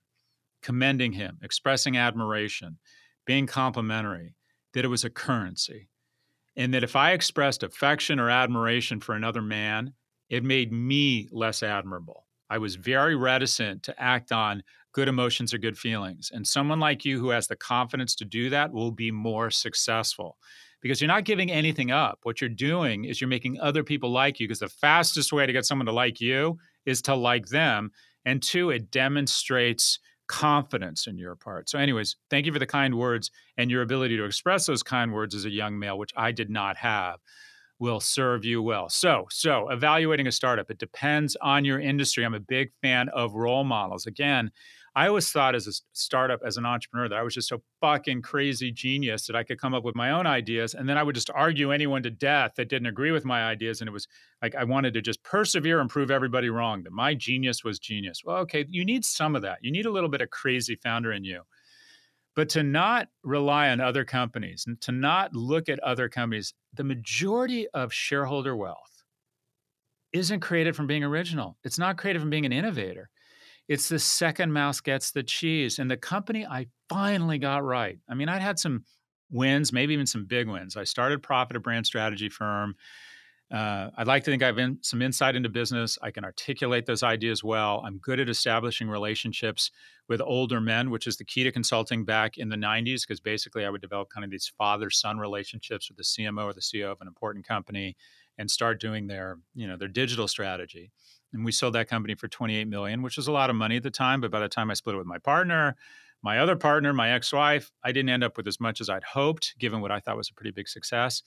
commending 0.62 1.12
him, 1.12 1.38
expressing 1.42 1.96
admiration, 1.96 2.78
being 3.24 3.46
complimentary, 3.46 4.34
that 4.74 4.84
it 4.84 4.88
was 4.88 5.04
a 5.04 5.10
currency. 5.10 5.88
And 6.56 6.74
that 6.74 6.84
if 6.84 6.96
I 6.96 7.12
expressed 7.12 7.62
affection 7.62 8.20
or 8.20 8.30
admiration 8.30 9.00
for 9.00 9.14
another 9.14 9.42
man, 9.42 9.94
it 10.28 10.44
made 10.44 10.72
me 10.72 11.28
less 11.30 11.62
admirable. 11.62 12.26
I 12.50 12.58
was 12.58 12.74
very 12.76 13.16
reticent 13.16 13.82
to 13.84 14.02
act 14.02 14.32
on 14.32 14.62
good 14.92 15.08
emotions 15.08 15.54
or 15.54 15.58
good 15.58 15.78
feelings. 15.78 16.30
And 16.32 16.46
someone 16.46 16.80
like 16.80 17.04
you 17.04 17.18
who 17.18 17.30
has 17.30 17.46
the 17.46 17.56
confidence 17.56 18.14
to 18.16 18.26
do 18.26 18.50
that 18.50 18.72
will 18.72 18.90
be 18.90 19.10
more 19.10 19.50
successful 19.50 20.36
because 20.82 21.00
you're 21.00 21.08
not 21.08 21.24
giving 21.24 21.50
anything 21.50 21.90
up. 21.90 22.18
What 22.24 22.40
you're 22.40 22.50
doing 22.50 23.04
is 23.04 23.20
you're 23.20 23.28
making 23.28 23.58
other 23.60 23.82
people 23.82 24.10
like 24.10 24.38
you 24.38 24.46
because 24.46 24.58
the 24.58 24.68
fastest 24.68 25.32
way 25.32 25.46
to 25.46 25.52
get 25.52 25.64
someone 25.64 25.86
to 25.86 25.92
like 25.92 26.20
you 26.20 26.58
is 26.84 27.00
to 27.02 27.14
like 27.14 27.46
them. 27.46 27.90
And 28.24 28.42
two, 28.42 28.70
it 28.70 28.90
demonstrates 28.90 29.98
confidence 30.26 31.06
in 31.06 31.18
your 31.18 31.36
part. 31.36 31.68
So, 31.68 31.78
anyways, 31.78 32.16
thank 32.30 32.46
you 32.46 32.52
for 32.52 32.58
the 32.58 32.66
kind 32.66 32.98
words 32.98 33.30
and 33.56 33.70
your 33.70 33.82
ability 33.82 34.16
to 34.16 34.24
express 34.24 34.66
those 34.66 34.82
kind 34.82 35.12
words 35.12 35.34
as 35.34 35.44
a 35.44 35.50
young 35.50 35.78
male, 35.78 35.98
which 35.98 36.12
I 36.16 36.32
did 36.32 36.50
not 36.50 36.76
have 36.78 37.20
will 37.78 38.00
serve 38.00 38.44
you 38.44 38.62
well. 38.62 38.88
So, 38.88 39.26
so 39.30 39.68
evaluating 39.68 40.28
a 40.28 40.32
startup, 40.32 40.70
it 40.70 40.78
depends 40.78 41.36
on 41.40 41.64
your 41.64 41.80
industry. 41.80 42.24
I'm 42.24 42.34
a 42.34 42.40
big 42.40 42.70
fan 42.80 43.08
of 43.08 43.34
role 43.34 43.64
models. 43.64 44.06
Again, 44.06 44.52
I 44.94 45.08
always 45.08 45.30
thought 45.30 45.54
as 45.54 45.66
a 45.66 45.72
startup, 45.94 46.40
as 46.44 46.58
an 46.58 46.66
entrepreneur, 46.66 47.08
that 47.08 47.18
I 47.18 47.22
was 47.22 47.32
just 47.34 47.50
a 47.50 47.62
fucking 47.80 48.20
crazy 48.20 48.70
genius 48.70 49.26
that 49.26 49.34
I 49.34 49.42
could 49.42 49.58
come 49.58 49.72
up 49.72 49.84
with 49.84 49.94
my 49.94 50.10
own 50.10 50.26
ideas. 50.26 50.74
And 50.74 50.86
then 50.86 50.98
I 50.98 51.02
would 51.02 51.14
just 51.14 51.30
argue 51.34 51.70
anyone 51.70 52.02
to 52.02 52.10
death 52.10 52.52
that 52.56 52.68
didn't 52.68 52.88
agree 52.88 53.10
with 53.10 53.24
my 53.24 53.44
ideas. 53.44 53.80
And 53.80 53.88
it 53.88 53.92
was 53.92 54.06
like 54.42 54.54
I 54.54 54.64
wanted 54.64 54.92
to 54.94 55.00
just 55.00 55.22
persevere 55.22 55.80
and 55.80 55.88
prove 55.88 56.10
everybody 56.10 56.50
wrong 56.50 56.82
that 56.82 56.92
my 56.92 57.14
genius 57.14 57.64
was 57.64 57.78
genius. 57.78 58.22
Well, 58.24 58.36
okay, 58.38 58.66
you 58.68 58.84
need 58.84 59.04
some 59.04 59.34
of 59.34 59.42
that. 59.42 59.58
You 59.62 59.72
need 59.72 59.86
a 59.86 59.90
little 59.90 60.10
bit 60.10 60.20
of 60.20 60.28
crazy 60.28 60.76
founder 60.76 61.12
in 61.12 61.24
you. 61.24 61.42
But 62.34 62.50
to 62.50 62.62
not 62.62 63.08
rely 63.22 63.70
on 63.70 63.80
other 63.80 64.04
companies 64.04 64.64
and 64.66 64.80
to 64.82 64.92
not 64.92 65.34
look 65.34 65.68
at 65.68 65.78
other 65.80 66.08
companies, 66.08 66.54
the 66.74 66.84
majority 66.84 67.66
of 67.68 67.92
shareholder 67.92 68.56
wealth 68.56 69.04
isn't 70.12 70.40
created 70.40 70.76
from 70.76 70.86
being 70.86 71.04
original. 71.04 71.56
It's 71.64 71.78
not 71.78 71.96
created 71.96 72.20
from 72.20 72.30
being 72.30 72.46
an 72.46 72.52
innovator. 72.52 73.08
It's 73.68 73.88
the 73.88 73.98
second 73.98 74.52
mouse 74.52 74.80
gets 74.80 75.12
the 75.12 75.22
cheese. 75.22 75.78
And 75.78 75.90
the 75.90 75.96
company 75.96 76.46
I 76.46 76.66
finally 76.88 77.38
got 77.38 77.64
right. 77.64 77.98
I 78.08 78.14
mean, 78.14 78.28
I'd 78.28 78.42
had 78.42 78.58
some 78.58 78.84
wins, 79.30 79.72
maybe 79.72 79.94
even 79.94 80.06
some 80.06 80.26
big 80.26 80.48
wins. 80.48 80.76
I 80.76 80.84
started 80.84 81.22
Prophet, 81.22 81.56
a 81.56 81.60
brand 81.60 81.86
strategy 81.86 82.28
firm. 82.28 82.76
Uh, 83.52 83.90
I'd 83.98 84.06
like 84.06 84.24
to 84.24 84.30
think 84.30 84.42
I've 84.42 84.56
in, 84.56 84.78
some 84.80 85.02
insight 85.02 85.36
into 85.36 85.50
business. 85.50 85.98
I 86.02 86.10
can 86.10 86.24
articulate 86.24 86.86
those 86.86 87.02
ideas 87.02 87.44
well. 87.44 87.82
I'm 87.84 87.98
good 87.98 88.18
at 88.18 88.30
establishing 88.30 88.88
relationships 88.88 89.70
with 90.08 90.22
older 90.22 90.58
men, 90.58 90.90
which 90.90 91.06
is 91.06 91.18
the 91.18 91.24
key 91.24 91.44
to 91.44 91.52
consulting 91.52 92.04
back 92.06 92.38
in 92.38 92.48
the 92.48 92.56
90s, 92.56 93.02
because 93.02 93.20
basically 93.20 93.66
I 93.66 93.70
would 93.70 93.82
develop 93.82 94.08
kind 94.08 94.24
of 94.24 94.30
these 94.30 94.50
father 94.56 94.88
son 94.88 95.18
relationships 95.18 95.90
with 95.90 95.98
the 95.98 96.02
CMO 96.02 96.44
or 96.44 96.54
the 96.54 96.60
CEO 96.60 96.90
of 96.90 97.02
an 97.02 97.08
important 97.08 97.46
company 97.46 97.94
and 98.38 98.50
start 98.50 98.80
doing 98.80 99.06
their, 99.06 99.38
you 99.54 99.66
know, 99.66 99.76
their 99.76 99.88
digital 99.88 100.28
strategy. 100.28 100.90
And 101.32 101.44
we 101.44 101.52
sold 101.52 101.74
that 101.74 101.88
company 101.88 102.14
for 102.14 102.28
28 102.28 102.68
million, 102.68 103.02
which 103.02 103.16
was 103.16 103.26
a 103.26 103.32
lot 103.32 103.50
of 103.50 103.56
money 103.56 103.76
at 103.76 103.82
the 103.82 103.90
time. 103.90 104.20
But 104.20 104.30
by 104.30 104.40
the 104.40 104.48
time 104.48 104.70
I 104.70 104.74
split 104.74 104.94
it 104.94 104.98
with 104.98 105.06
my 105.06 105.18
partner, 105.18 105.76
my 106.22 106.38
other 106.38 106.56
partner, 106.56 106.92
my 106.92 107.12
ex-wife, 107.12 107.70
I 107.82 107.92
didn't 107.92 108.10
end 108.10 108.22
up 108.22 108.36
with 108.36 108.46
as 108.46 108.60
much 108.60 108.80
as 108.80 108.88
I'd 108.88 109.02
hoped, 109.02 109.54
given 109.58 109.80
what 109.80 109.90
I 109.90 109.98
thought 109.98 110.16
was 110.16 110.30
a 110.30 110.34
pretty 110.34 110.52
big 110.52 110.68
success. 110.68 111.22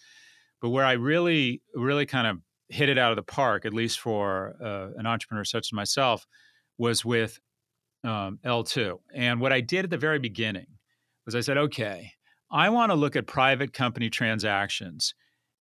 But 0.61 0.69
where 0.69 0.85
I 0.85 0.93
really, 0.93 1.61
really 1.73 2.05
kind 2.05 2.27
of 2.27 2.37
hit 2.69 2.89
it 2.89 2.97
out 2.97 3.11
of 3.11 3.15
the 3.17 3.23
park, 3.23 3.65
at 3.65 3.73
least 3.73 3.99
for 3.99 4.55
uh, 4.63 4.97
an 4.97 5.05
entrepreneur 5.05 5.43
such 5.43 5.67
as 5.67 5.73
myself, 5.73 6.25
was 6.77 7.03
with 7.03 7.39
um, 8.03 8.39
L2. 8.45 8.99
And 9.13 9.41
what 9.41 9.51
I 9.51 9.61
did 9.61 9.85
at 9.85 9.89
the 9.89 9.97
very 9.97 10.19
beginning 10.19 10.67
was 11.25 11.35
I 11.35 11.41
said, 11.41 11.57
okay, 11.57 12.13
I 12.51 12.69
want 12.69 12.91
to 12.91 12.95
look 12.95 13.15
at 13.15 13.27
private 13.27 13.73
company 13.73 14.09
transactions 14.09 15.13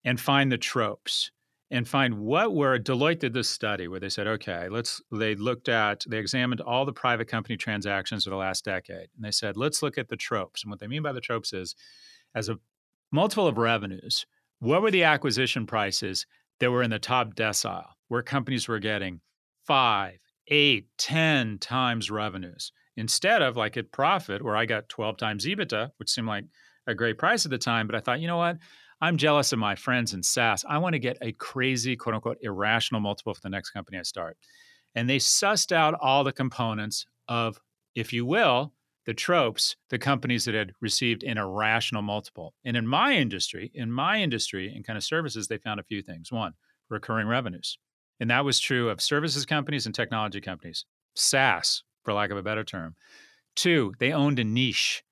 and 0.04 0.20
find 0.20 0.52
the 0.52 0.58
tropes 0.58 1.30
and 1.74 1.88
find 1.88 2.20
what 2.20 2.54
were 2.54 2.78
Deloitte 2.78 3.18
did 3.18 3.34
this 3.34 3.48
study 3.50 3.88
where 3.88 3.98
they 3.98 4.08
said, 4.08 4.28
okay, 4.28 4.68
let's 4.68 5.02
they 5.10 5.34
looked 5.34 5.68
at 5.68 6.04
they 6.08 6.18
examined 6.18 6.60
all 6.60 6.84
the 6.84 6.92
private 6.92 7.26
company 7.26 7.56
transactions 7.56 8.26
of 8.26 8.30
the 8.30 8.36
last 8.36 8.64
decade. 8.64 9.08
And 9.16 9.24
they 9.24 9.32
said, 9.32 9.56
let's 9.56 9.82
look 9.82 9.98
at 9.98 10.08
the 10.08 10.16
tropes. 10.16 10.62
And 10.62 10.70
what 10.70 10.78
they 10.78 10.86
mean 10.86 11.02
by 11.02 11.10
the 11.10 11.20
tropes 11.20 11.52
is 11.52 11.74
as 12.32 12.48
a 12.48 12.60
multiple 13.10 13.48
of 13.48 13.58
revenues, 13.58 14.24
what 14.60 14.82
were 14.82 14.92
the 14.92 15.02
acquisition 15.02 15.66
prices 15.66 16.26
that 16.60 16.70
were 16.70 16.84
in 16.84 16.90
the 16.90 17.00
top 17.00 17.34
decile, 17.34 17.88
where 18.06 18.22
companies 18.22 18.68
were 18.68 18.78
getting 18.78 19.20
five, 19.66 20.18
eight, 20.46 20.86
ten 20.96 21.58
times 21.58 22.08
revenues 22.08 22.70
instead 22.96 23.42
of 23.42 23.56
like 23.56 23.76
at 23.76 23.90
Prophet, 23.90 24.44
where 24.44 24.56
I 24.56 24.64
got 24.64 24.88
12 24.88 25.16
times 25.16 25.44
EBITDA, 25.44 25.90
which 25.96 26.10
seemed 26.10 26.28
like 26.28 26.44
a 26.86 26.94
great 26.94 27.18
price 27.18 27.44
at 27.44 27.50
the 27.50 27.58
time. 27.58 27.88
But 27.88 27.96
I 27.96 28.00
thought, 28.00 28.20
you 28.20 28.28
know 28.28 28.36
what? 28.36 28.58
I'm 29.04 29.18
jealous 29.18 29.52
of 29.52 29.58
my 29.58 29.74
friends 29.74 30.14
in 30.14 30.22
SaaS. 30.22 30.64
I 30.66 30.78
want 30.78 30.94
to 30.94 30.98
get 30.98 31.18
a 31.20 31.32
crazy, 31.32 31.94
quote 31.94 32.14
unquote, 32.14 32.38
irrational 32.40 33.02
multiple 33.02 33.34
for 33.34 33.40
the 33.42 33.50
next 33.50 33.68
company 33.68 33.98
I 33.98 34.02
start. 34.02 34.38
And 34.94 35.10
they 35.10 35.18
sussed 35.18 35.72
out 35.72 35.92
all 36.00 36.24
the 36.24 36.32
components 36.32 37.04
of, 37.28 37.60
if 37.94 38.14
you 38.14 38.24
will, 38.24 38.72
the 39.04 39.12
tropes 39.12 39.76
the 39.90 39.98
companies 39.98 40.46
that 40.46 40.54
had 40.54 40.72
received 40.80 41.22
an 41.22 41.36
irrational 41.36 42.00
multiple. 42.00 42.54
And 42.64 42.78
in 42.78 42.86
my 42.86 43.12
industry, 43.12 43.70
in 43.74 43.92
my 43.92 44.22
industry 44.22 44.72
and 44.74 44.86
kind 44.86 44.96
of 44.96 45.04
services, 45.04 45.48
they 45.48 45.58
found 45.58 45.80
a 45.80 45.84
few 45.84 46.00
things. 46.00 46.32
One, 46.32 46.54
recurring 46.88 47.26
revenues. 47.26 47.76
And 48.20 48.30
that 48.30 48.46
was 48.46 48.58
true 48.58 48.88
of 48.88 49.02
services 49.02 49.44
companies 49.44 49.84
and 49.84 49.94
technology 49.94 50.40
companies, 50.40 50.86
SaaS, 51.14 51.82
for 52.04 52.14
lack 52.14 52.30
of 52.30 52.38
a 52.38 52.42
better 52.42 52.64
term. 52.64 52.96
Two, 53.54 53.92
they 53.98 54.12
owned 54.12 54.38
a 54.38 54.44
niche. 54.44 55.04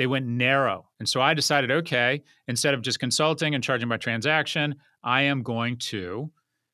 They 0.00 0.06
went 0.06 0.24
narrow. 0.24 0.88
And 0.98 1.06
so 1.06 1.20
I 1.20 1.34
decided 1.34 1.70
okay, 1.70 2.22
instead 2.48 2.72
of 2.72 2.80
just 2.80 2.98
consulting 2.98 3.54
and 3.54 3.62
charging 3.62 3.86
by 3.86 3.98
transaction, 3.98 4.76
I 5.04 5.24
am 5.24 5.42
going 5.42 5.76
to 5.90 6.30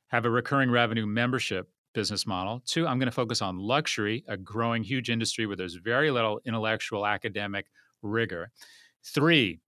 have 0.07 0.27
a 0.27 0.31
recurring 0.31 0.70
revenue 0.70 1.07
membership 1.07 1.68
business 1.93 2.24
model. 2.24 2.62
Two, 2.64 2.87
I'm 2.87 3.01
going 3.01 3.09
to 3.09 3.12
focus 3.12 3.43
on 3.43 3.59
luxury, 3.59 4.22
a 4.29 4.37
growing 4.37 4.85
huge 4.85 5.11
industry 5.11 5.45
where 5.45 5.57
there's 5.57 5.74
very 5.74 6.12
little 6.12 6.41
intellectual 6.45 7.05
academic 7.05 7.66
rigor. 8.01 8.53
Three, 9.05 9.59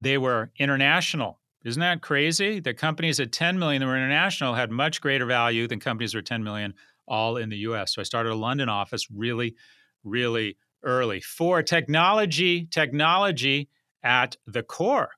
they 0.00 0.18
were 0.18 0.50
international. 0.58 1.38
Isn't 1.64 1.78
that 1.82 2.02
crazy? 2.02 2.58
The 2.58 2.74
companies 2.74 3.20
at 3.20 3.30
10 3.30 3.56
million 3.56 3.82
that 3.82 3.86
were 3.86 3.96
international 3.96 4.54
had 4.54 4.72
much 4.72 5.00
greater 5.00 5.26
value 5.26 5.68
than 5.68 5.78
companies 5.78 6.10
that 6.10 6.18
were 6.18 6.22
10 6.22 6.42
million 6.42 6.74
all 7.06 7.36
in 7.36 7.50
the 7.50 7.58
US. 7.58 7.94
So 7.94 8.00
I 8.00 8.02
started 8.02 8.32
a 8.32 8.34
London 8.34 8.68
office 8.68 9.06
really, 9.12 9.54
really 10.02 10.56
early. 10.82 11.20
Four, 11.20 11.62
technology, 11.62 12.66
technology 12.66 13.68
at 14.02 14.36
the 14.46 14.62
core. 14.62 15.10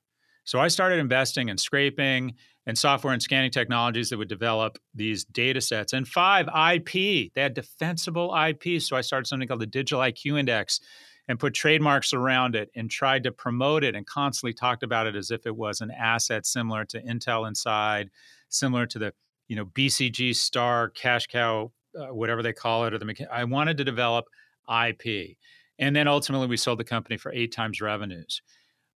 So 0.43 0.59
I 0.59 0.67
started 0.67 0.99
investing 0.99 1.49
in 1.49 1.57
scraping 1.57 2.35
and 2.65 2.77
software 2.77 3.13
and 3.13 3.21
scanning 3.21 3.51
technologies 3.51 4.09
that 4.09 4.17
would 4.17 4.29
develop 4.29 4.77
these 4.93 5.25
data 5.25 5.61
sets. 5.61 5.93
And 5.93 6.07
five, 6.07 6.47
IP. 6.47 7.33
They 7.33 7.41
had 7.41 7.53
defensible 7.53 8.35
IP. 8.35 8.81
So 8.81 8.95
I 8.95 9.01
started 9.01 9.27
something 9.27 9.47
called 9.47 9.61
the 9.61 9.67
Digital 9.67 10.01
IQ 10.01 10.39
Index 10.39 10.79
and 11.27 11.39
put 11.39 11.53
trademarks 11.53 12.13
around 12.13 12.55
it 12.55 12.69
and 12.75 12.89
tried 12.89 13.23
to 13.23 13.31
promote 13.31 13.83
it 13.83 13.95
and 13.95 14.05
constantly 14.05 14.53
talked 14.53 14.83
about 14.83 15.07
it 15.07 15.15
as 15.15 15.31
if 15.31 15.45
it 15.45 15.55
was 15.55 15.81
an 15.81 15.91
asset 15.91 16.45
similar 16.45 16.85
to 16.85 17.01
Intel 17.01 17.47
Inside, 17.47 18.09
similar 18.49 18.85
to 18.87 18.99
the 18.99 19.13
you 19.47 19.55
know 19.55 19.65
BCG 19.65 20.35
Star 20.35 20.89
Cash 20.89 21.27
Cow, 21.27 21.71
uh, 21.97 22.13
whatever 22.13 22.43
they 22.43 22.53
call 22.53 22.85
it, 22.85 22.93
or 22.93 22.97
the 22.97 23.27
I 23.31 23.43
wanted 23.45 23.77
to 23.77 23.83
develop 23.83 24.25
IP, 24.69 25.37
and 25.79 25.95
then 25.95 26.07
ultimately 26.07 26.47
we 26.47 26.57
sold 26.57 26.79
the 26.79 26.83
company 26.83 27.17
for 27.17 27.31
eight 27.33 27.51
times 27.51 27.81
revenues. 27.81 28.41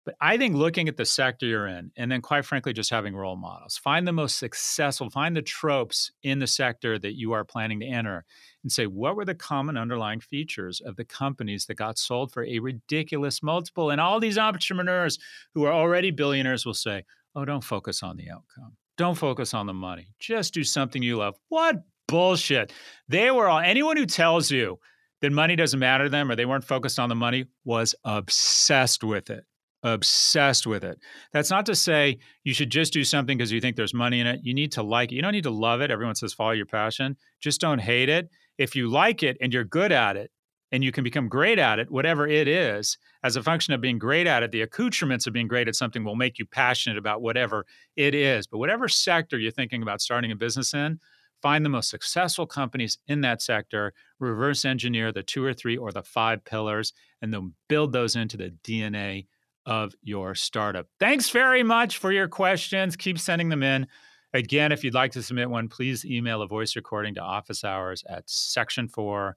But 0.06 0.16
I 0.22 0.38
think 0.38 0.56
looking 0.56 0.88
at 0.88 0.96
the 0.96 1.04
sector 1.04 1.46
you're 1.46 1.68
in, 1.68 1.92
and 1.98 2.10
then 2.10 2.22
quite 2.22 2.46
frankly, 2.46 2.72
just 2.72 2.90
having 2.90 3.14
role 3.14 3.36
models, 3.36 3.78
find 3.78 4.08
the 4.08 4.14
most 4.14 4.40
successful, 4.40 5.10
find 5.10 5.36
the 5.36 5.42
tropes 5.42 6.12
in 6.24 6.40
the 6.40 6.48
sector 6.48 6.98
that 6.98 7.18
you 7.18 7.34
are 7.34 7.44
planning 7.44 7.82
to 7.82 7.86
enter, 7.86 8.24
and 8.64 8.72
say, 8.72 8.86
what 8.88 9.18
were 9.18 9.26
the 9.26 9.36
common 9.36 9.76
underlying 9.76 10.22
features 10.22 10.80
of 10.80 10.96
the 10.96 11.04
companies 11.04 11.66
that 11.66 11.76
got 11.76 11.98
sold 11.98 12.32
for 12.32 12.46
a 12.46 12.60
ridiculous 12.60 13.44
multiple? 13.44 13.90
And 13.90 14.00
all 14.00 14.22
these 14.22 14.38
entrepreneurs 14.38 15.20
who 15.54 15.66
are 15.66 15.74
already 15.74 16.12
billionaires 16.12 16.66
will 16.66 16.74
say, 16.74 17.04
oh, 17.36 17.44
don't 17.44 17.64
focus 17.64 18.02
on 18.02 18.16
the 18.16 18.30
outcome. 18.32 18.78
Don't 18.96 19.16
focus 19.16 19.54
on 19.54 19.68
the 19.68 19.74
money. 19.74 20.08
Just 20.20 20.54
do 20.54 20.64
something 20.64 21.04
you 21.04 21.18
love. 21.18 21.36
What 21.50 21.84
bullshit. 22.08 22.72
They 23.10 23.30
were 23.30 23.50
all, 23.50 23.60
anyone 23.60 23.98
who 23.98 24.06
tells 24.06 24.50
you 24.50 24.80
that 25.22 25.32
money 25.32 25.56
doesn't 25.56 25.80
matter 25.80 26.06
to 26.06 26.10
them 26.10 26.30
or 26.30 26.36
they 26.36 26.46
weren't 26.46 26.64
focused 26.64 27.00
on 27.00 27.10
the 27.10 27.16
money 27.16 27.46
was 27.66 27.96
obsessed 28.04 29.04
with 29.04 29.30
it 29.30 29.46
obsessed 29.84 30.66
with 30.66 30.84
it. 30.84 31.00
That's 31.34 31.50
not 31.50 31.66
to 31.68 31.76
say 31.76 32.18
you 32.44 32.54
should 32.54 32.70
just 32.70 32.94
do 32.94 33.04
something 33.04 33.38
because 33.38 33.52
you 33.52 33.62
think 33.62 33.76
there's 33.76 33.94
money 33.94 34.20
in 34.20 34.28
it. 34.28 34.40
You 34.44 34.54
need 34.54 34.72
to 34.74 34.84
like 34.84 35.12
it. 35.12 35.16
You 35.16 35.22
don't 35.22 35.34
need 35.34 35.44
to 35.44 35.52
love 35.52 35.82
it. 35.82 35.92
Everyone 35.92 36.16
says 36.16 36.34
follow 36.34 36.52
your 36.52 36.66
passion. 36.66 37.16
Just 37.40 37.62
don't 37.62 37.80
hate 37.80 38.10
it. 38.10 38.30
If 38.58 38.76
you 38.76 38.90
like 38.90 39.24
it 39.24 39.38
and 39.40 39.54
you're 39.54 39.64
good 39.64 39.92
at 39.92 40.18
it 40.18 40.32
and 40.72 40.84
you 40.84 40.92
can 40.92 41.04
become 41.04 41.30
great 41.30 41.60
at 41.60 41.80
it, 41.80 41.92
whatever 41.92 42.28
it 42.28 42.48
is, 42.48 42.98
as 43.24 43.36
a 43.36 43.44
function 43.44 43.74
of 43.74 43.82
being 43.82 44.00
great 44.00 44.28
at 44.28 44.44
it, 44.44 44.52
the 44.52 44.62
accoutrements 44.62 45.28
of 45.28 45.34
being 45.34 45.48
great 45.48 45.68
at 45.68 45.76
something 45.76 46.04
will 46.04 46.16
make 46.16 46.40
you 46.40 46.46
passionate 46.46 46.98
about 46.98 47.22
whatever 47.22 47.66
it 47.96 48.16
is. 48.16 48.48
But 48.48 48.58
whatever 48.58 48.88
sector 48.88 49.38
you're 49.38 49.52
thinking 49.52 49.84
about 49.84 50.02
starting 50.02 50.32
a 50.32 50.36
business 50.36 50.74
in, 50.74 51.00
find 51.42 51.64
the 51.66 51.70
most 51.70 51.90
successful 51.90 52.46
companies 52.46 52.98
in 53.08 53.22
that 53.22 53.42
sector, 53.42 53.94
reverse 54.20 54.66
engineer 54.66 55.12
the 55.12 55.24
two 55.24 55.44
or 55.44 55.54
three 55.54 55.78
or 55.78 55.92
the 55.92 56.04
five 56.04 56.44
pillars, 56.44 56.94
and 57.22 57.34
then 57.34 57.54
build 57.68 57.94
those 57.94 58.16
into 58.16 58.38
the 58.38 58.54
DNA 58.64 59.28
of 59.66 59.94
your 60.02 60.34
startup. 60.34 60.88
Thanks 61.00 61.30
very 61.30 61.64
much 61.64 61.98
for 61.98 62.12
your 62.12 62.28
questions. 62.28 62.96
Keep 62.96 63.20
sending 63.20 63.50
them 63.50 63.64
in. 63.64 63.88
Again, 64.34 64.72
if 64.72 64.84
you'd 64.84 64.94
like 64.94 65.12
to 65.14 65.24
submit 65.24 65.50
one, 65.50 65.68
please 65.68 66.06
email 66.06 66.42
a 66.42 66.48
voice 66.48 66.76
recording 66.76 67.16
to 67.16 67.22
office 67.22 67.64
hours 67.64 68.04
at 68.10 68.28
section4.com. 68.28 69.34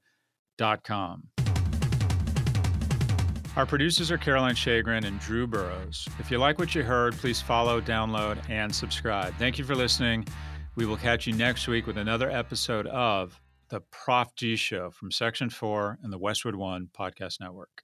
Our 3.57 3.67
producers 3.67 4.13
are 4.13 4.19
Caroline 4.19 4.55
Shagrin 4.55 5.05
and 5.05 5.19
Drew 5.19 5.47
Burrows. 5.47 6.09
If 6.21 6.31
you 6.31 6.39
like 6.39 6.59
what 6.59 6.75
you 6.75 6.85
heard, 6.85 7.15
please 7.15 7.41
follow, 7.41 7.81
download, 7.81 8.39
and 8.49 8.73
subscribe. 8.73 9.35
Thank 9.39 9.59
you 9.59 9.65
for 9.65 9.75
listening. 9.75 10.25
We 10.81 10.87
will 10.87 10.97
catch 10.97 11.27
you 11.27 11.35
next 11.35 11.69
week 11.69 11.87
with 11.87 11.99
another 11.99 12.31
episode 12.31 12.87
of 12.87 13.39
The 13.69 13.81
Prof 13.91 14.35
G 14.35 14.57
Show 14.57 14.91
from 14.91 15.11
Section 15.11 15.51
4 15.51 15.99
and 16.03 16.11
the 16.11 16.17
Westwood 16.17 16.55
One 16.55 16.89
Podcast 16.99 17.39
Network. 17.39 17.83